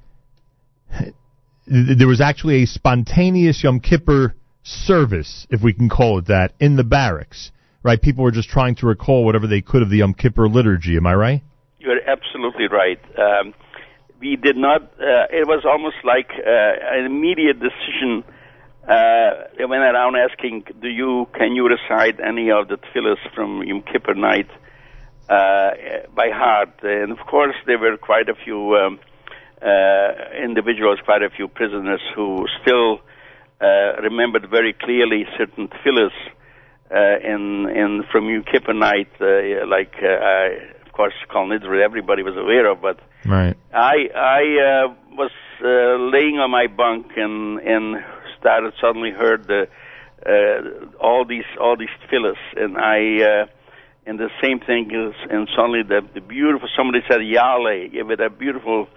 there 1.67 2.07
was 2.07 2.21
actually 2.21 2.63
a 2.63 2.67
spontaneous 2.67 3.61
Yom 3.61 3.81
Kippur 3.81 4.33
service, 4.63 5.45
if 5.49 5.61
we 5.61 5.73
can 5.73 5.89
call 5.89 6.19
it 6.19 6.27
that, 6.27 6.53
in 6.59 6.77
the 6.77 6.85
barracks. 6.85 7.51
Right? 7.85 8.01
People 8.01 8.23
were 8.23 8.31
just 8.31 8.49
trying 8.49 8.73
to 8.77 8.87
recall 8.87 9.23
whatever 9.23 9.45
they 9.45 9.61
could 9.61 9.83
of 9.83 9.91
the 9.91 9.97
Yom 9.97 10.15
Kippur 10.15 10.49
liturgy. 10.49 10.97
Am 10.97 11.05
I 11.05 11.13
right? 11.13 11.43
You're 11.77 12.01
absolutely 12.09 12.65
right. 12.67 12.97
Um, 13.15 13.53
we 14.19 14.37
did 14.37 14.57
not. 14.57 14.81
Uh, 14.81 15.29
it 15.29 15.47
was 15.47 15.63
almost 15.69 15.97
like 16.03 16.31
uh, 16.31 16.97
an 16.97 17.05
immediate 17.05 17.59
decision. 17.59 18.23
Uh, 18.89 19.53
they 19.55 19.65
went 19.65 19.83
around 19.83 20.15
asking, 20.15 20.63
"Do 20.81 20.87
you 20.87 21.27
can 21.37 21.53
you 21.53 21.69
recite 21.69 22.19
any 22.19 22.49
of 22.49 22.69
the 22.69 22.77
tefillahs 22.77 23.21
from 23.35 23.61
Yom 23.61 23.83
Kippur 23.83 24.15
night 24.15 24.49
uh, 25.29 26.09
by 26.15 26.31
heart?" 26.33 26.73
And 26.81 27.11
of 27.11 27.19
course, 27.27 27.55
there 27.67 27.77
were 27.77 27.97
quite 27.97 28.29
a 28.29 28.35
few 28.43 28.75
um, 28.77 28.99
uh, 29.61 30.41
individuals, 30.43 30.97
quite 31.05 31.21
a 31.21 31.29
few 31.29 31.47
prisoners 31.47 32.01
who 32.15 32.47
still 32.63 33.01
uh, 33.61 34.01
remembered 34.01 34.49
very 34.49 34.73
clearly 34.73 35.27
certain 35.37 35.67
tefillahs 35.67 36.17
uh, 36.91 37.17
in 37.23 37.67
in 37.69 38.03
from 38.11 38.27
night, 38.79 39.09
uh, 39.21 39.67
like. 39.67 39.95
Uh, 40.01 40.73
course, 40.95 41.13
Kol 41.29 41.47
Nidre 41.49 41.83
everybody 41.83 42.23
was 42.23 42.35
aware 42.37 42.71
of, 42.71 42.81
but 42.81 42.99
right. 43.25 43.55
I 43.73 43.95
I 44.15 44.41
uh, 44.67 44.95
was 45.11 45.31
uh, 45.61 45.67
laying 46.15 46.39
on 46.39 46.49
my 46.51 46.67
bunk 46.67 47.07
and 47.17 47.59
and 47.59 48.03
started 48.39 48.73
suddenly 48.81 49.11
heard 49.11 49.45
the 49.47 49.67
uh, 50.25 50.97
all 50.99 51.25
these 51.25 51.49
all 51.59 51.75
these 51.77 51.95
fillers, 52.09 52.37
and 52.55 52.77
I 52.77 52.99
uh, 53.23 53.45
and 54.05 54.17
the 54.17 54.29
same 54.41 54.59
thing 54.59 54.89
is, 54.91 55.13
and 55.29 55.47
suddenly 55.55 55.83
the 55.83 56.01
the 56.13 56.21
beautiful 56.21 56.69
somebody 56.77 57.03
said 57.09 57.19
Yale, 57.21 57.89
give 57.91 58.09
it 58.09 58.21
a 58.21 58.29
beautiful 58.29 58.87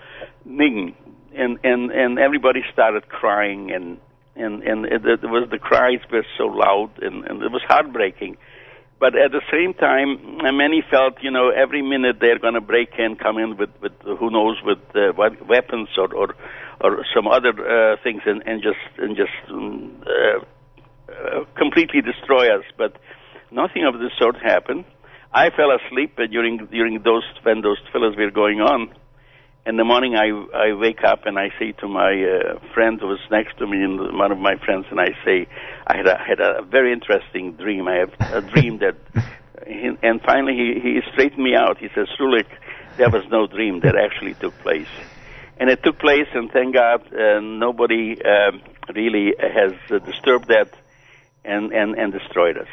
ning, 0.44 0.94
and 1.35 1.59
and 1.64 1.90
and 1.90 2.18
everybody 2.18 2.61
started 2.72 3.09
crying 3.09 3.72
and. 3.72 3.98
And 4.38 4.62
and 4.62 4.87
it, 4.87 5.05
it 5.05 5.22
was 5.22 5.48
the 5.51 5.59
cries 5.59 6.01
were 6.12 6.27
so 6.37 6.44
loud 6.44 6.90
and, 7.03 7.24
and 7.24 7.42
it 7.42 7.51
was 7.51 7.62
heartbreaking 7.66 8.37
but 9.01 9.14
at 9.14 9.31
the 9.31 9.42
same 9.53 9.74
time, 9.74 10.38
many 10.57 10.83
felt, 10.90 11.22
you 11.22 11.31
know, 11.31 11.51
every 11.51 11.83
minute 11.83 12.16
they're 12.20 12.40
going 12.40 12.55
to 12.55 12.61
break 12.61 12.90
in, 12.98 13.14
come 13.14 13.38
in 13.38 13.57
with, 13.57 13.70
with 13.81 13.92
who 14.03 14.31
knows, 14.31 14.57
with 14.64 14.79
uh, 14.94 15.12
what 15.14 15.46
weapons 15.46 15.88
or, 15.96 16.12
or 16.14 16.35
or 16.81 17.05
some 17.14 17.27
other 17.27 17.51
uh, 17.51 17.96
things, 18.03 18.22
and, 18.27 18.42
and 18.46 18.62
just 18.62 18.83
and 18.98 19.16
just 19.16 19.31
um, 19.51 20.03
uh, 20.03 20.38
uh, 21.12 21.44
completely 21.57 22.01
destroy 22.03 22.55
us. 22.57 22.64
But 22.77 22.96
nothing 23.53 23.85
of 23.85 24.01
this 24.01 24.11
sort 24.18 24.37
happened. 24.42 24.85
I 25.33 25.51
fell 25.51 25.70
asleep 25.70 26.16
during 26.16 26.66
during 26.66 27.01
those 27.05 27.22
when 27.44 27.61
those 27.61 27.79
fillers 27.92 28.16
were 28.16 28.33
going 28.33 28.61
on, 28.61 28.92
in 29.66 29.77
the 29.77 29.85
morning 29.85 30.14
I 30.14 30.29
I 30.57 30.73
wake 30.75 31.05
up 31.05 31.27
and 31.27 31.38
I 31.38 31.51
say 31.59 31.73
to 31.73 31.88
my 31.88 32.12
uh, 32.12 32.59
friend 32.75 33.01
who 33.01 33.09
was 33.09 33.21
next 33.31 33.59
to 33.59 33.66
me 33.66 33.83
and 33.83 34.16
one 34.16 34.33
of 34.33 34.38
my 34.38 34.57
friends 34.57 34.87
and 34.90 35.01
I 35.01 35.11
say 35.25 35.47
I 35.87 35.97
had 35.97 36.07
a 36.07 36.16
had 36.16 36.40
a 36.40 36.62
very 36.62 36.92
interesting 36.92 37.53
dream. 37.53 37.87
I 37.88 37.97
have 37.97 38.12
a 38.21 38.40
dream 38.40 38.79
that 38.79 38.97
he, 39.66 39.90
and 40.03 40.21
finally 40.23 40.55
he 40.55 40.81
he 40.81 41.01
straightened 41.12 41.42
me 41.42 41.55
out. 41.55 41.79
He 41.79 41.88
says, 41.94 42.09
"Rulik, 42.18 42.49
there 42.97 43.11
was 43.11 43.25
no 43.31 43.47
dream 43.47 43.81
that 43.81 43.94
actually 43.97 44.35
took 44.35 44.57
place." 44.59 44.88
And 45.61 45.68
it 45.71 45.83
took 45.83 45.99
place 45.99 46.29
and 46.35 46.51
thank 46.51 46.75
God 46.75 47.12
uh, 47.12 47.40
nobody 47.40 48.16
um, 48.25 48.62
really 48.94 49.35
has 49.40 49.73
uh, 49.90 49.99
disturbed 49.99 50.49
that 50.49 50.71
and 51.44 51.73
and 51.73 51.99
and 51.99 52.12
destroyed 52.12 52.59
us. 52.59 52.68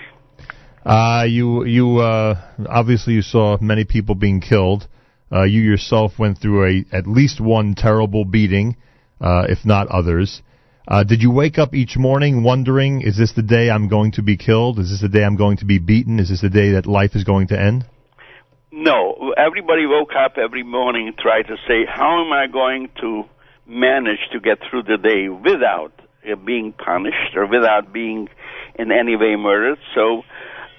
Uh, 0.86 1.26
you 1.28 1.66
you 1.66 1.98
uh, 1.98 2.40
obviously 2.70 3.14
you 3.14 3.24
saw 3.24 3.58
many 3.60 3.86
people 3.86 4.14
being 4.14 4.40
killed. 4.40 4.88
Uh, 5.32 5.44
you 5.44 5.62
yourself 5.62 6.14
went 6.20 6.38
through 6.38 6.66
a 6.66 6.96
at 6.96 7.08
least 7.08 7.42
one 7.42 7.76
terrible 7.76 8.26
beating, 8.26 8.78
uh, 9.20 9.46
if 9.50 9.66
not 9.66 9.88
others. 9.88 10.42
Uh, 10.88 11.04
did 11.04 11.22
you 11.22 11.32
wake 11.32 11.58
up 11.58 11.74
each 11.74 11.98
morning 11.98 12.44
wondering, 12.44 13.02
is 13.02 13.18
this 13.18 13.34
the 13.34 13.42
day 13.42 13.72
I'm 13.72 13.88
going 13.88 14.12
to 14.14 14.22
be 14.22 14.38
killed? 14.38 14.78
Is 14.78 14.92
this 14.92 15.02
the 15.02 15.10
day 15.10 15.24
I'm 15.24 15.36
going 15.36 15.58
to 15.58 15.66
be 15.66 15.80
beaten? 15.80 16.20
Is 16.20 16.30
this 16.30 16.42
the 16.42 16.50
day 16.50 16.74
that 16.74 16.86
life 16.86 17.16
is 17.16 17.24
going 17.24 17.48
to 17.48 17.60
end? 17.60 17.86
No. 18.72 19.34
Everybody 19.36 19.88
woke 19.88 20.12
up 20.16 20.38
every 20.38 20.62
morning 20.62 21.08
and 21.08 21.18
tried 21.18 21.44
to 21.48 21.56
say, 21.68 21.86
how 21.88 22.24
am 22.24 22.32
I 22.32 22.46
going 22.46 22.90
to 23.02 23.24
manage 23.66 24.20
to 24.34 24.40
get 24.40 24.60
through 24.70 24.84
the 24.84 24.98
day 24.98 25.28
without 25.28 25.94
uh, 26.32 26.36
being 26.36 26.72
punished 26.72 27.36
or 27.36 27.48
without 27.48 27.92
being 27.92 28.30
in 28.78 28.92
any 28.92 29.16
way 29.16 29.36
murdered? 29.36 29.80
So 29.96 30.22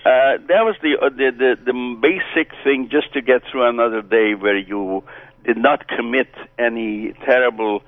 uh, 0.06 0.38
that 0.46 0.62
was 0.62 0.76
the, 0.82 0.94
uh, 1.02 1.08
the 1.10 1.32
the 1.36 1.50
the 1.66 1.74
basic 2.00 2.52
thing 2.62 2.88
just 2.88 3.12
to 3.14 3.20
get 3.20 3.42
through 3.50 3.68
another 3.68 4.02
day 4.02 4.34
where 4.38 4.56
you 4.56 5.02
did 5.44 5.56
not 5.56 5.88
commit 5.88 6.32
any 6.58 7.12
terrible, 7.24 7.82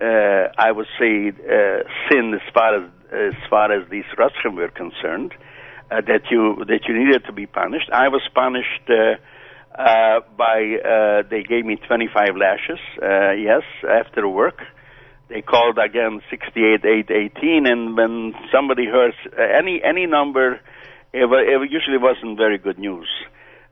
uh, 0.00 0.48
I 0.56 0.72
would 0.72 0.86
say, 0.98 1.28
uh, 1.28 1.84
sin 2.08 2.32
as 2.32 2.40
far 2.54 2.70
as 2.78 2.90
as 3.12 3.34
far 3.50 3.70
as 3.70 3.86
these 3.90 4.08
Russians 4.16 4.56
were 4.56 4.70
concerned. 4.70 5.34
Uh, 5.90 6.00
that 6.02 6.30
you 6.30 6.64
that 6.68 6.88
you 6.88 6.94
needed 6.98 7.24
to 7.26 7.32
be 7.32 7.44
punished. 7.44 7.90
I 7.92 8.08
was 8.08 8.22
punished 8.34 8.86
by 8.86 10.58
they 11.30 11.42
gave 11.42 11.66
me 11.66 11.76
25 11.76 12.36
lashes. 12.36 12.80
Yes, 13.00 13.62
after 13.84 14.26
work. 14.26 14.60
They 15.28 15.42
called 15.42 15.76
again 15.76 16.22
68 16.30 16.84
8 16.84 17.10
18, 17.10 17.66
and 17.66 17.94
when 17.94 18.34
somebody 18.50 18.84
hears 18.84 19.14
uh, 19.38 19.42
any 19.42 19.82
any 19.84 20.06
number 20.06 20.60
it, 21.12 21.24
it 21.24 21.70
usually 21.70 21.98
wasn't 21.98 22.36
very 22.36 22.58
good 22.58 22.78
news. 22.78 23.08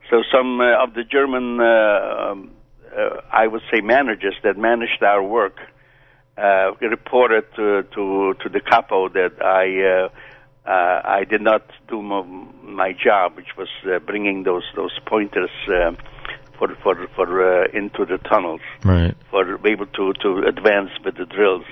So 0.09 0.23
some 0.31 0.61
uh, 0.61 0.83
of 0.83 0.93
the 0.93 1.03
German, 1.03 1.59
uh, 1.59 2.31
um, 2.31 2.51
uh, 2.95 3.21
I 3.31 3.47
would 3.47 3.61
say, 3.71 3.81
managers 3.81 4.35
that 4.43 4.57
managed 4.57 5.03
our 5.03 5.21
work 5.21 5.57
uh, 6.37 6.71
reported 6.81 7.45
to, 7.55 7.83
to 7.95 8.35
to 8.41 8.49
the 8.49 8.61
capo 8.61 9.09
that 9.09 9.41
I 9.41 9.65
uh, 9.83 10.69
uh, 10.69 11.01
I 11.03 11.23
did 11.23 11.41
not 11.41 11.63
do 11.87 12.01
my, 12.01 12.21
my 12.61 12.93
job, 12.93 13.35
which 13.35 13.57
was 13.57 13.69
uh, 13.85 13.99
bringing 13.99 14.43
those 14.43 14.63
those 14.75 14.97
pointers. 15.05 15.51
Uh, 15.67 15.91
for 16.57 16.75
for 16.81 17.07
for 17.15 17.27
uh, 17.63 17.67
into 17.73 18.05
the 18.05 18.17
tunnels, 18.29 18.61
right? 18.83 19.15
For 19.29 19.43
able 19.67 19.85
to 19.85 20.13
to 20.13 20.43
advance 20.47 20.89
with 21.05 21.15
the 21.15 21.25
drills, 21.25 21.65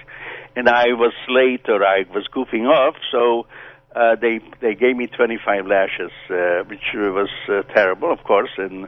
and 0.55 0.69
I 0.69 0.93
was 0.93 1.13
late 1.27 1.67
or 1.67 1.83
I 1.83 2.05
was 2.13 2.27
goofing 2.33 2.67
off, 2.67 2.95
so 3.11 3.47
uh, 3.95 4.15
they 4.15 4.39
they 4.59 4.75
gave 4.75 4.97
me 4.97 5.07
25 5.07 5.67
lashes, 5.67 6.11
uh, 6.29 6.63
which 6.67 6.83
was 6.93 7.29
uh, 7.47 7.61
terrible, 7.73 8.11
of 8.11 8.23
course. 8.23 8.51
And 8.57 8.85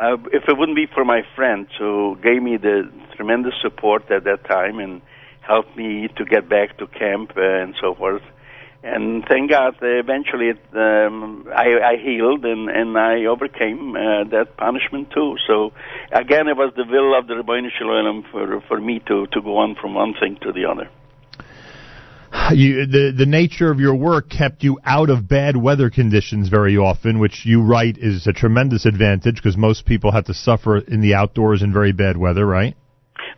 uh, 0.00 0.16
if 0.32 0.48
it 0.48 0.56
wouldn't 0.56 0.76
be 0.76 0.86
for 0.86 1.04
my 1.04 1.22
friend 1.36 1.66
who 1.78 2.16
gave 2.22 2.42
me 2.42 2.56
the 2.56 2.90
tremendous 3.14 3.54
support 3.60 4.10
at 4.10 4.24
that 4.24 4.44
time 4.44 4.78
and 4.78 5.02
helped 5.40 5.76
me 5.76 6.08
to 6.16 6.24
get 6.24 6.48
back 6.48 6.78
to 6.78 6.86
camp 6.86 7.32
uh, 7.36 7.42
and 7.42 7.74
so 7.80 7.94
forth, 7.94 8.22
and 8.82 9.24
thank 9.28 9.50
God, 9.50 9.74
uh, 9.82 9.86
eventually 9.86 10.50
it, 10.50 10.60
um, 10.72 11.46
I, 11.54 11.80
I 11.80 11.96
healed 11.96 12.44
and, 12.44 12.70
and 12.70 12.96
I 12.96 13.24
overcame 13.24 13.96
uh, 13.96 14.24
that 14.30 14.56
punishment 14.56 15.10
too. 15.10 15.36
So 15.46 15.72
again, 16.12 16.48
it 16.48 16.56
was 16.56 16.72
the 16.76 16.84
will 16.84 17.18
of 17.18 17.26
the 17.26 17.34
Ribono 17.34 17.68
Shel 17.76 17.88
Olam 17.88 18.24
for 18.30 18.62
for 18.68 18.80
me 18.80 19.00
to 19.08 19.26
to 19.26 19.42
go 19.42 19.58
on 19.58 19.74
from 19.74 19.94
one 19.94 20.14
thing 20.14 20.38
to 20.42 20.52
the 20.52 20.64
other 20.64 20.88
you, 22.50 22.86
the 22.86 23.12
the 23.16 23.26
nature 23.26 23.70
of 23.70 23.80
your 23.80 23.94
work 23.94 24.28
kept 24.28 24.62
you 24.62 24.78
out 24.84 25.10
of 25.10 25.28
bad 25.28 25.56
weather 25.56 25.90
conditions 25.90 26.48
very 26.48 26.76
often, 26.76 27.18
which 27.18 27.44
you 27.44 27.62
write 27.62 27.98
is 27.98 28.26
a 28.26 28.32
tremendous 28.32 28.86
advantage 28.86 29.36
because 29.36 29.56
most 29.56 29.86
people 29.86 30.12
have 30.12 30.24
to 30.26 30.34
suffer 30.34 30.78
in 30.78 31.00
the 31.00 31.14
outdoors 31.14 31.62
in 31.62 31.72
very 31.72 31.92
bad 31.92 32.16
weather, 32.16 32.46
right? 32.46 32.76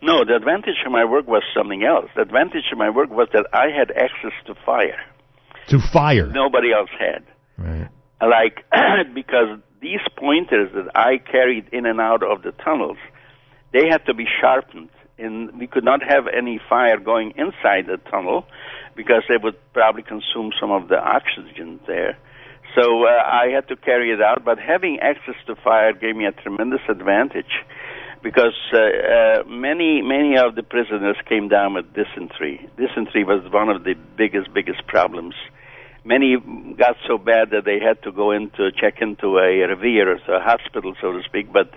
No, 0.03 0.25
the 0.25 0.37
advantage 0.37 0.77
of 0.87 0.93
my 0.93 1.05
work 1.05 1.27
was 1.27 1.43
something 1.55 1.85
else. 1.85 2.07
The 2.15 2.23
advantage 2.23 2.65
of 2.73 2.79
my 2.79 2.91
work 2.91 3.11
was 3.11 3.29
that 3.33 3.47
I 3.53 3.67
had 3.77 3.91
access 3.91 4.33
to 4.47 4.55
fire. 4.65 5.01
To 5.69 5.79
fire. 5.79 6.27
Nobody 6.27 6.73
else 6.73 6.91
had. 6.99 7.25
Right. 7.59 7.89
Like 8.21 8.65
because 9.15 9.59
these 9.81 10.01
pointers 10.17 10.71
that 10.75 10.91
I 10.95 11.19
carried 11.19 11.69
in 11.73 11.87
and 11.87 12.01
out 12.01 12.23
of 12.23 12.43
the 12.43 12.53
tunnels, 12.53 12.99
they 13.73 13.89
had 13.91 14.05
to 14.07 14.15
be 14.15 14.27
sharpened 14.41 14.91
and 15.21 15.59
we 15.59 15.67
could 15.67 15.85
not 15.85 16.01
have 16.03 16.25
any 16.27 16.61
fire 16.69 16.99
going 16.99 17.33
inside 17.37 17.87
the 17.87 17.99
tunnel 18.11 18.47
because 18.97 19.23
they 19.29 19.37
would 19.37 19.57
probably 19.73 20.03
consume 20.03 20.53
some 20.61 20.71
of 20.71 20.89
the 20.89 20.99
oxygen 20.99 21.81
there. 21.87 22.19
So 22.75 23.05
uh, 23.05 23.09
I 23.09 23.49
had 23.55 23.69
to 23.69 23.77
carry 23.77 24.13
it 24.13 24.23
out, 24.23 24.45
but 24.45 24.59
having 24.59 25.01
access 25.01 25.35
to 25.47 25.57
fire 25.57 25.93
gave 25.93 26.15
me 26.15 26.27
a 26.27 26.33
tremendous 26.33 26.83
advantage 26.89 27.51
because 28.23 28.55
uh, 28.73 28.79
uh, 28.79 29.43
many 29.49 30.03
many 30.03 30.37
of 30.37 30.55
the 30.55 30.63
prisoners 30.63 31.17
came 31.29 31.49
down 31.49 31.75
with 31.75 31.87
dysentery. 31.95 32.69
Dysentery 32.77 33.25
was 33.25 33.43
one 33.53 33.69
of 33.69 33.85
the 33.85 33.95
biggest 34.17 34.53
biggest 34.53 34.87
problems. 34.87 35.35
Many 36.05 36.37
got 36.79 36.97
so 37.07 37.19
bad 37.19 37.51
that 37.51 37.65
they 37.65 37.79
had 37.79 38.03
to 38.05 38.13
go 38.13 38.31
into 38.31 38.71
check 38.73 39.01
into 39.01 39.39
a 39.39 39.67
Revier, 39.67 40.15
a 40.15 40.41
hospital, 40.41 40.95
so 41.01 41.13
to 41.13 41.23
speak. 41.25 41.53
But 41.53 41.75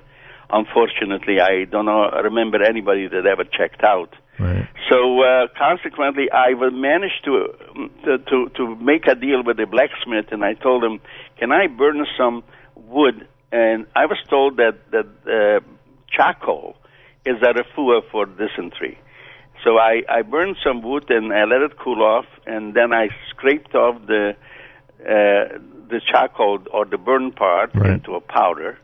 unfortunately, 0.50 1.42
I 1.42 1.66
don't 1.66 1.86
know, 1.86 2.10
remember 2.24 2.64
anybody 2.64 3.08
that 3.08 3.26
ever 3.26 3.44
checked 3.44 3.84
out. 3.84 4.14
Right. 4.44 4.68
So 4.90 4.98
uh, 5.24 5.48
consequently, 5.58 6.26
I 6.32 6.54
managed 6.72 7.22
to, 7.26 7.34
to 8.06 8.12
to 8.30 8.38
to 8.58 8.76
make 8.92 9.08
a 9.08 9.16
deal 9.16 9.42
with 9.48 9.58
the 9.58 9.66
blacksmith, 9.66 10.28
and 10.32 10.44
I 10.44 10.54
told 10.54 10.84
him, 10.84 11.00
"Can 11.40 11.52
I 11.52 11.68
burn 11.68 12.06
some 12.18 12.44
wood?" 12.76 13.28
And 13.52 13.86
I 13.96 14.06
was 14.06 14.18
told 14.30 14.58
that 14.58 14.76
that 14.92 15.08
uh, 15.38 15.60
charcoal 16.16 16.76
is 17.26 17.38
a 17.42 17.54
refuah 17.54 18.02
for 18.12 18.26
dysentery. 18.26 18.98
So 19.64 19.78
I 19.78 20.04
I 20.10 20.22
burned 20.24 20.58
some 20.66 20.82
wood 20.82 21.06
and 21.10 21.32
I 21.32 21.46
let 21.46 21.62
it 21.62 21.78
cool 21.78 22.02
off, 22.04 22.26
and 22.46 22.74
then 22.74 22.92
I 22.94 23.06
scraped 23.30 23.74
off 23.76 23.96
the 24.08 24.36
uh, 25.16 25.58
the 25.90 26.02
charcoal 26.12 26.60
or 26.72 26.86
the 26.86 26.98
burned 26.98 27.36
part 27.36 27.72
Right. 27.74 27.92
into 27.92 28.16
a 28.16 28.22
powder. 28.22 28.78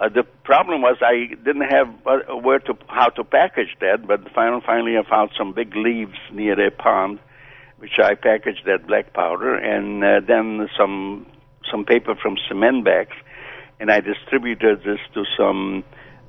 Uh, 0.00 0.08
the 0.08 0.22
problem 0.44 0.80
was 0.80 0.96
I 1.02 1.34
didn't 1.44 1.68
have 1.68 1.88
uh, 2.06 2.34
where 2.36 2.58
to 2.60 2.74
how 2.88 3.08
to 3.10 3.24
package 3.24 3.76
that, 3.80 4.06
but 4.06 4.20
finally, 4.34 4.62
finally 4.64 4.96
I 4.96 5.08
found 5.08 5.30
some 5.36 5.52
big 5.52 5.76
leaves 5.76 6.16
near 6.32 6.58
a 6.58 6.70
pond, 6.70 7.18
which 7.78 7.98
I 8.02 8.14
packaged 8.14 8.62
that 8.64 8.86
black 8.86 9.12
powder, 9.12 9.54
and 9.54 10.02
uh, 10.02 10.20
then 10.26 10.68
some 10.78 11.26
some 11.70 11.84
paper 11.84 12.14
from 12.14 12.36
cement 12.48 12.82
bags, 12.82 13.16
and 13.78 13.90
I 13.90 14.00
distributed 14.00 14.80
this 14.84 15.00
to 15.12 15.24
some 15.36 15.84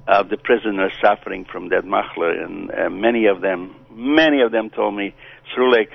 of 0.06 0.28
the 0.28 0.38
prisoners 0.38 0.92
suffering 1.02 1.46
from 1.46 1.70
that 1.70 1.86
machla, 1.86 2.44
and 2.44 2.72
uh, 2.72 2.90
many 2.90 3.28
of 3.28 3.40
them, 3.40 3.74
many 3.90 4.42
of 4.42 4.52
them 4.52 4.70
told 4.70 4.96
me, 4.96 5.16
Srulek, 5.56 5.88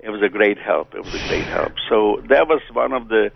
it 0.00 0.10
was 0.10 0.20
a 0.22 0.28
great 0.28 0.58
help. 0.58 0.94
It 0.94 1.02
was 1.02 1.14
a 1.14 1.28
great 1.28 1.46
help. 1.46 1.72
So 1.88 2.20
that 2.28 2.46
was 2.48 2.60
one 2.72 2.92
of 2.92 3.08
the 3.08 3.30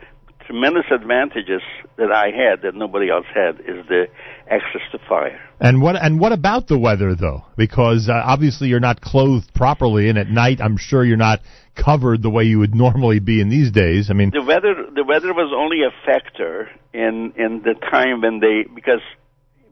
tremendous 0.49 0.86
advantages 0.90 1.61
that 1.96 2.11
I 2.11 2.30
had 2.30 2.62
that 2.62 2.74
nobody 2.74 3.11
else 3.11 3.26
had 3.34 3.61
is 3.61 3.86
the 3.86 4.07
access 4.51 4.80
to 4.92 4.99
fire. 5.07 5.38
And 5.61 5.82
what 5.82 5.96
and 5.96 6.18
what 6.18 6.32
about 6.32 6.68
the 6.68 6.78
weather 6.78 7.14
though? 7.14 7.44
Because 7.57 8.09
uh, 8.09 8.14
obviously 8.14 8.68
you're 8.68 8.80
not 8.80 9.01
clothed 9.03 9.53
properly, 9.53 10.09
and 10.09 10.16
at 10.18 10.28
night 10.28 10.61
I'm 10.61 10.78
sure 10.78 11.05
you're 11.05 11.18
not 11.18 11.40
covered 11.76 12.22
the 12.22 12.30
way 12.30 12.44
you 12.44 12.59
would 12.61 12.74
normally 12.84 13.20
be 13.20 13.40
in 13.40 13.51
these 13.51 13.70
days. 13.70 14.09
I 14.11 14.14
mean, 14.14 14.30
The 14.30 14.42
weather, 14.42 14.74
the 14.92 15.05
weather 15.05 15.34
was 15.34 15.53
only 15.55 15.82
a 15.82 15.92
factor 16.07 16.70
in 16.94 17.34
in 17.36 17.62
the 17.62 17.74
time 17.74 18.22
when 18.22 18.40
they 18.40 18.64
because 18.74 19.05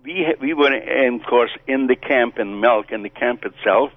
we 0.04 0.26
we 0.40 0.52
were 0.52 0.72
in 0.72 1.20
of 1.20 1.26
course 1.26 1.52
in 1.66 1.86
the 1.86 1.96
camp 1.96 2.38
in 2.38 2.60
Melk 2.60 2.92
in 2.92 3.02
the 3.02 3.10
camp 3.10 3.44
itself, 3.46 3.92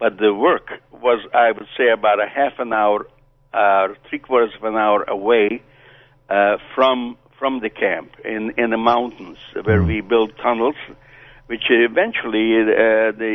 but 0.00 0.18
the 0.18 0.34
work 0.34 0.66
was 0.90 1.24
I 1.32 1.52
would 1.52 1.68
say 1.78 1.90
about 1.92 2.18
a 2.18 2.26
half 2.28 2.58
an 2.58 2.72
hour, 2.72 3.06
uh, 3.52 3.94
three 4.10 4.18
quarters 4.18 4.52
of 4.58 4.64
an 4.64 4.74
hour 4.74 5.04
away 5.04 5.62
uh, 6.34 6.56
from 6.74 7.16
from 7.38 7.60
the 7.60 7.70
camp 7.70 8.10
in 8.24 8.42
in 8.62 8.68
the 8.70 8.82
mountains 8.92 9.38
where 9.66 9.82
we 9.90 10.00
built 10.00 10.30
tunnels, 10.46 10.78
which 11.50 11.66
eventually 11.70 12.46
uh, 12.60 13.12
the 13.22 13.34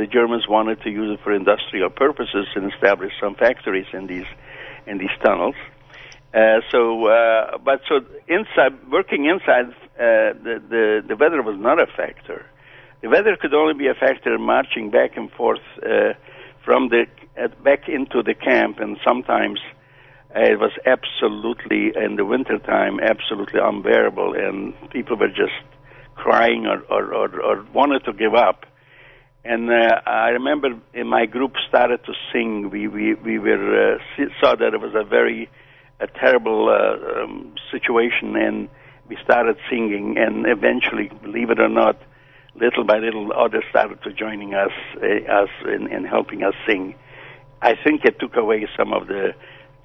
the 0.00 0.06
Germans 0.16 0.44
wanted 0.56 0.78
to 0.82 0.90
use 1.00 1.10
it 1.14 1.20
for 1.24 1.32
industrial 1.32 1.90
purposes 2.04 2.46
and 2.54 2.72
establish 2.72 3.12
some 3.24 3.34
factories 3.34 3.90
in 3.98 4.06
these 4.06 4.30
in 4.86 4.98
these 4.98 5.16
tunnels. 5.24 5.56
Uh, 6.34 6.60
so, 6.70 7.06
uh, 7.06 7.56
but 7.68 7.80
so 7.88 7.94
inside, 8.28 8.74
working 8.90 9.24
inside, 9.24 9.68
uh, 9.98 10.34
the, 10.46 10.54
the 10.72 10.84
the 11.10 11.16
weather 11.16 11.40
was 11.42 11.58
not 11.58 11.80
a 11.80 11.88
factor. 12.00 12.40
The 13.02 13.08
weather 13.08 13.36
could 13.40 13.54
only 13.54 13.74
be 13.74 13.88
a 13.88 13.94
factor 13.94 14.38
marching 14.38 14.90
back 14.90 15.16
and 15.16 15.30
forth 15.32 15.66
uh, 15.82 16.12
from 16.64 16.90
the 16.90 17.06
uh, 17.42 17.48
back 17.64 17.88
into 17.88 18.22
the 18.22 18.34
camp, 18.34 18.78
and 18.78 18.98
sometimes 19.08 19.60
it 20.36 20.58
was 20.58 20.72
absolutely 20.84 21.92
in 21.96 22.16
the 22.16 22.24
wintertime 22.24 23.00
absolutely 23.00 23.60
unbearable, 23.62 24.34
and 24.34 24.74
people 24.90 25.16
were 25.16 25.28
just 25.28 25.54
crying 26.14 26.66
or 26.66 26.80
or, 26.90 27.14
or, 27.14 27.40
or 27.40 27.66
wanted 27.72 28.04
to 28.04 28.12
give 28.12 28.34
up. 28.34 28.66
And 29.44 29.70
uh, 29.70 30.00
I 30.06 30.30
remember 30.30 30.68
in 30.92 31.06
my 31.06 31.26
group 31.26 31.52
started 31.68 32.04
to 32.04 32.12
sing. 32.32 32.70
We 32.70 32.88
we 32.88 33.14
we 33.14 33.38
were 33.38 33.94
uh, 33.94 34.24
saw 34.40 34.56
that 34.56 34.74
it 34.74 34.80
was 34.80 34.94
a 34.94 35.04
very 35.04 35.48
a 36.00 36.06
terrible 36.06 36.68
uh, 36.68 37.22
um, 37.22 37.54
situation, 37.70 38.36
and 38.36 38.68
we 39.08 39.16
started 39.24 39.56
singing. 39.70 40.18
And 40.18 40.46
eventually, 40.46 41.10
believe 41.22 41.50
it 41.50 41.60
or 41.60 41.68
not, 41.68 41.96
little 42.56 42.84
by 42.84 42.98
little, 42.98 43.32
others 43.32 43.64
started 43.70 44.02
to 44.02 44.12
joining 44.12 44.54
us 44.54 44.72
uh, 44.96 45.32
us 45.32 45.50
in 45.64 46.04
helping 46.04 46.42
us 46.42 46.54
sing. 46.66 46.94
I 47.62 47.74
think 47.74 48.04
it 48.04 48.18
took 48.18 48.36
away 48.36 48.68
some 48.76 48.92
of 48.92 49.06
the 49.06 49.34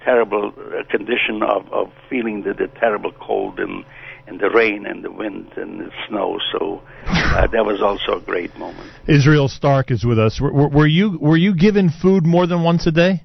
terrible 0.04 0.52
uh, 0.56 0.82
condition 0.90 1.42
of, 1.42 1.70
of 1.72 1.92
feeling 2.08 2.42
the, 2.42 2.54
the 2.54 2.68
terrible 2.78 3.12
cold 3.12 3.58
and 3.58 3.84
and 4.26 4.38
the 4.38 4.50
rain 4.50 4.86
and 4.86 5.04
the 5.04 5.10
wind 5.10 5.50
and 5.56 5.80
the 5.80 5.90
snow. 6.08 6.38
So 6.52 6.80
uh, 7.06 7.46
that 7.52 7.64
was 7.64 7.82
also 7.82 8.20
a 8.20 8.24
great 8.24 8.56
moment. 8.56 8.88
Israel 9.08 9.48
Stark 9.48 9.90
is 9.90 10.04
with 10.04 10.18
us. 10.18 10.40
Were, 10.40 10.52
were, 10.52 10.68
were 10.68 10.86
you 10.86 11.18
were 11.20 11.36
you 11.36 11.54
given 11.54 11.90
food 11.90 12.24
more 12.24 12.46
than 12.46 12.62
once 12.62 12.86
a 12.86 12.92
day? 12.92 13.22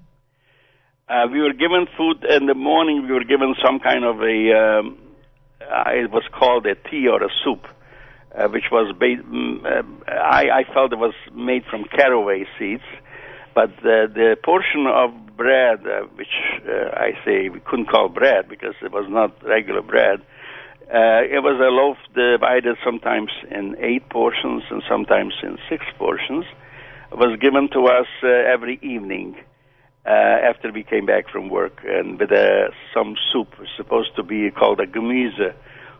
Uh, 1.10 1.26
we 1.32 1.40
were 1.40 1.54
given 1.54 1.88
food 1.98 2.26
in 2.30 2.48
the 2.48 2.54
morning. 2.54 3.04
We 3.08 3.14
were 3.14 3.24
given 3.24 3.56
some 3.64 3.80
kind 3.80 4.04
of 4.04 4.22
a. 4.22 4.80
Um, 4.80 4.98
uh, 5.62 5.92
it 5.92 6.12
was 6.12 6.24
called 6.38 6.66
a 6.66 6.76
tea 6.90 7.08
or 7.08 7.24
a 7.24 7.30
soup, 7.44 7.66
uh, 8.36 8.48
which 8.50 8.66
was. 8.72 8.94
Ba- 8.98 9.24
mm, 9.24 9.66
uh, 9.66 10.12
I, 10.12 10.60
I 10.60 10.74
felt 10.74 10.92
it 10.92 11.00
was 11.00 11.14
made 11.34 11.64
from 11.70 11.86
caraway 11.86 12.46
seeds, 12.60 12.84
but 13.56 13.70
the, 13.84 14.12
the 14.14 14.36
portion 14.44 14.86
of 14.88 15.12
bread, 15.38 15.86
uh, 15.86 16.08
which 16.16 16.34
uh, 16.68 16.90
I 16.96 17.12
say 17.24 17.50
we 17.50 17.60
couldn't 17.60 17.90
call 17.90 18.10
bread 18.10 18.50
because 18.50 18.76
it 18.82 18.92
was 18.92 19.06
not 19.08 19.44
regular 19.44 19.82
bread. 19.82 20.20
Uh, 20.88 21.22
it 21.28 21.44
was 21.44 21.60
a 21.60 21.70
loaf 21.70 21.98
divided 22.16 22.78
sometimes 22.84 23.30
in 23.52 23.76
eight 23.80 24.10
portions 24.10 24.64
and 24.70 24.82
sometimes 24.90 25.34
in 25.44 25.58
six 25.70 25.86
portions. 25.98 26.46
It 27.12 27.18
was 27.18 27.38
given 27.40 27.70
to 27.74 27.88
us 27.88 28.08
uh, 28.24 28.28
every 28.28 28.80
evening 28.82 29.36
uh, 30.06 30.10
after 30.10 30.72
we 30.72 30.84
came 30.84 31.06
back 31.06 31.30
from 31.30 31.50
work, 31.50 31.82
and 31.84 32.18
with 32.20 32.32
uh, 32.32 32.72
some 32.94 33.16
soup, 33.32 33.50
supposed 33.76 34.16
to 34.16 34.24
be 34.24 34.50
called 34.52 34.80
a 34.80 34.88
gemüse 34.88 35.54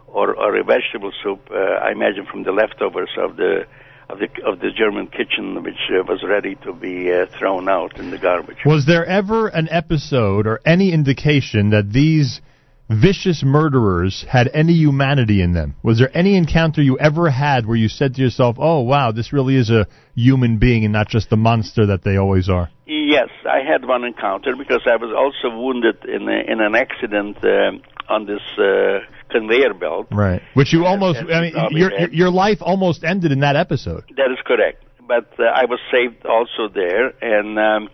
or, 0.08 0.34
or 0.34 0.56
a 0.56 0.64
vegetable 0.64 1.12
soup. 1.22 1.42
Uh, 1.52 1.56
I 1.56 1.92
imagine 1.92 2.26
from 2.26 2.44
the 2.44 2.54
leftovers 2.54 3.10
of 3.18 3.36
the 3.36 3.66
of 4.10 4.20
the 4.20 4.28
of 4.46 4.60
the 4.60 4.72
German 4.72 5.08
kitchen, 5.08 5.62
which 5.64 5.76
uh, 5.92 6.04
was 6.04 6.24
ready 6.24 6.56
to 6.64 6.74
be 6.74 7.12
uh, 7.12 7.26
thrown 7.38 7.68
out 7.68 7.98
in 8.00 8.12
the 8.12 8.18
garbage. 8.18 8.58
Was 8.66 8.86
there 8.86 9.06
ever 9.06 9.48
an 9.48 9.68
episode 9.70 10.48
or 10.48 10.62
any 10.66 10.94
indication 10.94 11.72
that 11.72 11.92
these 11.92 12.42
vicious 12.90 13.44
murderers 13.44 14.26
had 14.30 14.50
any 14.54 14.74
humanity 14.74 15.42
in 15.42 15.52
them? 15.52 15.76
Was 15.84 16.00
there 16.00 16.16
any 16.16 16.38
encounter 16.38 16.82
you 16.82 16.98
ever 16.98 17.30
had 17.30 17.66
where 17.66 17.76
you 17.76 17.90
said 17.90 18.16
to 18.16 18.22
yourself, 18.22 18.56
"Oh 18.60 18.82
wow, 18.82 19.12
this 19.12 19.34
really 19.34 19.56
is 19.56 19.70
a 19.70 19.88
human 20.16 20.58
being 20.58 20.86
and 20.86 20.94
not 20.94 21.10
just 21.10 21.30
the 21.30 21.38
monster 21.38 21.88
that 21.88 22.04
they 22.04 22.18
always 22.18 22.50
are"? 22.50 22.70
Yes, 22.86 23.30
I 23.46 23.60
had 23.60 23.86
one 23.86 24.06
encounter 24.06 24.56
because 24.56 24.82
I 24.86 24.96
was 24.96 25.12
also 25.12 25.56
wounded 25.56 26.06
in 26.06 26.28
a, 26.30 26.52
in 26.52 26.62
an 26.62 26.76
accident 26.76 27.38
uh, 27.44 27.72
on 28.08 28.26
this 28.26 28.42
uh, 28.58 29.00
conveyor 29.38 29.74
belt. 29.74 30.08
Right. 30.12 30.42
Which 30.54 30.74
you 30.74 30.86
almost, 30.86 31.20
yes, 31.22 31.30
I 31.34 31.42
mean, 31.42 31.54
your 31.82 31.92
your 32.22 32.32
life 32.32 32.60
almost 32.62 33.04
ended 33.04 33.32
in 33.32 33.40
that 33.42 33.56
episode. 33.56 34.04
That 34.22 34.32
is 34.36 34.42
correct. 34.46 34.84
But 35.08 35.30
uh, 35.40 35.44
I 35.62 35.66
was 35.66 35.80
saved 35.94 36.26
also 36.26 36.64
there, 36.74 37.06
and 37.22 37.58
um, 37.58 37.90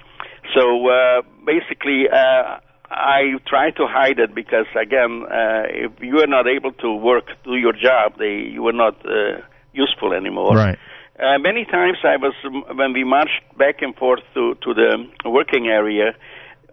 so 0.55 0.63
uh, 0.89 1.21
basically, 1.45 2.09
uh, 2.11 2.59
I 2.89 3.37
try 3.47 3.71
to 3.71 3.85
hide 3.87 4.19
it 4.19 4.33
because 4.33 4.65
again, 4.79 5.23
uh, 5.29 5.63
if 5.85 5.91
you 6.01 6.17
are 6.19 6.31
not 6.37 6.45
able 6.47 6.73
to 6.83 6.89
work, 6.93 7.25
do 7.43 7.55
your 7.55 7.73
job, 7.73 8.17
they 8.17 8.35
you 8.55 8.65
are 8.67 8.79
not 8.85 8.95
uh, 9.05 9.41
useful 9.73 10.13
anymore. 10.13 10.55
Right. 10.55 10.79
Uh, 11.19 11.37
many 11.37 11.65
times 11.65 11.97
I 12.03 12.17
was 12.17 12.33
when 12.75 12.93
we 12.93 13.03
marched 13.03 13.41
back 13.57 13.81
and 13.81 13.95
forth 13.95 14.21
to 14.33 14.55
to 14.63 14.73
the 14.73 14.89
working 15.25 15.67
area. 15.67 16.15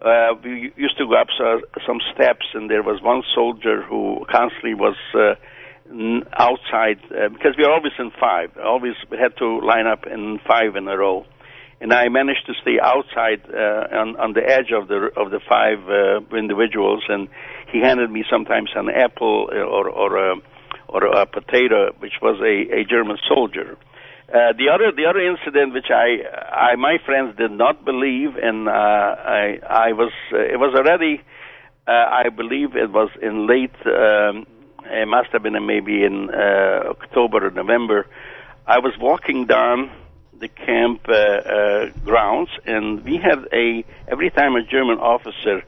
Uh, 0.00 0.32
we 0.42 0.72
used 0.76 0.96
to 0.96 1.06
go 1.06 1.14
up 1.14 1.28
so, 1.36 1.60
some 1.86 2.00
steps, 2.14 2.46
and 2.54 2.70
there 2.70 2.82
was 2.82 3.02
one 3.02 3.22
soldier 3.34 3.82
who 3.82 4.24
constantly 4.30 4.72
was 4.72 4.96
uh, 5.14 5.34
outside 6.32 6.98
uh, 7.12 7.28
because 7.28 7.54
we 7.58 7.64
are 7.64 7.72
always 7.72 7.92
in 7.98 8.10
five. 8.18 8.50
Always 8.56 8.94
had 9.10 9.36
to 9.38 9.60
line 9.60 9.86
up 9.86 10.06
in 10.06 10.40
five 10.48 10.76
in 10.76 10.88
a 10.88 10.96
row, 10.96 11.26
and 11.82 11.92
I 11.92 12.08
managed 12.08 12.46
to 12.46 12.54
stay 12.62 12.78
outside 12.82 13.42
uh, 13.52 14.00
on 14.00 14.16
on 14.16 14.32
the 14.32 14.42
edge 14.48 14.72
of 14.72 14.88
the 14.88 15.10
of 15.16 15.30
the 15.30 15.40
five 15.46 15.80
uh, 15.84 16.34
individuals, 16.34 17.02
and 17.08 17.28
he 17.70 17.80
handed 17.80 18.10
me 18.10 18.24
sometimes 18.30 18.70
an 18.74 18.88
apple 18.88 19.50
or 19.52 19.90
or 19.90 20.16
a 20.16 20.36
or 20.88 21.04
a 21.04 21.26
potato, 21.26 21.92
which 21.98 22.14
was 22.22 22.40
a, 22.40 22.80
a 22.80 22.84
German 22.84 23.18
soldier. 23.28 23.76
Uh, 24.32 24.52
the 24.52 24.68
other 24.72 24.92
the 24.92 25.06
other 25.06 25.18
incident 25.18 25.74
which 25.74 25.90
I 25.90 26.22
I 26.52 26.76
my 26.76 26.98
friends 27.04 27.36
did 27.36 27.50
not 27.50 27.84
believe 27.84 28.36
and 28.36 28.68
uh, 28.68 28.72
I 28.72 29.58
I 29.68 29.92
was 29.92 30.12
uh, 30.32 30.38
it 30.38 30.58
was 30.58 30.72
already 30.76 31.20
uh, 31.86 31.90
I 31.90 32.28
believe 32.28 32.76
it 32.76 32.90
was 32.90 33.10
in 33.20 33.48
late. 33.48 33.74
Um, 33.84 34.46
it 34.84 35.08
must 35.08 35.30
have 35.32 35.42
been 35.42 35.58
maybe 35.66 36.04
in 36.04 36.30
uh, 36.30 36.90
October 36.90 37.46
or 37.46 37.50
November. 37.50 38.06
I 38.66 38.78
was 38.78 38.94
walking 38.98 39.46
down 39.46 39.90
the 40.38 40.48
camp 40.48 41.06
uh, 41.08 41.12
uh, 41.12 41.90
grounds, 42.04 42.50
and 42.64 43.04
we 43.04 43.16
had 43.16 43.46
a 43.52 43.84
every 44.08 44.30
time 44.30 44.54
a 44.54 44.62
German 44.62 44.98
officer 44.98 45.62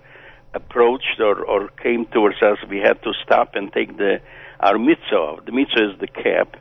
approached 0.54 1.18
or, 1.18 1.44
or 1.44 1.68
came 1.68 2.06
towards 2.06 2.40
us, 2.42 2.58
we 2.68 2.78
had 2.78 3.02
to 3.02 3.12
stop 3.24 3.54
and 3.54 3.72
take 3.72 3.96
the 3.96 4.20
our 4.60 4.74
Mütze. 4.74 5.44
The 5.44 5.52
Mütze 5.52 5.92
is 5.92 5.98
the 5.98 6.06
cap, 6.06 6.56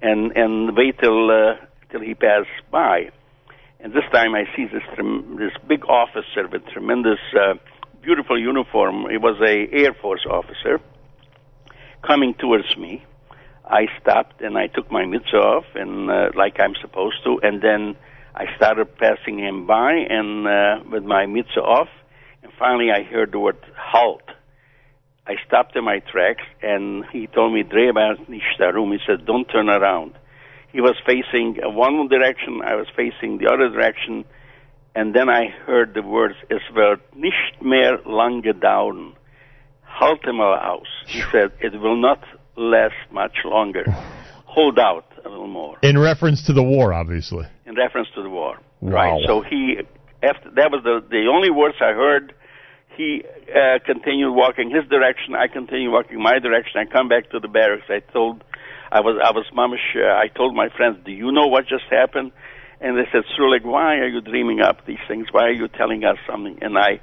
and 0.00 0.32
and 0.36 0.76
wait 0.76 0.98
till 0.98 1.30
uh, 1.30 1.56
till 1.90 2.00
he 2.00 2.14
passed 2.14 2.48
by. 2.70 3.10
And 3.80 3.92
this 3.92 4.04
time 4.12 4.34
I 4.34 4.44
see 4.56 4.64
this 4.64 4.82
this 5.38 5.52
big 5.66 5.84
officer 5.84 6.48
with 6.50 6.66
tremendous, 6.66 7.20
uh, 7.34 7.54
beautiful 8.02 8.38
uniform. 8.40 9.06
He 9.10 9.18
was 9.18 9.40
a 9.40 9.68
Air 9.72 9.94
Force 9.94 10.26
officer 10.28 10.80
coming 12.06 12.34
towards 12.34 12.76
me. 12.76 13.04
I 13.64 13.86
stopped 14.00 14.40
and 14.40 14.56
I 14.56 14.66
took 14.66 14.90
my 14.90 15.04
Mütze 15.04 15.34
off, 15.34 15.64
and 15.74 16.10
uh, 16.10 16.30
like 16.34 16.58
I'm 16.58 16.74
supposed 16.80 17.22
to, 17.24 17.38
and 17.42 17.60
then 17.62 17.96
I 18.34 18.46
started 18.56 18.96
passing 18.96 19.38
him 19.38 19.66
by, 19.66 19.92
and 19.92 20.46
uh, 20.46 20.80
with 20.90 21.04
my 21.04 21.26
Mütze 21.26 21.58
off, 21.58 21.88
and 22.42 22.52
finally 22.58 22.90
I 22.90 23.02
heard 23.02 23.32
the 23.32 23.38
word 23.38 23.58
halt. 23.76 24.22
I 25.28 25.34
stopped 25.46 25.76
in 25.76 25.84
my 25.84 25.98
tracks, 26.10 26.42
and 26.62 27.04
he 27.12 27.26
told 27.26 27.52
me, 27.52 27.62
"Dreh 27.62 27.92
nicht 28.28 28.58
darum." 28.58 28.92
He 28.92 28.98
said, 29.06 29.26
"Don't 29.26 29.46
turn 29.48 29.68
around." 29.68 30.12
He 30.72 30.80
was 30.80 30.96
facing 31.06 31.58
uh, 31.62 31.68
one 31.70 32.08
direction, 32.08 32.60
I 32.64 32.74
was 32.76 32.86
facing 32.96 33.38
the 33.38 33.48
other 33.52 33.68
direction, 33.68 34.24
and 34.94 35.14
then 35.14 35.28
I 35.28 35.48
heard 35.66 35.92
the 35.94 36.02
words, 36.02 36.34
"Es 36.50 36.62
wird 36.74 37.00
nicht 37.14 37.60
mehr 37.62 37.98
lange 38.06 38.54
dauern." 38.54 39.12
Halt 39.84 40.24
mal 40.26 40.54
aus. 40.72 40.86
He 41.06 41.20
said, 41.32 41.52
"It 41.60 41.72
will 41.80 41.96
not 41.96 42.20
last 42.56 42.94
much 43.10 43.36
longer. 43.44 43.84
Hold 44.46 44.78
out 44.78 45.04
a 45.24 45.28
little 45.28 45.46
more." 45.46 45.76
In 45.82 45.98
reference 45.98 46.42
to 46.46 46.52
the 46.54 46.62
war, 46.62 46.92
obviously. 46.94 47.46
In 47.66 47.74
reference 47.74 48.08
to 48.14 48.22
the 48.22 48.30
war, 48.30 48.56
Wow. 48.80 48.92
right? 48.92 49.22
So 49.26 49.42
he, 49.42 49.78
after 50.22 50.50
that 50.52 50.70
was 50.70 50.82
the 50.84 51.02
the 51.10 51.26
only 51.28 51.50
words 51.50 51.76
I 51.80 51.92
heard. 51.92 52.32
He 52.98 53.22
uh, 53.54 53.78
continued 53.86 54.34
walking 54.34 54.70
his 54.70 54.84
direction. 54.90 55.36
I 55.36 55.46
continued 55.46 55.92
walking 55.92 56.20
my 56.20 56.40
direction. 56.40 56.82
I 56.82 56.84
come 56.84 57.08
back 57.08 57.30
to 57.30 57.38
the 57.38 57.46
barracks. 57.46 57.86
I 57.88 58.00
told, 58.12 58.42
I 58.90 59.00
was 59.00 59.16
I 59.22 59.30
was 59.30 59.46
mamish. 59.56 59.94
Uh, 59.94 60.18
I 60.24 60.26
told 60.26 60.54
my 60.54 60.68
friends, 60.76 60.98
"Do 61.04 61.12
you 61.12 61.30
know 61.30 61.46
what 61.46 61.68
just 61.68 61.84
happened?" 61.90 62.32
And 62.80 62.98
they 62.98 63.06
said, 63.12 63.22
"Srulik, 63.38 63.64
why 63.64 63.98
are 64.02 64.08
you 64.08 64.20
dreaming 64.20 64.60
up 64.60 64.84
these 64.84 65.04
things? 65.06 65.28
Why 65.30 65.44
are 65.44 65.52
you 65.62 65.68
telling 65.68 66.02
us 66.04 66.18
something?" 66.28 66.58
And 66.60 66.76
I 66.76 67.00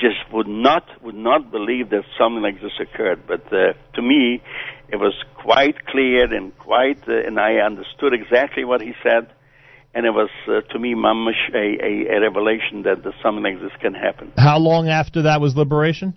just 0.00 0.20
would 0.32 0.48
not 0.48 0.84
would 1.02 1.14
not 1.14 1.50
believe 1.50 1.90
that 1.90 2.04
something 2.18 2.42
like 2.42 2.60
this 2.60 2.78
occurred. 2.80 3.26
But 3.26 3.52
uh, 3.52 3.72
to 3.94 4.02
me, 4.02 4.42
it 4.88 4.96
was 4.96 5.14
quite 5.34 5.86
clear 5.86 6.32
and 6.32 6.56
quite, 6.58 7.02
uh, 7.08 7.26
and 7.26 7.38
I 7.38 7.56
understood 7.56 8.12
exactly 8.12 8.64
what 8.64 8.80
he 8.80 8.94
said. 9.02 9.28
And 9.96 10.04
it 10.04 10.14
was 10.22 10.28
uh, 10.46 10.60
to 10.72 10.78
me, 10.78 10.94
mamish, 10.94 11.42
a, 11.54 11.66
a, 11.90 12.16
a 12.16 12.20
revelation 12.20 12.82
that 12.82 12.98
uh, 13.06 13.12
something 13.22 13.42
like 13.42 13.58
this 13.64 13.72
can 13.80 13.94
happen. 13.94 14.30
How 14.36 14.58
long 14.58 14.90
after 14.90 15.22
that 15.22 15.40
was 15.40 15.56
liberation? 15.56 16.08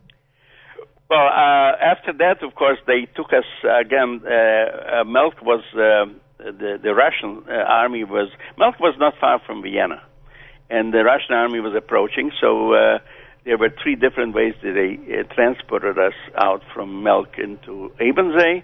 Well, 1.10 1.28
uh, 1.28 1.72
after 1.94 2.12
that, 2.24 2.44
of 2.44 2.54
course, 2.56 2.78
they 2.86 3.08
took 3.16 3.32
us 3.34 3.50
again. 3.64 4.22
Uh, 4.22 5.02
uh, 5.02 5.04
Melk 5.06 5.42
was 5.42 5.64
uh, 5.74 6.12
the 6.40 6.72
the 6.84 6.94
Russian 6.94 7.44
uh, 7.48 7.54
army 7.82 8.04
was 8.04 8.30
Melk 8.58 8.80
was 8.80 8.96
not 9.00 9.14
far 9.20 9.40
from 9.48 9.64
Vienna, 9.64 10.04
and 10.70 10.94
the 10.94 11.04
Russian 11.04 11.34
army 11.36 11.62
was 11.62 11.74
approaching. 11.74 12.32
So 12.42 12.74
uh, 12.74 13.00
there 13.46 13.58
were 13.58 13.72
three 13.82 13.96
different 13.96 14.36
ways 14.36 14.54
that 14.62 14.74
they 14.74 14.92
uh, 15.20 15.24
transported 15.34 15.98
us 15.98 16.18
out 16.36 16.62
from 16.74 17.02
Melk 17.02 17.40
into 17.40 17.92
Ebensee. 18.00 18.64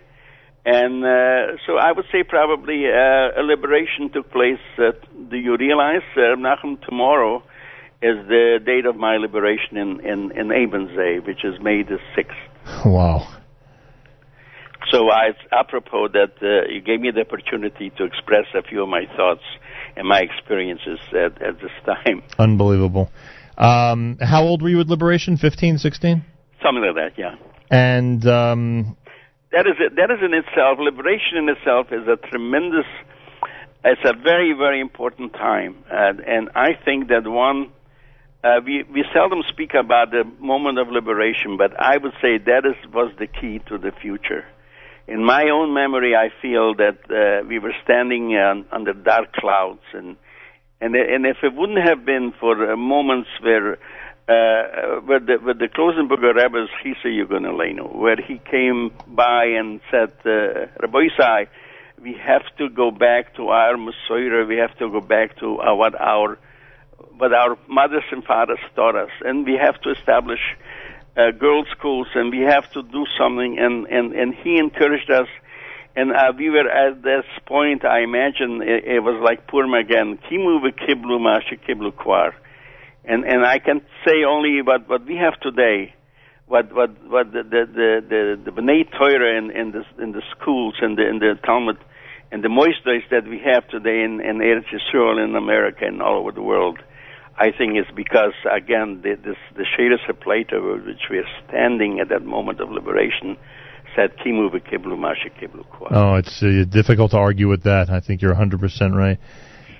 And 0.66 1.06
uh, 1.06 1.58
so 1.68 1.78
I 1.78 1.92
would 1.92 2.06
say 2.12 2.24
probably 2.24 2.86
uh, 2.88 3.40
a 3.40 3.44
liberation 3.44 4.10
took 4.12 4.32
place. 4.32 4.60
Uh, 4.78 4.92
do 5.30 5.38
you 5.38 5.56
realize, 5.58 6.02
uh, 6.18 6.36
Nachum, 6.36 6.82
tomorrow 6.82 7.44
is 8.02 8.28
the 8.28 8.60
date 8.66 8.86
of 8.86 8.96
my 8.96 9.18
liberation 9.18 9.78
in, 9.78 10.00
in, 10.02 10.32
in 10.38 10.48
Ebensee, 10.50 11.26
which 11.26 11.44
is 11.44 11.62
May 11.62 11.84
the 11.84 11.98
6th. 12.18 12.86
Wow. 12.86 13.28
So 14.92 15.10
I, 15.10 15.30
apropos 15.52 16.10
that 16.10 16.34
uh, 16.42 16.72
you 16.72 16.82
gave 16.82 17.00
me 17.00 17.10
the 17.12 17.22
opportunity 17.22 17.92
to 17.98 18.04
express 18.04 18.46
a 18.54 18.62
few 18.62 18.84
of 18.84 18.90
my 18.90 19.06
thoughts 19.16 19.44
and 19.96 20.08
my 20.08 20.20
experiences 20.20 21.00
at, 21.10 21.42
at 21.42 21.60
this 21.62 21.72
time. 21.86 22.22
Unbelievable. 22.40 23.10
Um, 23.58 24.18
how 24.22 24.44
old 24.44 24.62
were 24.62 24.70
you 24.70 24.82
at 24.82 24.88
liberation? 24.88 25.38
15, 25.38 25.80
16? 25.80 26.24
Something 26.62 26.84
like 26.84 26.96
that, 26.96 27.18
yeah. 27.18 27.36
And 27.72 28.26
um, 28.28 28.98
that 29.56 29.68
is 29.68 29.78
it. 29.80 29.96
That 29.96 30.12
is 30.12 30.20
in 30.22 30.34
itself. 30.34 30.80
Liberation 30.80 31.38
in 31.38 31.48
itself 31.48 31.88
is 31.92 32.06
a 32.08 32.18
tremendous. 32.28 32.86
It's 33.86 34.02
a 34.04 34.14
very 34.14 34.52
very 34.52 34.82
important 34.82 35.32
time, 35.34 35.84
uh, 35.90 36.14
and 36.28 36.50
I 36.56 36.74
think 36.84 37.08
that 37.08 37.26
one. 37.26 37.72
Uh, 38.44 38.62
we 38.64 38.84
we 38.84 39.04
seldom 39.12 39.42
speak 39.50 39.74
about 39.74 40.12
the 40.12 40.24
moment 40.40 40.78
of 40.78 40.88
liberation, 40.90 41.58
but 41.58 41.72
I 41.80 41.98
would 41.98 42.14
say 42.22 42.38
that 42.38 42.64
is 42.64 42.78
was 42.94 43.12
the 43.18 43.26
key 43.26 43.60
to 43.70 43.80
the 43.80 43.92
future. 43.92 44.46
In 45.08 45.26
my 45.26 45.46
own 45.50 45.74
memory, 45.74 46.16
I 46.16 46.30
feel 46.44 46.76
that 46.76 46.98
uh, 47.10 47.48
we 47.48 47.58
were 47.58 47.74
standing 47.84 48.38
under 48.72 48.94
dark 48.94 49.34
clouds, 49.34 49.82
and 49.94 50.16
and 50.80 50.96
and 50.96 51.26
if 51.26 51.38
it 51.42 51.56
wouldn't 51.56 51.82
have 51.88 52.06
been 52.06 52.34
for 52.40 52.54
uh, 52.72 52.78
moments 52.78 53.30
where 53.42 53.80
uh, 54.28 55.02
with 55.08 55.28
the 55.28 55.38
with 55.38 55.60
the 55.60 55.68
Klausenberger 55.68 56.34
Rebbe's 56.34 56.70
Chisa 56.82 57.06
Yugoneleno, 57.06 57.96
where 57.96 58.18
he 58.18 58.40
came 58.50 58.92
by 59.08 59.46
and 59.46 59.82
said, 59.92 60.14
uh, 60.26 60.66
Rabbi 60.82 61.10
Isai, 61.10 61.48
we 62.02 62.14
have 62.14 62.44
to 62.58 62.70
go 62.70 62.90
back 62.90 63.36
to 63.36 63.50
our 63.50 63.76
Masoira, 63.76 64.48
we 64.48 64.58
have 64.58 64.76
to 64.80 64.90
go 64.90 65.00
back 65.02 65.38
to 65.40 65.60
uh, 65.60 65.76
what 65.76 66.00
our 66.00 66.40
what 67.18 67.34
our 67.34 67.58
mothers 67.68 68.04
and 68.12 68.24
fathers 68.24 68.60
taught 68.76 68.96
us, 68.96 69.12
and 69.24 69.46
we 69.46 69.60
have 69.62 69.80
to 69.82 69.92
establish 69.92 70.42
uh, 71.16 71.32
girls' 71.32 71.68
schools, 71.78 72.08
and 72.16 72.32
we 72.32 72.40
have 72.40 72.70
to 72.72 72.82
do 72.82 73.06
something, 73.20 73.60
and 73.60 73.86
and 73.88 74.14
and 74.14 74.34
he 74.34 74.58
encouraged 74.58 75.12
us. 75.12 75.28
And 75.98 76.12
uh, 76.12 76.34
we 76.36 76.50
were 76.50 76.68
at 76.68 77.04
this 77.04 77.24
point, 77.46 77.86
I 77.86 78.02
imagine 78.02 78.62
it, 78.62 78.84
it 78.84 79.00
was 79.00 79.22
like 79.24 79.48
Purim 79.48 79.74
again. 79.74 80.18
Kimu 80.18 80.60
v'kiblu 80.60 81.20
mashi 81.22 81.58
kiblu 81.58 81.96
kwar 81.96 82.36
and 83.08 83.24
and 83.24 83.46
I 83.46 83.60
can 83.60 83.82
say 84.06 84.24
only 84.28 84.62
what 84.62 84.90
what 84.90 85.06
we 85.06 85.16
have 85.16 85.40
today, 85.40 85.94
what 86.48 86.74
what 86.74 86.92
what 87.10 87.32
the 87.32 87.44
the 87.44 87.66
the 88.10 88.40
the, 88.46 88.52
B'nai 88.52 88.90
Torah 88.98 89.38
in 89.38 89.52
in 89.52 89.72
the 89.72 89.84
in 90.02 90.12
the 90.12 90.22
schools 90.32 90.76
and 90.82 90.98
the 90.98 91.08
in 91.08 91.20
the 91.20 91.36
Talmud 91.46 91.78
and 92.32 92.44
the 92.44 92.50
moistures 92.50 93.04
that 93.12 93.28
we 93.28 93.40
have 93.40 93.68
today 93.70 94.04
in 94.04 94.22
in 94.22 94.38
Eretz 94.40 94.66
Yisrael 94.74 95.24
in 95.24 95.36
America 95.36 95.86
and 95.86 96.02
all 96.02 96.20
over 96.20 96.32
the 96.32 96.42
world. 96.42 96.80
I 97.38 97.52
think 97.52 97.76
it's 97.76 97.92
because 97.96 98.34
again 98.50 99.02
the, 99.04 99.16
this 99.16 99.38
the 99.56 99.66
Shadus 99.66 100.10
of 100.10 100.20
Plato, 100.20 100.78
which 100.86 101.10
we 101.10 101.18
are 101.18 101.30
standing 101.48 102.00
at 102.00 102.10
that 102.10 102.24
moment 102.26 102.62
of 102.62 102.72
liberation, 102.72 103.38
said 103.96 104.12
oh, 105.92 106.16
it's 106.16 106.44
uh, 106.44 106.64
difficult 106.70 107.12
to 107.12 107.18
argue 107.18 107.48
with 107.50 107.64
that. 107.64 107.90
I 107.90 108.00
think 108.00 108.22
you're 108.22 108.34
100% 108.34 108.96
right. 108.96 109.20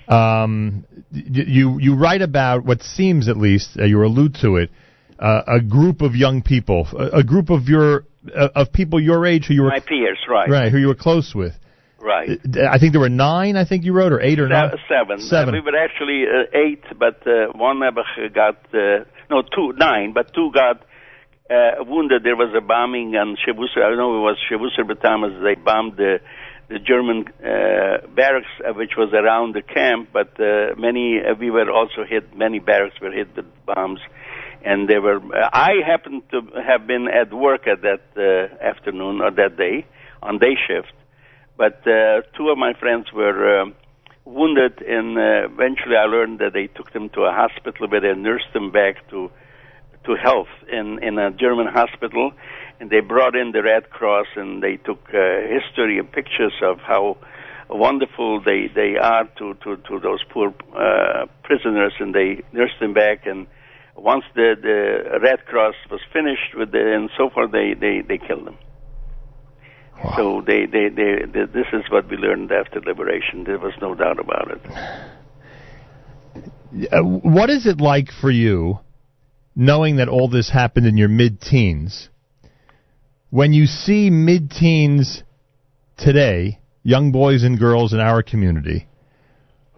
Um, 0.08 0.84
you 1.10 1.78
you 1.80 1.94
write 1.96 2.22
about 2.22 2.64
what 2.64 2.82
seems, 2.82 3.28
at 3.28 3.36
least, 3.36 3.76
uh, 3.78 3.84
you 3.84 4.04
allude 4.04 4.36
to 4.42 4.56
it, 4.56 4.70
uh, 5.18 5.42
a 5.46 5.60
group 5.60 6.02
of 6.02 6.14
young 6.14 6.42
people, 6.42 6.86
a, 6.96 7.18
a 7.18 7.24
group 7.24 7.50
of 7.50 7.68
your 7.68 8.04
uh, 8.34 8.48
of 8.54 8.72
people 8.72 9.00
your 9.00 9.26
age 9.26 9.46
who 9.46 9.54
you 9.54 9.62
were 9.62 9.70
My 9.70 9.80
peers, 9.80 10.18
right, 10.28 10.48
right 10.48 10.72
who 10.72 10.78
you 10.78 10.88
were 10.88 10.94
close 10.94 11.34
with. 11.34 11.54
right. 12.00 12.28
Uh, 12.30 12.68
I 12.70 12.78
think 12.78 12.92
there 12.92 13.00
were 13.00 13.08
nine. 13.08 13.56
I 13.56 13.64
think 13.64 13.84
you 13.84 13.92
wrote 13.92 14.12
or 14.12 14.20
eight 14.20 14.38
or 14.38 14.48
nine. 14.48 14.72
Seven. 14.88 15.20
Seven. 15.20 15.54
We 15.54 15.60
were 15.60 15.76
actually 15.76 16.24
uh, 16.24 16.56
eight, 16.56 16.84
but 16.98 17.26
uh, 17.26 17.52
one 17.54 17.80
never 17.80 18.02
got 18.34 18.56
uh, 18.74 19.04
no 19.30 19.42
two 19.42 19.72
nine, 19.76 20.12
but 20.12 20.32
two 20.34 20.50
got 20.52 20.82
uh, 21.50 21.84
wounded. 21.84 22.22
There 22.22 22.36
was 22.36 22.54
a 22.56 22.60
bombing 22.60 23.14
on 23.16 23.36
Shebusar. 23.36 23.82
I 23.82 23.88
don't 23.90 23.98
know 23.98 24.14
if 24.14 24.20
it 24.20 24.26
was 24.28 24.38
Shebusar 24.50 24.84
Batamas. 24.88 25.42
They 25.42 25.60
bombed 25.60 25.96
the 25.96 26.18
the 26.68 26.78
German 26.78 27.24
uh, 27.40 28.06
barracks, 28.14 28.48
uh, 28.66 28.72
which 28.72 28.92
was 28.96 29.12
around 29.12 29.54
the 29.54 29.62
camp. 29.62 30.10
But 30.12 30.38
uh, 30.40 30.74
many 30.76 31.18
uh, 31.20 31.34
we 31.38 31.50
were 31.50 31.70
also 31.70 32.04
hit. 32.08 32.36
Many 32.36 32.58
barracks 32.58 33.00
were 33.00 33.12
hit 33.12 33.34
with 33.36 33.46
bombs. 33.64 34.00
And 34.64 34.88
they 34.88 34.98
were. 34.98 35.18
Uh, 35.18 35.48
I 35.52 35.74
happened 35.86 36.22
to 36.32 36.40
have 36.66 36.86
been 36.86 37.06
at 37.08 37.32
work 37.32 37.66
at 37.68 37.82
that 37.82 38.02
uh, 38.16 38.64
afternoon 38.64 39.20
or 39.20 39.30
that 39.30 39.56
day 39.56 39.86
on 40.22 40.38
day 40.38 40.56
shift, 40.66 40.92
but 41.56 41.86
uh, 41.86 42.22
two 42.36 42.48
of 42.48 42.58
my 42.58 42.72
friends 42.74 43.12
were 43.12 43.60
um 43.60 43.74
wounded, 44.26 44.82
and 44.82 45.16
uh, 45.16 45.46
eventually 45.46 45.96
I 45.96 46.06
learned 46.06 46.40
that 46.40 46.52
they 46.52 46.66
took 46.66 46.92
them 46.92 47.08
to 47.10 47.22
a 47.22 47.32
hospital 47.32 47.88
where 47.88 48.00
they 48.00 48.12
nursed 48.14 48.52
them 48.52 48.72
back 48.72 49.08
to 49.10 49.30
to 50.04 50.16
health 50.16 50.52
in 50.70 51.02
in 51.02 51.18
a 51.18 51.30
German 51.30 51.68
hospital, 51.68 52.32
and 52.80 52.90
they 52.90 53.00
brought 53.00 53.34
in 53.36 53.52
the 53.52 53.62
Red 53.62 53.90
Cross 53.90 54.26
and 54.36 54.62
they 54.62 54.76
took 54.76 55.02
uh, 55.08 55.18
history 55.48 55.98
and 55.98 56.10
pictures 56.10 56.54
of 56.62 56.78
how 56.80 57.16
wonderful 57.68 58.40
they 58.40 58.68
they 58.74 58.96
are 58.96 59.24
to 59.38 59.54
to 59.64 59.76
to 59.76 59.98
those 60.00 60.22
poor 60.30 60.54
uh, 60.76 61.26
prisoners, 61.42 61.94
and 61.98 62.14
they 62.14 62.42
nursed 62.52 62.78
them 62.80 62.94
back 62.94 63.26
and. 63.26 63.46
once 63.96 64.24
the 64.34 64.54
the 64.60 65.18
Red 65.20 65.46
Cross 65.46 65.74
was 65.90 66.00
finished 66.12 66.54
with 66.54 66.70
the 66.70 66.94
and 66.96 67.08
so 67.16 67.30
forth, 67.30 67.50
they 67.50 67.72
they 67.74 68.02
they 68.06 68.18
killed 68.18 68.46
them. 68.46 68.58
Wow. 69.96 70.14
So 70.16 70.42
they, 70.46 70.66
they, 70.66 70.90
they, 70.90 71.24
they, 71.24 71.46
this 71.46 71.66
is 71.72 71.90
what 71.90 72.06
we 72.10 72.18
learned 72.18 72.52
after 72.52 72.80
liberation. 72.80 73.44
There 73.44 73.58
was 73.58 73.72
no 73.80 73.94
doubt 73.94 74.18
about 74.20 74.50
it. 74.50 74.60
Uh, 76.92 77.02
what 77.02 77.48
is 77.48 77.66
it 77.66 77.80
like 77.80 78.08
for 78.20 78.30
you, 78.30 78.80
knowing 79.54 79.96
that 79.96 80.08
all 80.08 80.28
this 80.28 80.50
happened 80.50 80.86
in 80.86 80.98
your 80.98 81.08
mid-teens, 81.08 82.10
when 83.30 83.52
you 83.52 83.66
see 83.66 84.10
mid-teens 84.10 85.22
today, 85.96 86.58
young 86.82 87.12
boys 87.12 87.42
and 87.42 87.58
girls 87.58 87.92
in 87.92 88.00
our 88.00 88.22
community, 88.22 88.86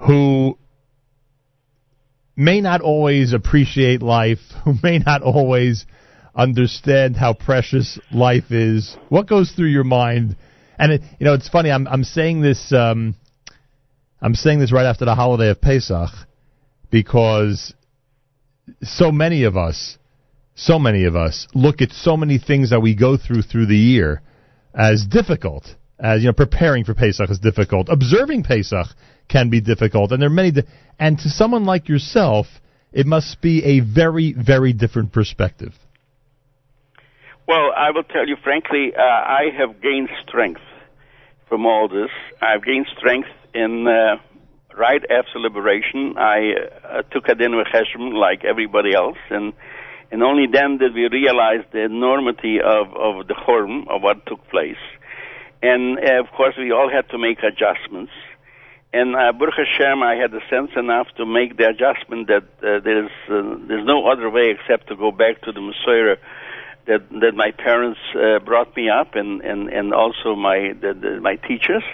who 0.07 0.59
may 2.37 2.61
not 2.61 2.81
always 2.81 3.33
appreciate 3.33 4.03
life, 4.03 4.39
who 4.65 4.75
may 4.83 4.99
not 4.99 5.23
always 5.23 5.87
understand 6.35 7.17
how 7.17 7.35
precious 7.35 7.99
life 8.13 8.51
is. 8.51 8.97
What 9.09 9.29
goes 9.29 9.51
through 9.51 9.69
your 9.69 9.85
mind? 9.85 10.37
And 10.79 10.93
it, 10.93 11.03
you 11.19 11.27
know, 11.27 11.35
it's 11.35 11.49
funny. 11.49 11.71
I'm 11.71 11.89
I'm 11.89 12.05
saying 12.05 12.41
this. 12.41 12.73
Um, 12.73 13.17
I'm 14.23 14.35
saying 14.35 14.61
this 14.61 14.73
right 14.73 14.87
after 14.87 15.05
the 15.05 15.15
holiday 15.15 15.51
of 15.51 15.61
Pesach 15.61 16.11
because 16.91 17.75
so 18.83 19.11
many 19.11 19.45
of 19.45 19.57
us, 19.57 19.99
so 20.59 20.79
many 20.79 21.05
of 21.05 21.15
us 21.15 21.47
look 21.55 21.81
at 21.81 21.93
so 21.93 22.17
many 22.17 22.37
things 22.37 22.71
that 22.71 22.81
we 22.81 22.95
go 22.95 23.17
through 23.17 23.43
through 23.43 23.67
the 23.67 23.77
year 23.77 24.23
as 24.75 25.07
difficult. 25.07 25.65
As 26.01 26.23
you 26.23 26.29
know, 26.29 26.33
preparing 26.33 26.85
for 26.85 26.95
Pesach 26.95 27.31
is 27.31 27.39
difficult. 27.39 27.89
Observing 27.89 28.43
Pesach 28.43 28.89
can 29.29 29.51
be 29.51 29.61
difficult, 29.61 30.11
and 30.11 30.21
there 30.21 30.29
are 30.29 30.33
many. 30.33 30.51
Di- 30.51 30.65
and 30.99 31.17
to 31.19 31.29
someone 31.29 31.65
like 31.65 31.89
yourself, 31.89 32.47
it 32.93 33.07
must 33.07 33.41
be 33.41 33.65
a 33.65 33.81
very, 33.81 34.33
very 34.33 34.73
different 34.73 35.13
perspective. 35.13 35.75
Well, 37.47 37.71
I 37.77 37.91
will 37.93 38.05
tell 38.05 38.27
you 38.27 38.37
frankly, 38.43 38.93
uh, 38.97 39.01
I 39.01 39.45
have 39.59 39.81
gained 39.81 40.09
strength 40.27 40.61
from 41.49 41.67
all 41.67 41.89
this. 41.89 42.11
I've 42.43 42.65
gained 42.65 42.87
strength 42.99 43.29
in 43.55 43.87
uh, 43.87 44.17
right 44.77 45.03
after 45.11 45.39
liberation. 45.39 46.15
I 46.19 46.53
uh, 46.85 47.03
took 47.13 47.29
a 47.29 47.35
din 47.35 47.53
v'cheshem 47.53 48.13
like 48.13 48.45
everybody 48.45 48.95
else, 48.95 49.19
and 49.31 49.53
and 50.11 50.23
only 50.23 50.47
then 50.51 50.79
did 50.79 50.95
we 50.95 51.09
realize 51.09 51.65
the 51.73 51.85
enormity 51.85 52.61
of 52.61 52.95
of 52.97 53.27
the 53.27 53.35
harm 53.35 53.87
of 53.89 54.03
what 54.03 54.25
took 54.27 54.47
place. 54.49 54.83
And 55.63 55.99
uh, 55.99 56.21
of 56.21 56.31
course, 56.37 56.55
we 56.57 56.71
all 56.73 56.91
had 56.91 57.09
to 57.11 57.19
make 57.19 57.39
adjustments. 57.43 58.13
And 58.93 59.15
uh, 59.15 59.33
Baruch 59.33 59.55
Hashem, 59.57 60.03
I 60.03 60.15
had 60.15 60.31
the 60.31 60.41
sense 60.49 60.71
enough 60.77 61.09
to 61.19 61.27
make 61.27 61.59
the 61.59 61.69
adjustment 61.69 62.29
that 62.29 62.45
uh, 62.63 62.81
there's 62.81 63.11
uh, 63.29 63.57
there's 63.69 63.87
no 63.87 64.09
other 64.09 64.31
way 64.31 64.51
except 64.51 64.89
to 64.89 64.97
go 64.97 65.11
back 65.11 65.43
to 65.43 65.53
the 65.53 65.61
Messiah 65.61 66.17
that 66.87 67.09
that 67.21 67.35
my 67.35 67.51
parents 67.51 68.01
uh, 68.15 68.39
brought 68.39 68.75
me 68.77 68.89
up, 68.89 69.15
and 69.15 69.43
and 69.43 69.69
and 69.69 69.93
also 69.93 70.35
my 70.35 70.73
the, 70.81 70.95
the, 70.95 71.21
my 71.21 71.37
teachers. 71.37 71.85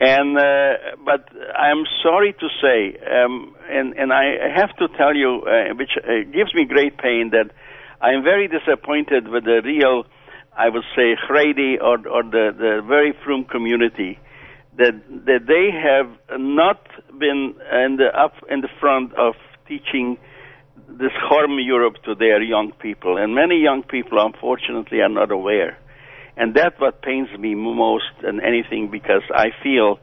And 0.00 0.38
uh, 0.38 0.94
but 1.04 1.28
I'm 1.56 1.84
sorry 2.04 2.32
to 2.32 2.48
say, 2.62 2.96
um, 3.10 3.56
and 3.68 3.94
and 3.94 4.12
I 4.12 4.48
have 4.54 4.76
to 4.76 4.86
tell 4.96 5.14
you, 5.14 5.42
uh, 5.42 5.74
which 5.74 5.90
uh, 5.96 6.22
gives 6.32 6.54
me 6.54 6.66
great 6.66 6.98
pain, 6.98 7.30
that 7.32 7.50
I 8.00 8.10
am 8.12 8.22
very 8.22 8.46
disappointed 8.46 9.26
with 9.26 9.44
the 9.44 9.60
real, 9.64 10.04
I 10.56 10.68
would 10.68 10.84
say, 10.94 11.16
Haredi 11.16 11.82
or 11.82 11.98
or 12.06 12.22
the 12.22 12.54
the 12.56 12.82
very 12.86 13.12
frum 13.24 13.44
community, 13.44 14.20
that 14.76 14.94
that 15.26 15.46
they 15.48 15.70
have 15.74 16.10
not 16.38 16.80
been 17.18 17.56
in 17.72 17.96
the 17.96 18.10
up 18.16 18.34
in 18.48 18.60
the 18.60 18.70
front 18.78 19.12
of 19.14 19.34
teaching 19.66 20.16
this 20.88 21.12
harm 21.16 21.58
Europe 21.58 21.96
to 22.04 22.14
their 22.14 22.40
young 22.40 22.70
people, 22.80 23.16
and 23.16 23.34
many 23.34 23.60
young 23.60 23.82
people, 23.82 24.18
unfortunately, 24.24 25.00
are 25.00 25.08
not 25.08 25.32
aware, 25.32 25.76
and 26.38 26.54
that's 26.54 26.78
what 26.78 27.02
pains 27.02 27.28
me 27.38 27.54
most 27.54 28.04
than 28.22 28.40
anything 28.40 28.90
because 28.90 29.22
I 29.34 29.48
feel 29.62 29.98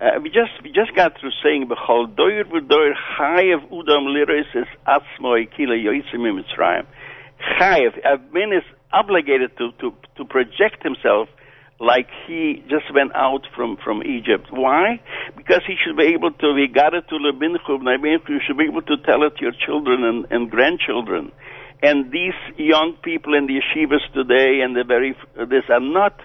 uh, 0.00 0.18
we 0.22 0.28
just 0.28 0.52
we 0.62 0.72
just 0.72 0.94
got 0.94 1.12
through 1.20 1.32
saying 1.42 1.68
bechol 1.68 2.14
doir 2.16 2.44
v'doir 2.44 2.92
chayev 3.18 3.70
udam 3.70 4.08
liris 4.14 4.50
is 4.54 4.66
atzmoi 4.86 5.46
kila 5.56 5.74
yoitzim 5.74 6.20
mitzrayim. 6.20 6.86
Chayev, 7.58 7.96
a 8.04 8.18
man 8.32 8.52
is 8.52 8.64
obligated 8.92 9.56
to 9.58 9.72
to 9.80 9.94
to 10.16 10.24
project 10.24 10.82
himself 10.82 11.28
like 11.78 12.08
he 12.26 12.62
just 12.68 12.92
went 12.94 13.14
out 13.14 13.42
from, 13.54 13.76
from 13.84 14.02
Egypt. 14.02 14.48
Why? 14.50 15.00
Because 15.36 15.60
he 15.66 15.76
should 15.76 15.96
be 15.96 16.04
able 16.14 16.30
to, 16.32 16.54
we 16.54 16.68
got 16.68 16.94
it 16.94 17.04
to 17.08 17.16
Lebinchub, 17.16 18.28
you 18.28 18.40
should 18.46 18.56
be 18.56 18.64
able 18.64 18.82
to 18.82 18.96
tell 19.04 19.22
it 19.24 19.36
to 19.36 19.42
your 19.42 19.52
children 19.52 20.02
and, 20.02 20.26
and 20.30 20.50
grandchildren. 20.50 21.32
And 21.82 22.10
these 22.10 22.34
young 22.56 22.96
people 23.02 23.34
in 23.34 23.46
the 23.46 23.60
yeshivas 23.60 24.04
today 24.12 24.60
and 24.62 24.74
the 24.74 24.84
very, 24.84 25.16
this 25.36 25.64
are 25.68 25.80
not, 25.80 26.20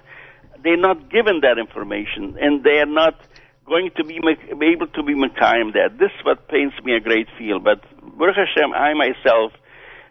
they're 0.63 0.77
not 0.77 1.11
given 1.11 1.41
that 1.41 1.57
information 1.59 2.37
and 2.39 2.63
they 2.63 2.79
are 2.79 2.85
not 2.85 3.19
going 3.65 3.91
to 3.97 4.03
be, 4.03 4.17
able 4.17 4.87
to 4.87 5.03
be 5.03 5.13
Mekayim 5.13 5.73
that. 5.73 5.97
This 5.99 6.11
is 6.17 6.25
what 6.25 6.47
pains 6.47 6.73
me 6.83 6.95
a 6.95 6.99
great 6.99 7.27
deal. 7.37 7.59
But 7.59 7.81
Baruch 8.17 8.35
Hashem, 8.35 8.73
I 8.73 8.93
myself, 8.93 9.53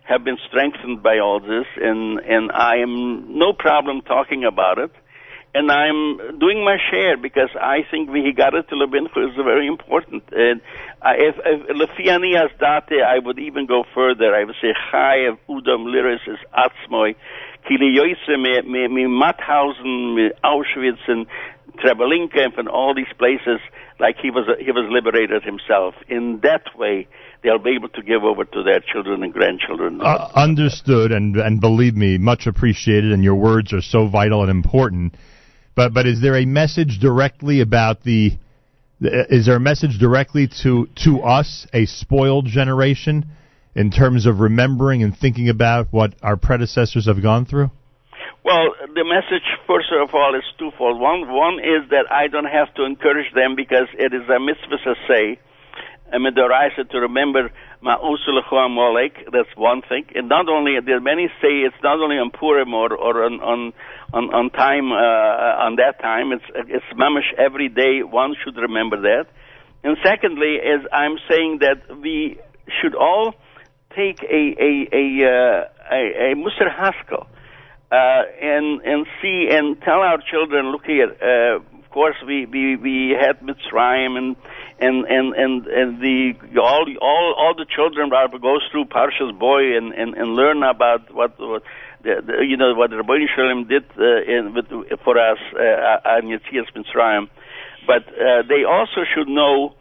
have 0.05 0.24
been 0.24 0.38
strengthened 0.49 1.03
by 1.03 1.18
all 1.18 1.38
this, 1.38 1.66
and 1.76 2.18
and 2.18 2.51
I 2.51 2.78
am 2.78 3.38
no 3.38 3.53
problem 3.53 4.01
talking 4.03 4.45
about 4.45 4.78
it 4.78 4.91
and 5.55 5.70
I'm 5.70 6.38
doing 6.38 6.64
my 6.64 6.76
share 6.90 7.16
because 7.16 7.51
I 7.61 7.78
think 7.90 8.09
Vihigara 8.09 8.66
to 8.68 8.74
Lebinchu 8.74 9.28
is 9.28 9.34
very 9.36 9.66
important. 9.66 10.22
And 10.30 10.61
if, 11.03 11.34
if 11.44 11.76
Lefiani 11.76 12.36
as 12.36 12.51
date, 12.59 13.03
I 13.03 13.18
would 13.18 13.38
even 13.38 13.66
go 13.66 13.84
further. 13.94 14.34
I 14.34 14.44
would 14.44 14.55
say 14.62 14.68
Chayev 14.92 15.38
Udam 15.48 15.86
Liris 15.86 16.26
is 16.28 16.38
Atzmoy, 16.55 17.16
Kili 17.68 17.96
Yoise 17.96 18.38
me, 18.38 18.62
me, 18.62 18.88
me 18.88 19.03
Mauthausen, 19.05 20.14
me 20.14 20.30
Auschwitz 20.44 21.01
and 21.09 21.26
Treblinka 21.78 22.59
and 22.59 22.68
all 22.68 22.94
these 22.94 23.12
places 23.18 23.61
like 23.98 24.16
he 24.20 24.30
was 24.30 24.46
he 24.59 24.70
was 24.72 24.88
liberated 24.90 25.42
himself. 25.42 25.94
In 26.09 26.40
that 26.42 26.62
way, 26.76 27.09
they'll 27.42 27.59
be 27.59 27.74
able 27.76 27.88
to 27.90 28.03
give 28.03 28.22
over 28.22 28.44
to 28.44 28.62
their 28.62 28.80
children 28.80 29.22
and 29.22 29.32
grandchildren. 29.32 30.01
Uh, 30.01 30.30
understood, 30.34 31.12
and 31.12 31.36
and 31.36 31.61
believe 31.61 31.96
me, 31.96 32.18
much 32.18 32.46
appreciated. 32.46 33.12
And 33.12 33.22
your 33.22 33.36
words 33.36 33.72
are 33.72 33.82
so 33.82 34.07
vital 34.07 34.42
and 34.42 34.51
important. 34.51 35.14
But 35.74 35.94
but 35.94 36.06
is 36.06 36.20
there 36.20 36.36
a 36.36 36.44
message 36.44 36.98
directly 37.00 37.60
about 37.60 38.02
the? 38.02 38.32
Is 39.00 39.46
there 39.46 39.56
a 39.56 39.60
message 39.60 39.98
directly 39.98 40.48
to 40.62 40.88
to 41.04 41.22
us, 41.22 41.66
a 41.72 41.86
spoiled 41.86 42.46
generation, 42.46 43.26
in 43.74 43.90
terms 43.90 44.26
of 44.26 44.40
remembering 44.40 45.02
and 45.02 45.16
thinking 45.16 45.48
about 45.48 45.88
what 45.90 46.14
our 46.22 46.36
predecessors 46.36 47.06
have 47.06 47.22
gone 47.22 47.46
through? 47.46 47.70
Well, 48.44 48.74
the 48.94 49.04
message, 49.04 49.44
first 49.66 49.88
of 49.92 50.14
all, 50.14 50.34
is 50.34 50.44
twofold. 50.58 51.00
One, 51.00 51.28
one 51.28 51.60
is 51.60 51.88
that 51.90 52.10
I 52.10 52.26
don't 52.26 52.48
have 52.48 52.72
to 52.74 52.84
encourage 52.84 53.32
them 53.34 53.54
because 53.54 53.86
it 53.98 54.14
is 54.14 54.22
a 54.28 54.40
mitzvah 54.40 54.80
to 54.84 54.94
say, 55.06 55.38
a 56.12 56.18
midoraisa 56.18 56.88
to 56.90 56.98
remember 57.00 57.50
Ma'usul 57.82 58.42
Molek, 58.50 59.32
that's 59.32 59.48
one 59.56 59.82
thing. 59.88 60.04
And 60.14 60.28
not 60.28 60.48
only, 60.48 60.76
there 60.84 61.00
many 61.00 61.28
say 61.40 61.64
it's 61.64 61.82
not 61.82 61.98
only 61.98 62.16
on 62.16 62.30
Purim 62.30 62.74
or, 62.74 62.92
or 62.94 63.24
on, 63.24 63.40
on, 63.40 63.72
on, 64.12 64.34
on 64.34 64.50
time, 64.50 64.92
uh, 64.92 65.64
on 65.66 65.76
that 65.76 66.00
time, 66.00 66.32
it's, 66.32 66.44
it's 66.68 66.84
mamish 66.94 67.32
every 67.38 67.68
day, 67.68 68.02
one 68.02 68.34
should 68.44 68.56
remember 68.56 69.00
that. 69.00 69.26
And 69.82 69.96
secondly, 70.04 70.56
is 70.56 70.84
I'm 70.92 71.16
saying 71.28 71.61
that 71.61 71.96
we 72.02 72.38
should 72.80 72.94
all 72.94 73.34
take 73.96 74.22
a, 74.22 74.42
a, 74.61 74.88
a, 74.92 75.04
uh, 75.24 75.68
a, 75.90 76.32
a 76.32 76.34
Musar 76.36 76.70
Haskell, 76.70 77.26
uh, 77.90 78.22
and, 78.42 78.82
and 78.82 79.06
see 79.22 79.48
and 79.50 79.80
tell 79.80 80.00
our 80.00 80.18
children, 80.30 80.70
look 80.70 80.84
here, 80.84 81.11
uh, 81.11 81.56
of 81.78 81.90
course 81.90 82.16
we, 82.26 82.46
we, 82.46 82.76
we 82.76 83.16
had 83.18 83.40
Mitzrayim 83.40 84.16
and, 84.16 84.36
and 84.81 85.05
and 85.05 85.35
and 85.35 85.66
and 85.66 86.01
the 86.01 86.33
all 86.59 86.87
all 87.01 87.35
all 87.39 87.55
the 87.55 87.66
children 87.66 88.12
are 88.12 88.28
goes 88.39 88.62
through 88.72 88.87
Parshas 88.87 89.39
Boy 89.39 89.76
and 89.76 89.93
and 89.93 90.14
and 90.14 90.35
learn 90.35 90.62
about 90.62 91.12
what. 91.14 91.39
what 91.39 91.62
the, 92.03 92.22
the, 92.24 92.33
you 92.49 92.57
know 92.57 92.72
what 92.72 92.91
Rabbi 92.91 93.26
Shalom 93.37 93.68
did 93.68 93.85
uh, 93.99 94.22
in, 94.26 94.55
with, 94.55 94.68
for 95.05 95.18
us 95.18 95.37
uh, 95.53 96.09
on 96.09 96.33
Yetzias 96.33 96.72
Mitzrayim, 96.74 97.28
but 97.87 98.09
uh, 98.09 98.41
they 98.49 98.64
also 98.64 99.05
should 99.14 99.28
know 99.28 99.74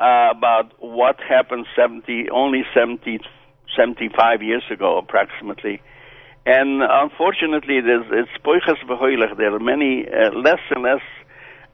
uh, 0.00 0.32
about 0.36 0.72
what 0.80 1.20
happened 1.20 1.66
70 1.76 2.30
only 2.30 2.62
70 2.74 3.20
75 3.76 4.42
years 4.42 4.64
ago 4.68 4.98
approximately. 4.98 5.80
And 6.44 6.82
unfortunately, 6.82 7.80
there's 7.80 8.06
it's 8.10 8.30
There 9.36 9.54
are 9.54 9.60
many 9.60 10.06
uh, 10.08 10.32
less 10.32 10.58
and 10.70 10.82
less 10.82 11.02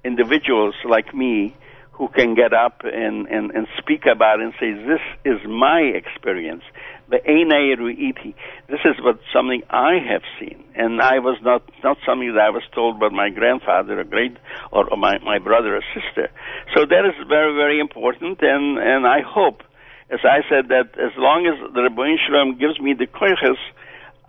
individuals 0.04 0.74
like 0.84 1.14
me 1.14 1.54
who 1.96 2.08
can 2.08 2.34
get 2.34 2.52
up 2.52 2.82
and, 2.84 3.26
and, 3.28 3.50
and 3.52 3.66
speak 3.78 4.04
about 4.04 4.40
it 4.40 4.44
and 4.44 4.54
say, 4.60 4.72
this 4.72 5.00
is 5.24 5.40
my 5.48 5.80
experience. 5.80 6.62
The 7.08 7.18
Ruiti. 7.18 8.34
This 8.68 8.80
is 8.84 8.96
what 9.00 9.18
something 9.32 9.62
I 9.70 9.98
have 10.10 10.22
seen. 10.38 10.64
And 10.74 11.00
I 11.00 11.20
was 11.20 11.38
not, 11.42 11.62
not 11.82 11.96
something 12.04 12.34
that 12.34 12.40
I 12.40 12.50
was 12.50 12.64
told 12.74 13.00
by 13.00 13.08
my 13.08 13.30
grandfather 13.30 14.00
or 14.00 14.04
great, 14.04 14.36
or, 14.72 14.84
my, 14.96 15.18
my 15.24 15.38
brother 15.38 15.76
or 15.76 15.82
sister. 15.94 16.28
So 16.74 16.84
that 16.84 17.04
is 17.06 17.14
very, 17.28 17.54
very 17.54 17.80
important 17.80 18.40
and, 18.42 18.78
and 18.78 19.06
I 19.06 19.20
hope 19.26 19.62
as 20.08 20.20
I 20.22 20.46
said, 20.48 20.68
that 20.68 20.94
as 20.94 21.10
long 21.18 21.50
as 21.50 21.58
the 21.74 21.80
Rebbeinu 21.80 22.14
Shalom 22.24 22.58
gives 22.58 22.78
me 22.78 22.94
the 22.94 23.06
koiches, 23.06 23.58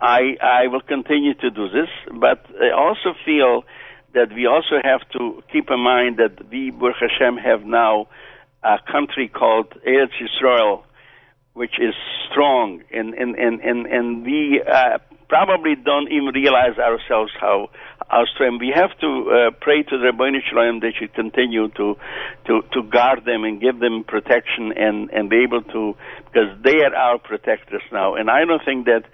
I 0.00 0.36
I 0.42 0.66
will 0.66 0.80
continue 0.80 1.34
to 1.34 1.50
do 1.50 1.68
this. 1.68 1.88
But 2.10 2.46
I 2.60 2.74
also 2.74 3.14
feel 3.24 3.62
that 4.14 4.32
we 4.34 4.46
also 4.46 4.76
have 4.82 5.00
to 5.12 5.42
keep 5.52 5.70
in 5.70 5.80
mind 5.80 6.18
that 6.18 6.48
we, 6.50 6.70
Baruch 6.70 6.96
Hashem, 7.00 7.36
have 7.36 7.64
now 7.64 8.08
a 8.62 8.78
country 8.90 9.28
called 9.28 9.72
Eretz 9.86 10.12
Yisrael, 10.20 10.82
which 11.52 11.78
is 11.78 11.94
strong, 12.30 12.82
and 12.92 13.14
and 13.14 13.34
and 13.36 13.60
and, 13.60 13.86
and 13.86 14.24
we 14.24 14.62
uh, 14.62 14.98
probably 15.28 15.74
don't 15.76 16.10
even 16.10 16.30
realize 16.34 16.78
ourselves 16.78 17.32
how 17.40 17.68
how 18.08 18.24
strong. 18.34 18.58
We 18.58 18.72
have 18.74 18.98
to 19.00 19.08
uh, 19.08 19.50
pray 19.60 19.82
to 19.82 19.98
the 19.98 20.12
Rebbeinu 20.12 20.38
Shalom 20.48 20.80
they 20.80 20.92
should 20.98 21.14
continue 21.14 21.68
to 21.68 21.96
to 22.46 22.62
to 22.72 22.82
guard 22.82 23.24
them 23.24 23.44
and 23.44 23.60
give 23.60 23.78
them 23.78 24.04
protection 24.04 24.72
and 24.76 25.10
and 25.10 25.28
be 25.28 25.42
able 25.42 25.62
to 25.62 25.94
because 26.26 26.56
they 26.62 26.78
are 26.82 26.94
our 26.94 27.18
protectors 27.18 27.82
now. 27.92 28.14
And 28.14 28.30
I 28.30 28.44
don't 28.44 28.64
think 28.64 28.86
that 28.86 29.04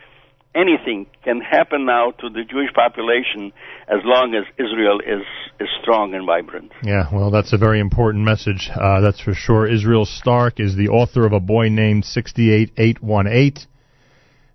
anything 0.55 1.07
can 1.25 1.41
happen 1.41 1.87
now 1.87 2.13
to 2.13 2.29
the 2.29 2.45
Jewish 2.45 2.73
population 2.75 3.53
as 3.89 4.01
long 4.05 4.35
as 4.35 4.45
Israel 4.59 5.01
is, 5.01 5.25
is 5.61 5.69
strong 5.83 6.15
and 6.15 6.27
vibrant. 6.27 6.73
Yeah, 6.83 7.09
well, 7.13 7.31
that's 7.31 7.53
a 7.53 7.59
very 7.59 7.81
important 7.81 8.25
message. 8.25 8.71
Uh, 8.75 9.01
that's 9.01 9.21
for 9.21 9.35
sure. 9.35 9.67
Israel 9.67 10.05
Stark 10.05 10.61
is 10.61 10.77
the 10.77 10.89
author 10.89 11.27
of 11.27 11.33
A 11.33 11.41
Boy 11.41 11.69
Named 11.69 12.05
68818. 12.05 13.67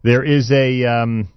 There 0.02 0.24
is 0.24 0.50
a 0.52 0.86
um, 0.86 1.28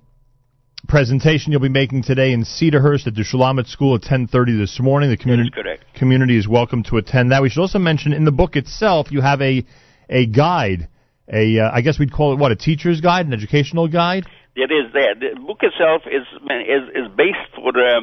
presentation 0.88 1.52
you'll 1.52 1.60
be 1.60 1.68
making 1.68 2.02
today 2.02 2.32
in 2.32 2.44
Cedarhurst 2.44 3.06
at 3.06 3.14
the 3.14 3.22
Shulamith 3.22 3.66
School 3.66 3.96
at 3.96 4.02
10:30 4.02 4.58
this 4.58 4.78
morning. 4.80 5.10
The 5.10 5.16
community 5.16 5.50
community 5.94 6.36
is 6.36 6.46
welcome 6.46 6.82
to 6.84 6.96
attend 6.96 7.32
that. 7.32 7.42
We 7.42 7.48
should 7.48 7.60
also 7.60 7.78
mention 7.78 8.12
in 8.12 8.24
the 8.24 8.32
book 8.32 8.56
itself 8.56 9.10
you 9.10 9.20
have 9.20 9.40
a 9.40 9.64
a 10.08 10.26
guide, 10.26 10.88
a 11.32 11.58
uh, 11.58 11.70
I 11.72 11.80
guess 11.80 11.98
we'd 11.98 12.12
call 12.12 12.32
it 12.34 12.38
what 12.38 12.52
a 12.52 12.56
teacher's 12.56 13.00
guide, 13.00 13.26
an 13.26 13.32
educational 13.32 13.88
guide. 13.88 14.26
It 14.55 14.70
is 14.70 14.92
there. 14.92 15.14
The 15.14 15.40
book 15.40 15.61
itself 15.62 16.03
is 16.07 16.26
is, 16.68 16.84
is 16.94 17.09
based 17.16 17.48
for 17.55 17.72
uh, 17.72 18.03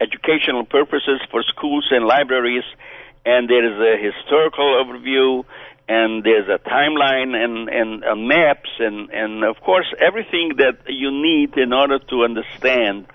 educational 0.00 0.64
purposes 0.64 1.20
for 1.30 1.42
schools 1.42 1.88
and 1.90 2.06
libraries, 2.06 2.64
and 3.26 3.48
there 3.48 3.64
is 3.64 3.78
a 3.78 4.00
historical 4.00 4.82
overview, 4.82 5.44
and 5.88 6.24
there's 6.24 6.48
a 6.48 6.58
timeline 6.66 7.36
and 7.36 7.68
and 7.68 8.04
uh, 8.04 8.16
maps, 8.16 8.70
and 8.78 9.10
and 9.10 9.44
of 9.44 9.56
course 9.60 9.86
everything 10.00 10.52
that 10.56 10.78
you 10.88 11.10
need 11.10 11.56
in 11.58 11.72
order 11.72 11.98
to 11.98 12.24
understand. 12.24 13.06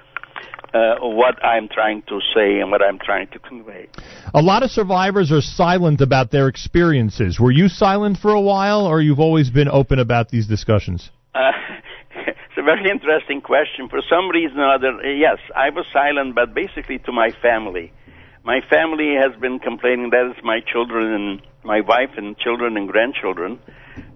Uh, 0.73 0.95
what 0.99 1.43
I'm 1.43 1.69
trying 1.69 2.01
to 2.03 2.19
say 2.35 2.59
and 2.59 2.69
what 2.69 2.81
I'm 2.81 2.99
trying 2.99 3.29
to 3.29 3.39
convey. 3.39 3.87
A 4.33 4.41
lot 4.41 4.63
of 4.63 4.69
survivors 4.69 5.31
are 5.31 5.39
silent 5.39 6.01
about 6.01 6.29
their 6.29 6.49
experiences. 6.49 7.39
Were 7.39 7.53
you 7.53 7.69
silent 7.69 8.17
for 8.17 8.33
a 8.33 8.41
while, 8.41 8.85
or 8.85 9.01
you've 9.01 9.21
always 9.21 9.49
been 9.49 9.69
open 9.69 9.97
about 9.97 10.27
these 10.27 10.45
discussions? 10.45 11.09
Uh, 11.33 11.51
very 12.67 12.91
interesting 12.91 13.39
question. 13.39 13.87
For 13.87 14.01
some 14.09 14.29
reason 14.29 14.59
or 14.59 14.75
other, 14.75 14.91
yes, 15.07 15.39
I 15.55 15.69
was 15.69 15.85
silent, 15.93 16.35
but 16.35 16.53
basically 16.53 16.99
to 17.07 17.13
my 17.13 17.29
family. 17.41 17.93
My 18.43 18.59
family 18.69 19.15
has 19.15 19.39
been 19.39 19.59
complaining, 19.59 20.09
that 20.09 20.35
is 20.35 20.43
my 20.43 20.59
children 20.59 21.13
and 21.13 21.41
my 21.63 21.79
wife 21.79 22.11
and 22.17 22.37
children 22.37 22.75
and 22.75 22.89
grandchildren, 22.89 23.59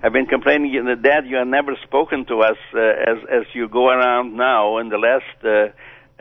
have 0.03 0.11
been 0.11 0.25
complaining, 0.25 0.73
that 0.85 1.01
Dad, 1.01 1.27
you 1.27 1.37
have 1.37 1.47
never 1.47 1.77
spoken 1.83 2.25
to 2.25 2.41
us 2.41 2.57
uh, 2.73 2.79
as, 2.79 3.17
as 3.31 3.45
you 3.53 3.69
go 3.69 3.87
around 3.87 4.35
now 4.35 4.79
in 4.79 4.89
the 4.89 4.97
last 4.97 5.37
uh, 5.45 5.71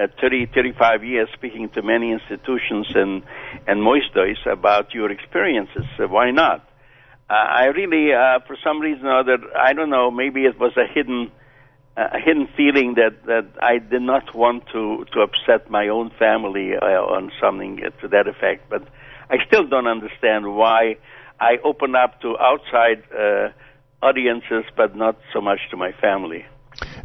uh, 0.01 0.07
30, 0.21 0.47
35 0.55 1.03
years 1.03 1.29
speaking 1.35 1.69
to 1.71 1.83
many 1.83 2.13
institutions 2.13 2.87
and, 2.95 3.23
and 3.67 3.81
moistois 3.83 4.39
about 4.47 4.95
your 4.95 5.11
experiences. 5.11 5.85
Why 5.99 6.31
not? 6.31 6.61
Uh, 7.29 7.33
I 7.35 7.65
really, 7.67 8.13
uh, 8.13 8.39
for 8.47 8.57
some 8.63 8.81
reason 8.81 9.07
or 9.07 9.19
other, 9.19 9.39
I 9.57 9.73
don't 9.73 9.91
know, 9.91 10.13
maybe 10.13 10.45
it 10.45 10.59
was 10.61 10.73
a 10.77 10.87
hidden 10.93 11.33
a 11.97 12.19
hidden 12.19 12.49
feeling 12.57 12.95
that 12.95 13.27
that 13.27 13.47
I 13.61 13.79
did 13.79 14.03
not 14.03 14.35
want 14.35 14.65
to 14.73 15.05
to 15.13 15.21
upset 15.21 15.71
my 15.71 15.89
own 15.89 16.11
family 16.19 16.73
uh, 16.75 16.85
on 16.87 17.31
something 17.41 17.81
to 18.01 18.09
that 18.09 18.27
effect. 18.27 18.71
But 18.71 18.83
I 19.29 19.37
still 19.47 19.67
don't 19.67 19.87
understand 19.87 20.55
why 20.55 20.97
I 21.41 21.57
open 21.65 21.95
up 21.95 22.21
to 22.23 22.37
outside 22.39 23.03
uh, 23.17 23.49
audiences, 24.03 24.65
but 24.77 24.97
not 24.97 25.17
so 25.33 25.41
much 25.41 25.61
to 25.71 25.77
my 25.77 25.93
family. 26.01 26.45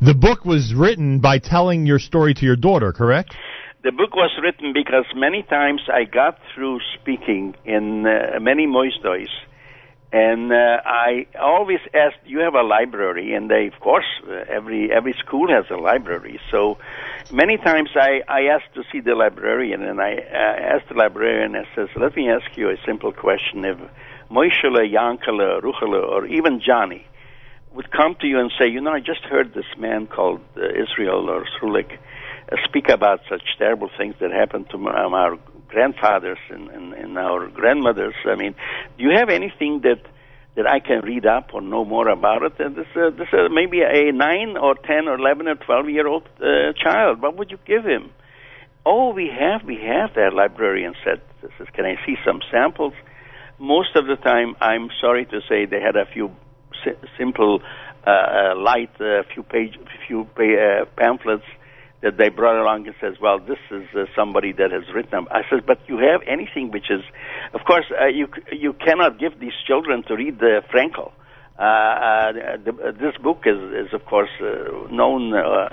The 0.02 0.14
book 0.14 0.46
was 0.46 0.74
written 0.74 1.20
by 1.20 1.40
telling 1.40 1.86
your 1.86 2.00
story 2.00 2.34
to 2.36 2.46
your 2.46 2.56
daughter, 2.56 2.94
correct? 2.94 3.36
The 3.84 3.92
book 3.92 4.16
was 4.16 4.32
written 4.42 4.74
because 4.74 5.06
many 5.16 5.44
times 5.44 5.82
I 5.92 6.06
got 6.06 6.40
through 6.54 6.80
speaking 7.00 7.56
in 7.66 8.06
uh, 8.08 8.40
many 8.40 8.66
moistois 8.66 9.30
and 10.16 10.50
uh, 10.54 10.80
I 10.86 11.28
always 11.42 11.82
asked, 11.94 12.24
"You 12.26 12.40
have 12.40 12.54
a 12.54 12.64
library?" 12.64 13.34
And 13.34 13.52
they, 13.52 13.68
of 13.68 13.78
course, 13.82 14.10
every 14.50 14.90
every 14.90 15.14
school 15.20 15.48
has 15.50 15.66
a 15.70 15.76
library. 15.76 16.40
So 16.52 16.78
many 17.30 17.58
times 17.58 17.90
I 17.96 18.22
I 18.30 18.42
asked 18.56 18.74
to 18.76 18.84
see 18.92 19.02
the 19.02 19.14
librarian, 19.14 19.84
and 19.84 20.00
I 20.00 20.14
uh, 20.14 20.74
asked 20.74 20.88
the 20.88 20.96
librarian. 20.96 21.58
I 21.58 21.66
says, 21.76 21.90
"Let 22.00 22.16
me 22.16 22.30
ask 22.30 22.48
you 22.56 22.70
a 22.70 22.78
simple 22.86 23.12
question: 23.12 23.66
If 23.66 23.78
Moishele, 24.32 24.84
Yankele, 24.98 25.62
Ruchele, 25.62 26.02
or 26.14 26.26
even 26.28 26.62
Johnny 26.66 27.06
would 27.74 27.92
come 27.92 28.16
to 28.22 28.28
you 28.28 28.40
and 28.40 28.50
say, 28.58 28.70
"You 28.70 28.80
know, 28.80 28.92
I 28.92 29.02
just 29.02 29.24
heard 29.26 29.54
this 29.54 29.72
man 29.78 30.08
called 30.08 30.40
uh, 30.56 30.62
Israel 30.84 31.30
or 31.30 31.44
Srulik 31.60 31.92
uh, 31.92 32.56
speak 32.64 32.88
about 32.88 33.20
such 33.28 33.44
terrible 33.58 33.90
things 33.98 34.16
that 34.22 34.32
happened 34.32 34.70
to 34.70 34.78
um, 34.78 35.14
our 35.14 35.38
grandfathers 35.76 36.40
and, 36.50 36.70
and, 36.70 36.94
and 36.94 37.18
our 37.18 37.48
grandmothers. 37.60 38.16
I 38.26 38.36
mean, 38.36 38.54
do 38.98 39.04
you 39.04 39.12
have 39.20 39.30
anything 39.30 39.82
that 39.88 40.02
that 40.56 40.66
I 40.76 40.80
can 40.80 41.00
read 41.12 41.26
up 41.26 41.54
or 41.54 41.62
know 41.62 41.84
more 41.84 42.08
about 42.08 42.42
it? 42.48 42.54
And 42.60 42.76
this 42.80 42.92
uh, 42.96 43.10
this 43.20 43.28
uh, 43.34 43.50
maybe 43.60 43.80
a 43.82 44.12
nine 44.14 44.56
or 44.66 44.74
ten 44.76 45.02
or 45.10 45.16
eleven 45.24 45.48
or 45.50 45.56
twelve 45.56 45.90
year 45.90 46.08
old 46.08 46.24
uh, 46.40 46.72
child. 46.82 47.22
What 47.22 47.36
would 47.38 47.52
you 47.52 47.60
give 47.68 47.84
him? 47.84 48.04
Oh, 48.86 49.14
we 49.20 49.28
have 49.42 49.62
we 49.72 49.78
have 49.94 50.10
that. 50.16 50.32
Librarian 50.34 50.94
said, 51.04 51.20
"This 51.42 51.52
is. 51.60 51.68
Can 51.76 51.86
I 51.86 51.96
see 52.06 52.16
some 52.28 52.40
samples?" 52.52 52.94
Most 53.58 53.96
of 53.96 54.06
the 54.12 54.18
time, 54.18 54.56
I'm 54.60 54.90
sorry 55.04 55.26
to 55.34 55.40
say, 55.50 55.66
they 55.66 55.80
had 55.80 55.96
a 55.96 56.06
few 56.06 56.28
si- 56.84 57.00
simple, 57.18 57.62
uh, 58.06 58.10
uh 58.12 58.56
light, 58.70 58.94
uh, 59.00 59.24
few 59.34 59.44
page, 59.44 59.74
few 60.08 60.22
uh, 60.24 60.86
pamphlets 61.02 61.48
that 62.06 62.18
they 62.18 62.30
brought 62.30 62.62
along 62.62 62.86
and 62.86 62.96
says, 63.02 63.16
"Well, 63.20 63.40
this 63.40 63.58
is 63.72 63.88
uh, 63.96 64.06
somebody 64.16 64.52
that 64.54 64.72
has 64.72 64.84
written 64.94 65.12
them." 65.12 65.28
I 65.32 65.42
says, 65.50 65.62
"But 65.66 65.80
you 65.90 65.98
have 65.98 66.22
anything 66.28 66.70
which 66.70 66.90
is, 66.92 67.02
of 67.54 67.62
course, 67.66 67.86
uh, 68.00 68.06
you 68.06 68.28
you 68.52 68.74
cannot 68.74 69.20
give 69.20 69.40
these 69.40 69.58
children 69.66 70.04
to 70.08 70.16
read 70.16 70.38
the 70.40 70.62
Frankel. 70.72 71.12
Uh, 71.58 71.64
uh, 71.64 72.32
the, 72.64 72.72
uh, 72.72 72.92
this 72.92 73.18
book 73.28 73.42
is 73.46 73.60
is 73.88 73.92
of 73.94 74.06
course 74.06 74.34
uh, 74.40 74.46
known." 74.92 75.34
Uh, 75.34 75.70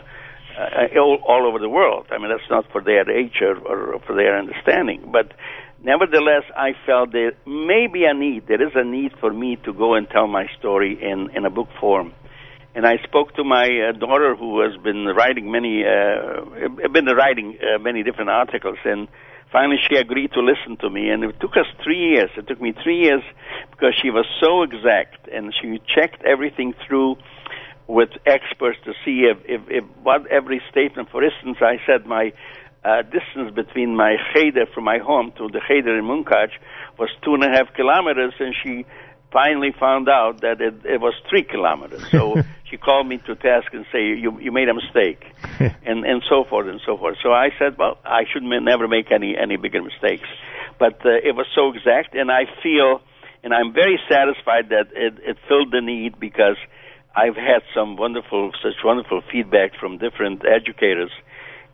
uh, 0.53 1.01
all, 1.01 1.17
all 1.27 1.47
over 1.49 1.59
the 1.59 1.69
world. 1.69 2.05
I 2.11 2.19
mean, 2.19 2.29
that's 2.29 2.51
not 2.51 2.71
for 2.73 2.83
their 2.83 3.11
age 3.11 3.41
or, 3.41 3.57
or 3.57 3.99
for 4.01 4.15
their 4.15 4.39
understanding, 4.39 5.09
but 5.11 5.33
nevertheless, 5.83 6.45
I 6.55 6.73
felt 6.85 7.11
there 7.13 7.33
may 7.47 7.87
be 7.91 8.05
a 8.05 8.13
need. 8.13 8.49
There 8.49 8.61
is 8.61 8.75
a 8.75 8.85
need 8.85 9.13
for 9.19 9.33
me 9.33 9.57
to 9.65 9.73
go 9.73 9.95
and 9.95 10.07
tell 10.11 10.27
my 10.27 10.49
story 10.59 10.93
in 11.01 11.31
in 11.35 11.47
a 11.47 11.51
book 11.51 11.69
form 11.81 12.13
and 12.75 12.87
I 12.87 12.97
spoke 13.05 13.35
to 13.37 13.45
my 13.45 13.67
uh, 13.67 13.93
daughter 13.93 14.35
who 14.35 14.61
has 14.61 14.77
been 14.83 15.07
writing 15.07 15.51
many 15.51 15.85
uh, 15.85 16.89
been 16.89 17.07
writing 17.07 17.59
uh, 17.61 17.79
many 17.79 18.03
different 18.03 18.31
articles. 18.31 18.79
And 18.85 19.09
finally 19.51 19.77
she 19.89 19.97
agreed 19.97 20.33
to 20.33 20.41
listen 20.41 20.79
to 20.79 20.89
me. 20.89 21.11
And 21.11 21.23
it 21.25 21.39
took 21.41 21.57
us 21.57 21.67
3 21.85 21.97
years. 21.97 22.31
It 22.37 22.47
took 22.49 22.61
me 22.61 22.73
3 22.83 22.97
years 22.97 23.23
because 23.71 23.95
she 24.01 24.11
was 24.11 24.27
so 24.41 24.63
exact. 24.63 25.29
And 25.29 25.53
she 25.61 25.81
checked 25.95 26.25
everything 26.25 26.75
through 26.87 27.17
with 27.89 28.11
experts 28.25 28.79
to 28.85 28.93
see 29.05 29.27
if 29.31 29.39
if, 29.45 29.61
if 29.69 29.85
what 30.03 30.27
every 30.29 30.63
statement 30.71 31.11
for 31.11 31.23
instance 31.23 31.59
I 31.61 31.77
said 31.85 32.07
my 32.07 32.33
uh, 32.85 33.03
distance 33.03 33.55
between 33.55 33.95
my 33.95 34.17
cheder 34.33 34.67
from 34.75 34.85
my 34.85 34.99
home 34.99 35.33
to 35.39 35.49
the 35.49 35.61
cheder 35.69 35.99
in 35.99 36.05
Munkach 36.05 36.51
was 36.99 37.11
two 37.25 37.35
and 37.35 37.45
a 37.45 37.49
half 37.49 37.73
kilometers, 37.75 38.35
and 38.41 38.55
she 38.63 38.85
finally 39.33 39.73
found 39.79 40.09
out 40.09 40.43
that 40.43 40.61
it, 40.61 40.75
it 40.85 41.01
was 41.01 41.15
three 41.29 41.43
kilometers. 41.43 42.05
So 42.11 42.37
she 42.71 42.77
called 42.77 43.07
me 43.07 43.19
to 43.19 43.35
task 43.35 43.73
and 43.73 43.85
say, 43.93 44.03
"You 44.25 44.39
you 44.41 44.53
made 44.53 44.69
a 44.69 44.75
mistake," 44.75 45.25
and 45.61 46.05
and 46.05 46.23
so 46.29 46.45
forth 46.45 46.69
and 46.69 46.81
so 46.85 46.97
forth. 46.97 47.17
So 47.23 47.33
I 47.33 47.51
said, 47.59 47.79
"Well, 47.79 47.99
I 48.05 48.25
should 48.33 48.43
never 48.43 48.89
make 48.89 49.11
any 49.11 49.37
any 49.37 49.57
bigger 49.57 49.83
mistakes," 49.83 50.29
but 50.79 51.05
uh, 51.05 51.11
it 51.11 51.35
was 51.35 51.47
so 51.55 51.73
exact, 51.73 52.15
and 52.15 52.31
I 52.31 52.45
feel, 52.63 53.01
and 53.43 53.55
I'm 53.55 53.73
very 53.73 53.99
satisfied 54.09 54.69
that 54.71 54.89
it, 54.95 55.15
it 55.25 55.37
filled 55.49 55.73
the 55.73 55.81
need 55.81 56.21
because 56.21 56.57
I've 57.15 57.37
had 57.37 57.63
some 57.75 57.97
wonderful, 57.97 58.53
such 58.63 58.83
wonderful 58.85 59.23
feedback 59.31 59.75
from 59.79 59.99
different 59.99 60.45
educators 60.47 61.11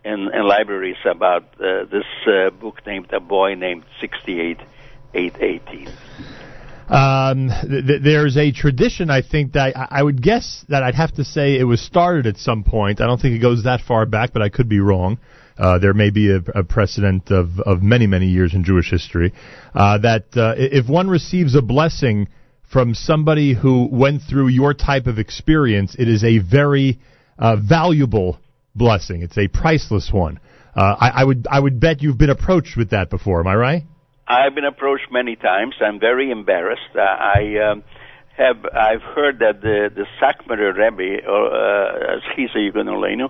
and, 0.03 0.29
and 0.29 0.45
libraries 0.45 0.97
about 1.05 1.43
uh, 1.59 1.85
this 1.85 2.05
uh, 2.27 2.49
book 2.49 2.85
named 2.85 3.11
"A 3.13 3.19
Boy 3.19 3.55
Named 3.55 3.85
68818." 4.01 6.38
Um, 6.89 7.49
th- 7.61 8.01
there's 8.03 8.35
a 8.35 8.51
tradition, 8.51 9.09
I 9.09 9.21
think, 9.21 9.53
that 9.53 9.77
I-, 9.77 9.99
I 9.99 10.03
would 10.03 10.21
guess 10.21 10.65
that 10.69 10.83
I'd 10.83 10.95
have 10.95 11.13
to 11.15 11.23
say 11.23 11.59
it 11.59 11.63
was 11.63 11.81
started 11.81 12.25
at 12.25 12.37
some 12.37 12.63
point. 12.63 12.99
I 12.99 13.05
don't 13.05 13.21
think 13.21 13.35
it 13.35 13.39
goes 13.39 13.63
that 13.63 13.81
far 13.81 14.05
back, 14.05 14.33
but 14.33 14.41
I 14.41 14.49
could 14.49 14.67
be 14.67 14.79
wrong. 14.79 15.19
Uh, 15.57 15.77
there 15.77 15.93
may 15.93 16.09
be 16.09 16.31
a, 16.31 16.37
a, 16.55 16.63
precedent 16.63 17.31
of, 17.31 17.59
of 17.59 17.83
many, 17.83 18.07
many 18.07 18.27
years 18.27 18.53
in 18.53 18.63
Jewish 18.63 18.89
history 18.89 19.33
uh, 19.75 19.97
that 19.97 20.25
uh, 20.37 20.55
if 20.57 20.87
one 20.87 21.09
receives 21.09 21.53
a 21.53 21.61
blessing 21.61 22.29
from 22.71 22.93
somebody 22.93 23.53
who 23.53 23.89
went 23.91 24.21
through 24.21 24.47
your 24.47 24.73
type 24.73 25.05
of 25.05 25.19
experience, 25.19 25.95
it 25.99 26.07
is 26.07 26.23
a 26.23 26.37
very 26.39 26.99
uh, 27.37 27.57
valuable 27.57 28.39
blessing. 28.73 29.21
It's 29.21 29.37
a 29.37 29.49
priceless 29.49 30.11
one. 30.13 30.39
Uh, 30.75 30.95
I, 30.97 31.09
I 31.09 31.23
would 31.25 31.47
I 31.49 31.59
would 31.59 31.79
bet 31.79 32.01
you've 32.01 32.17
been 32.17 32.29
approached 32.29 32.77
with 32.77 32.91
that 32.91 33.09
before. 33.09 33.41
Am 33.41 33.47
I 33.47 33.55
right? 33.55 33.83
I've 34.29 34.53
been 34.53 34.65
approached 34.65 35.11
many 35.11 35.35
times. 35.35 35.73
I'm 35.81 35.99
very 35.99 36.29
embarrassed. 36.29 36.95
Uh, 36.95 37.01
I 37.01 37.71
um, 37.71 37.83
have 38.37 38.63
I've 38.73 39.01
heard 39.01 39.39
that 39.39 39.61
the 39.61 39.89
the 39.93 40.05
Satmar 40.21 40.59
Rebbe, 40.77 41.25
or 41.27 41.47
uh, 41.51 42.19
he's 42.35 42.49
a 42.55 42.59
Yugonolenu, 42.59 43.29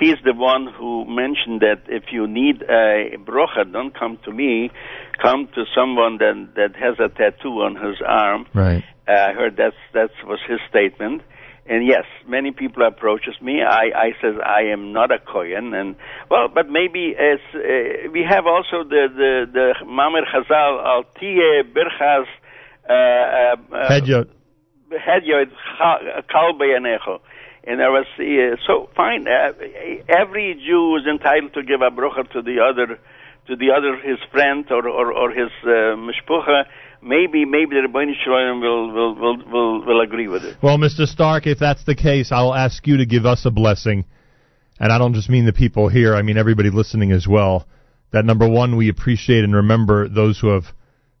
he's 0.00 0.16
the 0.24 0.34
one 0.34 0.68
who 0.68 1.04
mentioned 1.04 1.60
that 1.60 1.82
if 1.88 2.04
you 2.12 2.28
need 2.28 2.62
a 2.62 3.16
brocha, 3.18 3.70
don't 3.70 3.92
come 3.92 4.18
to 4.24 4.32
me, 4.32 4.70
come 5.20 5.48
to 5.54 5.64
someone 5.74 6.18
that 6.18 6.48
that 6.54 6.76
has 6.76 6.94
a 7.00 7.08
tattoo 7.08 7.60
on 7.62 7.74
his 7.74 8.00
arm. 8.06 8.46
Right. 8.54 8.84
Uh, 9.08 9.12
I 9.12 9.32
heard 9.32 9.56
that's 9.56 9.76
that 9.94 10.10
was 10.24 10.38
his 10.48 10.60
statement. 10.70 11.22
And 11.68 11.84
yes, 11.84 12.04
many 12.28 12.52
people 12.52 12.86
approaches 12.86 13.34
me. 13.42 13.60
I, 13.60 13.90
I 13.94 14.08
says 14.22 14.34
I 14.44 14.70
am 14.72 14.92
not 14.92 15.10
a 15.10 15.18
kohen, 15.18 15.74
and 15.74 15.96
well, 16.30 16.46
but 16.46 16.68
maybe 16.68 17.14
as 17.18 17.40
uh, 17.54 18.08
we 18.12 18.22
have 18.28 18.46
also 18.46 18.84
the 18.84 19.08
the 19.10 19.32
the 19.52 19.74
Mamer 19.84 20.22
Chazal 20.32 20.84
al 20.86 21.02
tie 21.18 21.62
birchas 21.66 22.26
uh, 22.88 23.74
uh, 23.74 23.88
Hedya. 23.90 24.28
Hedya 24.92 25.46
kal 26.30 26.52
beyanecho. 26.54 27.18
And 27.64 27.82
I 27.82 27.88
was 27.88 28.06
uh, 28.20 28.56
so 28.64 28.88
fine. 28.94 29.26
Uh, 29.26 29.50
every 30.08 30.54
Jew 30.64 30.96
is 30.98 31.06
entitled 31.10 31.54
to 31.54 31.64
give 31.64 31.80
a 31.82 31.90
brocha 31.90 32.30
to 32.30 32.42
the 32.42 32.60
other, 32.62 33.00
to 33.48 33.56
the 33.56 33.72
other 33.76 33.96
his 33.96 34.18
friend 34.30 34.64
or 34.70 34.88
or, 34.88 35.12
or 35.12 35.30
his 35.30 35.50
uh, 35.64 35.98
mishpucha 35.98 36.66
maybe 37.06 37.44
maybe 37.44 37.76
the 37.76 37.88
Rebbeinu 37.88 38.12
Shalom 38.22 38.60
will, 38.60 38.92
will 38.92 39.14
will 39.14 39.36
will 39.46 39.86
will 39.86 40.00
agree 40.00 40.28
with 40.28 40.44
it. 40.44 40.56
Well, 40.62 40.76
Mr. 40.76 41.06
Stark, 41.06 41.46
if 41.46 41.58
that's 41.58 41.84
the 41.84 41.94
case, 41.94 42.32
I'll 42.32 42.54
ask 42.54 42.86
you 42.86 42.98
to 42.98 43.06
give 43.06 43.24
us 43.24 43.46
a 43.46 43.50
blessing, 43.50 44.04
and 44.78 44.92
I 44.92 44.98
don't 44.98 45.14
just 45.14 45.30
mean 45.30 45.46
the 45.46 45.52
people 45.52 45.88
here; 45.88 46.14
I 46.14 46.22
mean 46.22 46.36
everybody 46.36 46.70
listening 46.70 47.12
as 47.12 47.26
well. 47.26 47.66
That 48.12 48.24
number 48.24 48.48
one, 48.48 48.76
we 48.76 48.88
appreciate 48.88 49.44
and 49.44 49.54
remember 49.54 50.08
those 50.08 50.38
who 50.40 50.48
have 50.48 50.66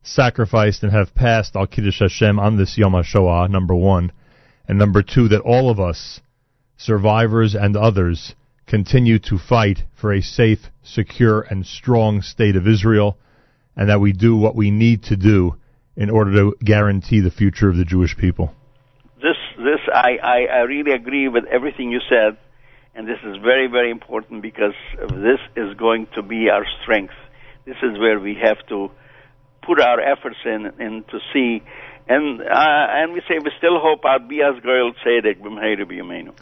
sacrificed 0.02 0.82
and 0.82 0.92
have 0.92 1.14
passed 1.14 1.56
Al 1.56 1.66
Kiddush 1.66 2.00
Hashem 2.00 2.38
on 2.38 2.56
this 2.56 2.76
Yom 2.76 2.92
HaShoah. 2.92 3.48
Number 3.48 3.74
one, 3.74 4.12
and 4.68 4.78
number 4.78 5.02
two, 5.02 5.28
that 5.28 5.40
all 5.40 5.70
of 5.70 5.80
us, 5.80 6.20
survivors 6.76 7.54
and 7.54 7.76
others, 7.76 8.34
continue 8.66 9.18
to 9.20 9.38
fight 9.38 9.80
for 9.94 10.12
a 10.12 10.20
safe, 10.20 10.70
secure, 10.82 11.42
and 11.42 11.64
strong 11.64 12.22
state 12.22 12.56
of 12.56 12.66
Israel, 12.66 13.16
and 13.76 13.88
that 13.88 14.00
we 14.00 14.12
do 14.12 14.36
what 14.36 14.56
we 14.56 14.70
need 14.70 15.02
to 15.04 15.16
do 15.16 15.56
in 15.96 16.10
order 16.10 16.32
to 16.32 16.56
guarantee 16.62 17.20
the 17.20 17.30
future 17.30 17.68
of 17.68 17.76
the 17.76 17.84
Jewish 17.84 18.16
people. 18.16 18.52
This, 19.16 19.36
this, 19.56 19.80
I, 19.92 20.18
I, 20.22 20.38
I 20.52 20.58
really 20.60 20.92
agree 20.92 21.28
with 21.28 21.44
everything 21.46 21.90
you 21.90 22.00
said, 22.08 22.36
and 22.94 23.08
this 23.08 23.18
is 23.24 23.36
very, 23.42 23.66
very 23.66 23.90
important 23.90 24.42
because 24.42 24.74
this 24.98 25.40
is 25.56 25.74
going 25.76 26.06
to 26.14 26.22
be 26.22 26.48
our 26.50 26.64
strength. 26.82 27.14
This 27.64 27.76
is 27.82 27.98
where 27.98 28.20
we 28.20 28.36
have 28.42 28.58
to 28.68 28.90
put 29.66 29.80
our 29.80 30.00
efforts 30.00 30.36
in, 30.44 30.66
in 30.78 31.04
to 31.10 31.18
see, 31.32 31.62
and 32.08 32.40
uh, 32.40 32.44
and 32.46 33.12
we 33.12 33.20
say 33.28 33.38
we 33.42 33.50
still 33.58 33.80
hope 33.80 34.04
our 34.04 34.20
bias 34.20 34.62
girl 34.62 34.92
tzedek 35.04 35.40
b'mheir 35.40 35.80
b'yameinu. 35.84 36.32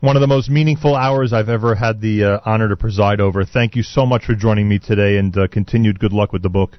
One 0.00 0.14
of 0.14 0.20
the 0.20 0.28
most 0.28 0.48
meaningful 0.48 0.94
hours 0.94 1.32
I've 1.32 1.48
ever 1.48 1.74
had 1.74 2.00
the 2.00 2.22
uh, 2.22 2.40
honor 2.44 2.68
to 2.68 2.76
preside 2.76 3.20
over. 3.20 3.44
Thank 3.44 3.74
you 3.74 3.82
so 3.82 4.06
much 4.06 4.26
for 4.26 4.36
joining 4.36 4.68
me 4.68 4.78
today, 4.78 5.16
and 5.16 5.36
uh, 5.36 5.48
continued 5.48 5.98
good 5.98 6.12
luck 6.12 6.32
with 6.32 6.42
the 6.42 6.48
book 6.48 6.78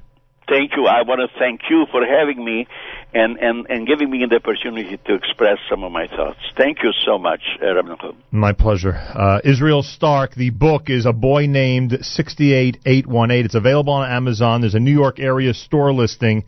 thank 0.49 0.71
you. 0.75 0.85
I 0.85 1.03
want 1.03 1.21
to 1.21 1.39
thank 1.39 1.61
you 1.69 1.85
for 1.91 2.05
having 2.05 2.43
me 2.43 2.67
and, 3.13 3.37
and, 3.37 3.65
and 3.69 3.87
giving 3.87 4.09
me 4.09 4.25
the 4.29 4.35
opportunity 4.35 4.97
to 4.97 5.13
express 5.13 5.57
some 5.69 5.83
of 5.83 5.91
my 5.91 6.07
thoughts. 6.07 6.39
Thank 6.57 6.79
you 6.83 6.91
so 7.05 7.17
much, 7.17 7.41
uh, 7.61 7.75
Rabbi 7.75 8.11
My 8.31 8.53
pleasure. 8.53 8.93
Uh, 8.93 9.39
Israel 9.43 9.83
Stark, 9.83 10.35
the 10.35 10.49
book 10.49 10.89
is 10.89 11.05
A 11.05 11.13
Boy 11.13 11.47
Named 11.47 11.91
68818. 12.01 13.45
It's 13.45 13.55
available 13.55 13.93
on 13.93 14.09
Amazon. 14.09 14.61
There's 14.61 14.75
a 14.75 14.79
New 14.79 14.91
York 14.93 15.19
area 15.19 15.53
store 15.53 15.93
listing 15.93 16.45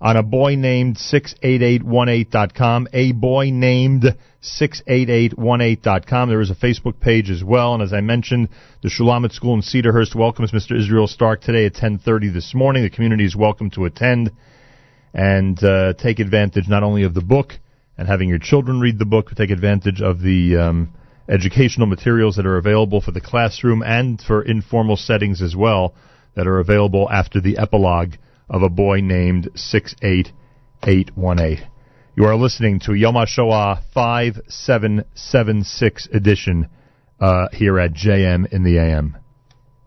on 0.00 0.16
a 0.16 0.22
boy 0.22 0.56
named 0.56 0.96
68818.com. 0.96 2.88
A 2.92 3.12
boy 3.12 3.50
named 3.50 4.04
68818.com. 4.44 6.28
There 6.28 6.40
is 6.40 6.50
a 6.50 6.54
Facebook 6.54 7.00
page 7.00 7.30
as 7.30 7.42
well. 7.42 7.74
And 7.74 7.82
as 7.82 7.92
I 7.92 8.00
mentioned, 8.00 8.50
the 8.82 8.90
Shulamith 8.90 9.32
School 9.32 9.54
in 9.54 9.62
Cedarhurst 9.62 10.14
welcomes 10.14 10.52
Mr. 10.52 10.78
Israel 10.78 11.06
Stark 11.06 11.40
today 11.40 11.64
at 11.64 11.72
1030 11.72 12.28
this 12.28 12.54
morning. 12.54 12.82
The 12.82 12.90
community 12.90 13.24
is 13.24 13.34
welcome 13.34 13.70
to 13.70 13.86
attend 13.86 14.32
and 15.14 15.62
uh, 15.64 15.94
take 15.94 16.18
advantage 16.18 16.68
not 16.68 16.82
only 16.82 17.04
of 17.04 17.14
the 17.14 17.22
book 17.22 17.54
and 17.96 18.06
having 18.06 18.28
your 18.28 18.38
children 18.38 18.80
read 18.80 18.98
the 18.98 19.06
book, 19.06 19.26
but 19.30 19.38
take 19.38 19.50
advantage 19.50 20.02
of 20.02 20.20
the 20.20 20.56
um, 20.56 20.92
educational 21.28 21.86
materials 21.86 22.36
that 22.36 22.44
are 22.44 22.58
available 22.58 23.00
for 23.00 23.12
the 23.12 23.20
classroom 23.20 23.82
and 23.82 24.20
for 24.20 24.42
informal 24.42 24.96
settings 24.96 25.40
as 25.40 25.56
well 25.56 25.94
that 26.34 26.46
are 26.46 26.58
available 26.58 27.08
after 27.10 27.40
the 27.40 27.56
epilogue 27.56 28.14
of 28.50 28.62
a 28.62 28.68
boy 28.68 29.00
named 29.00 29.48
68818. 29.54 31.73
You 32.16 32.26
are 32.26 32.36
listening 32.36 32.78
to 32.84 32.94
Yom 32.94 33.16
HaShoah 33.16 33.82
5776 33.92 36.08
edition 36.12 36.68
uh, 37.18 37.48
here 37.52 37.80
at 37.80 37.92
JM 37.92 38.52
in 38.52 38.62
the 38.62 38.78
AM. 38.78 39.16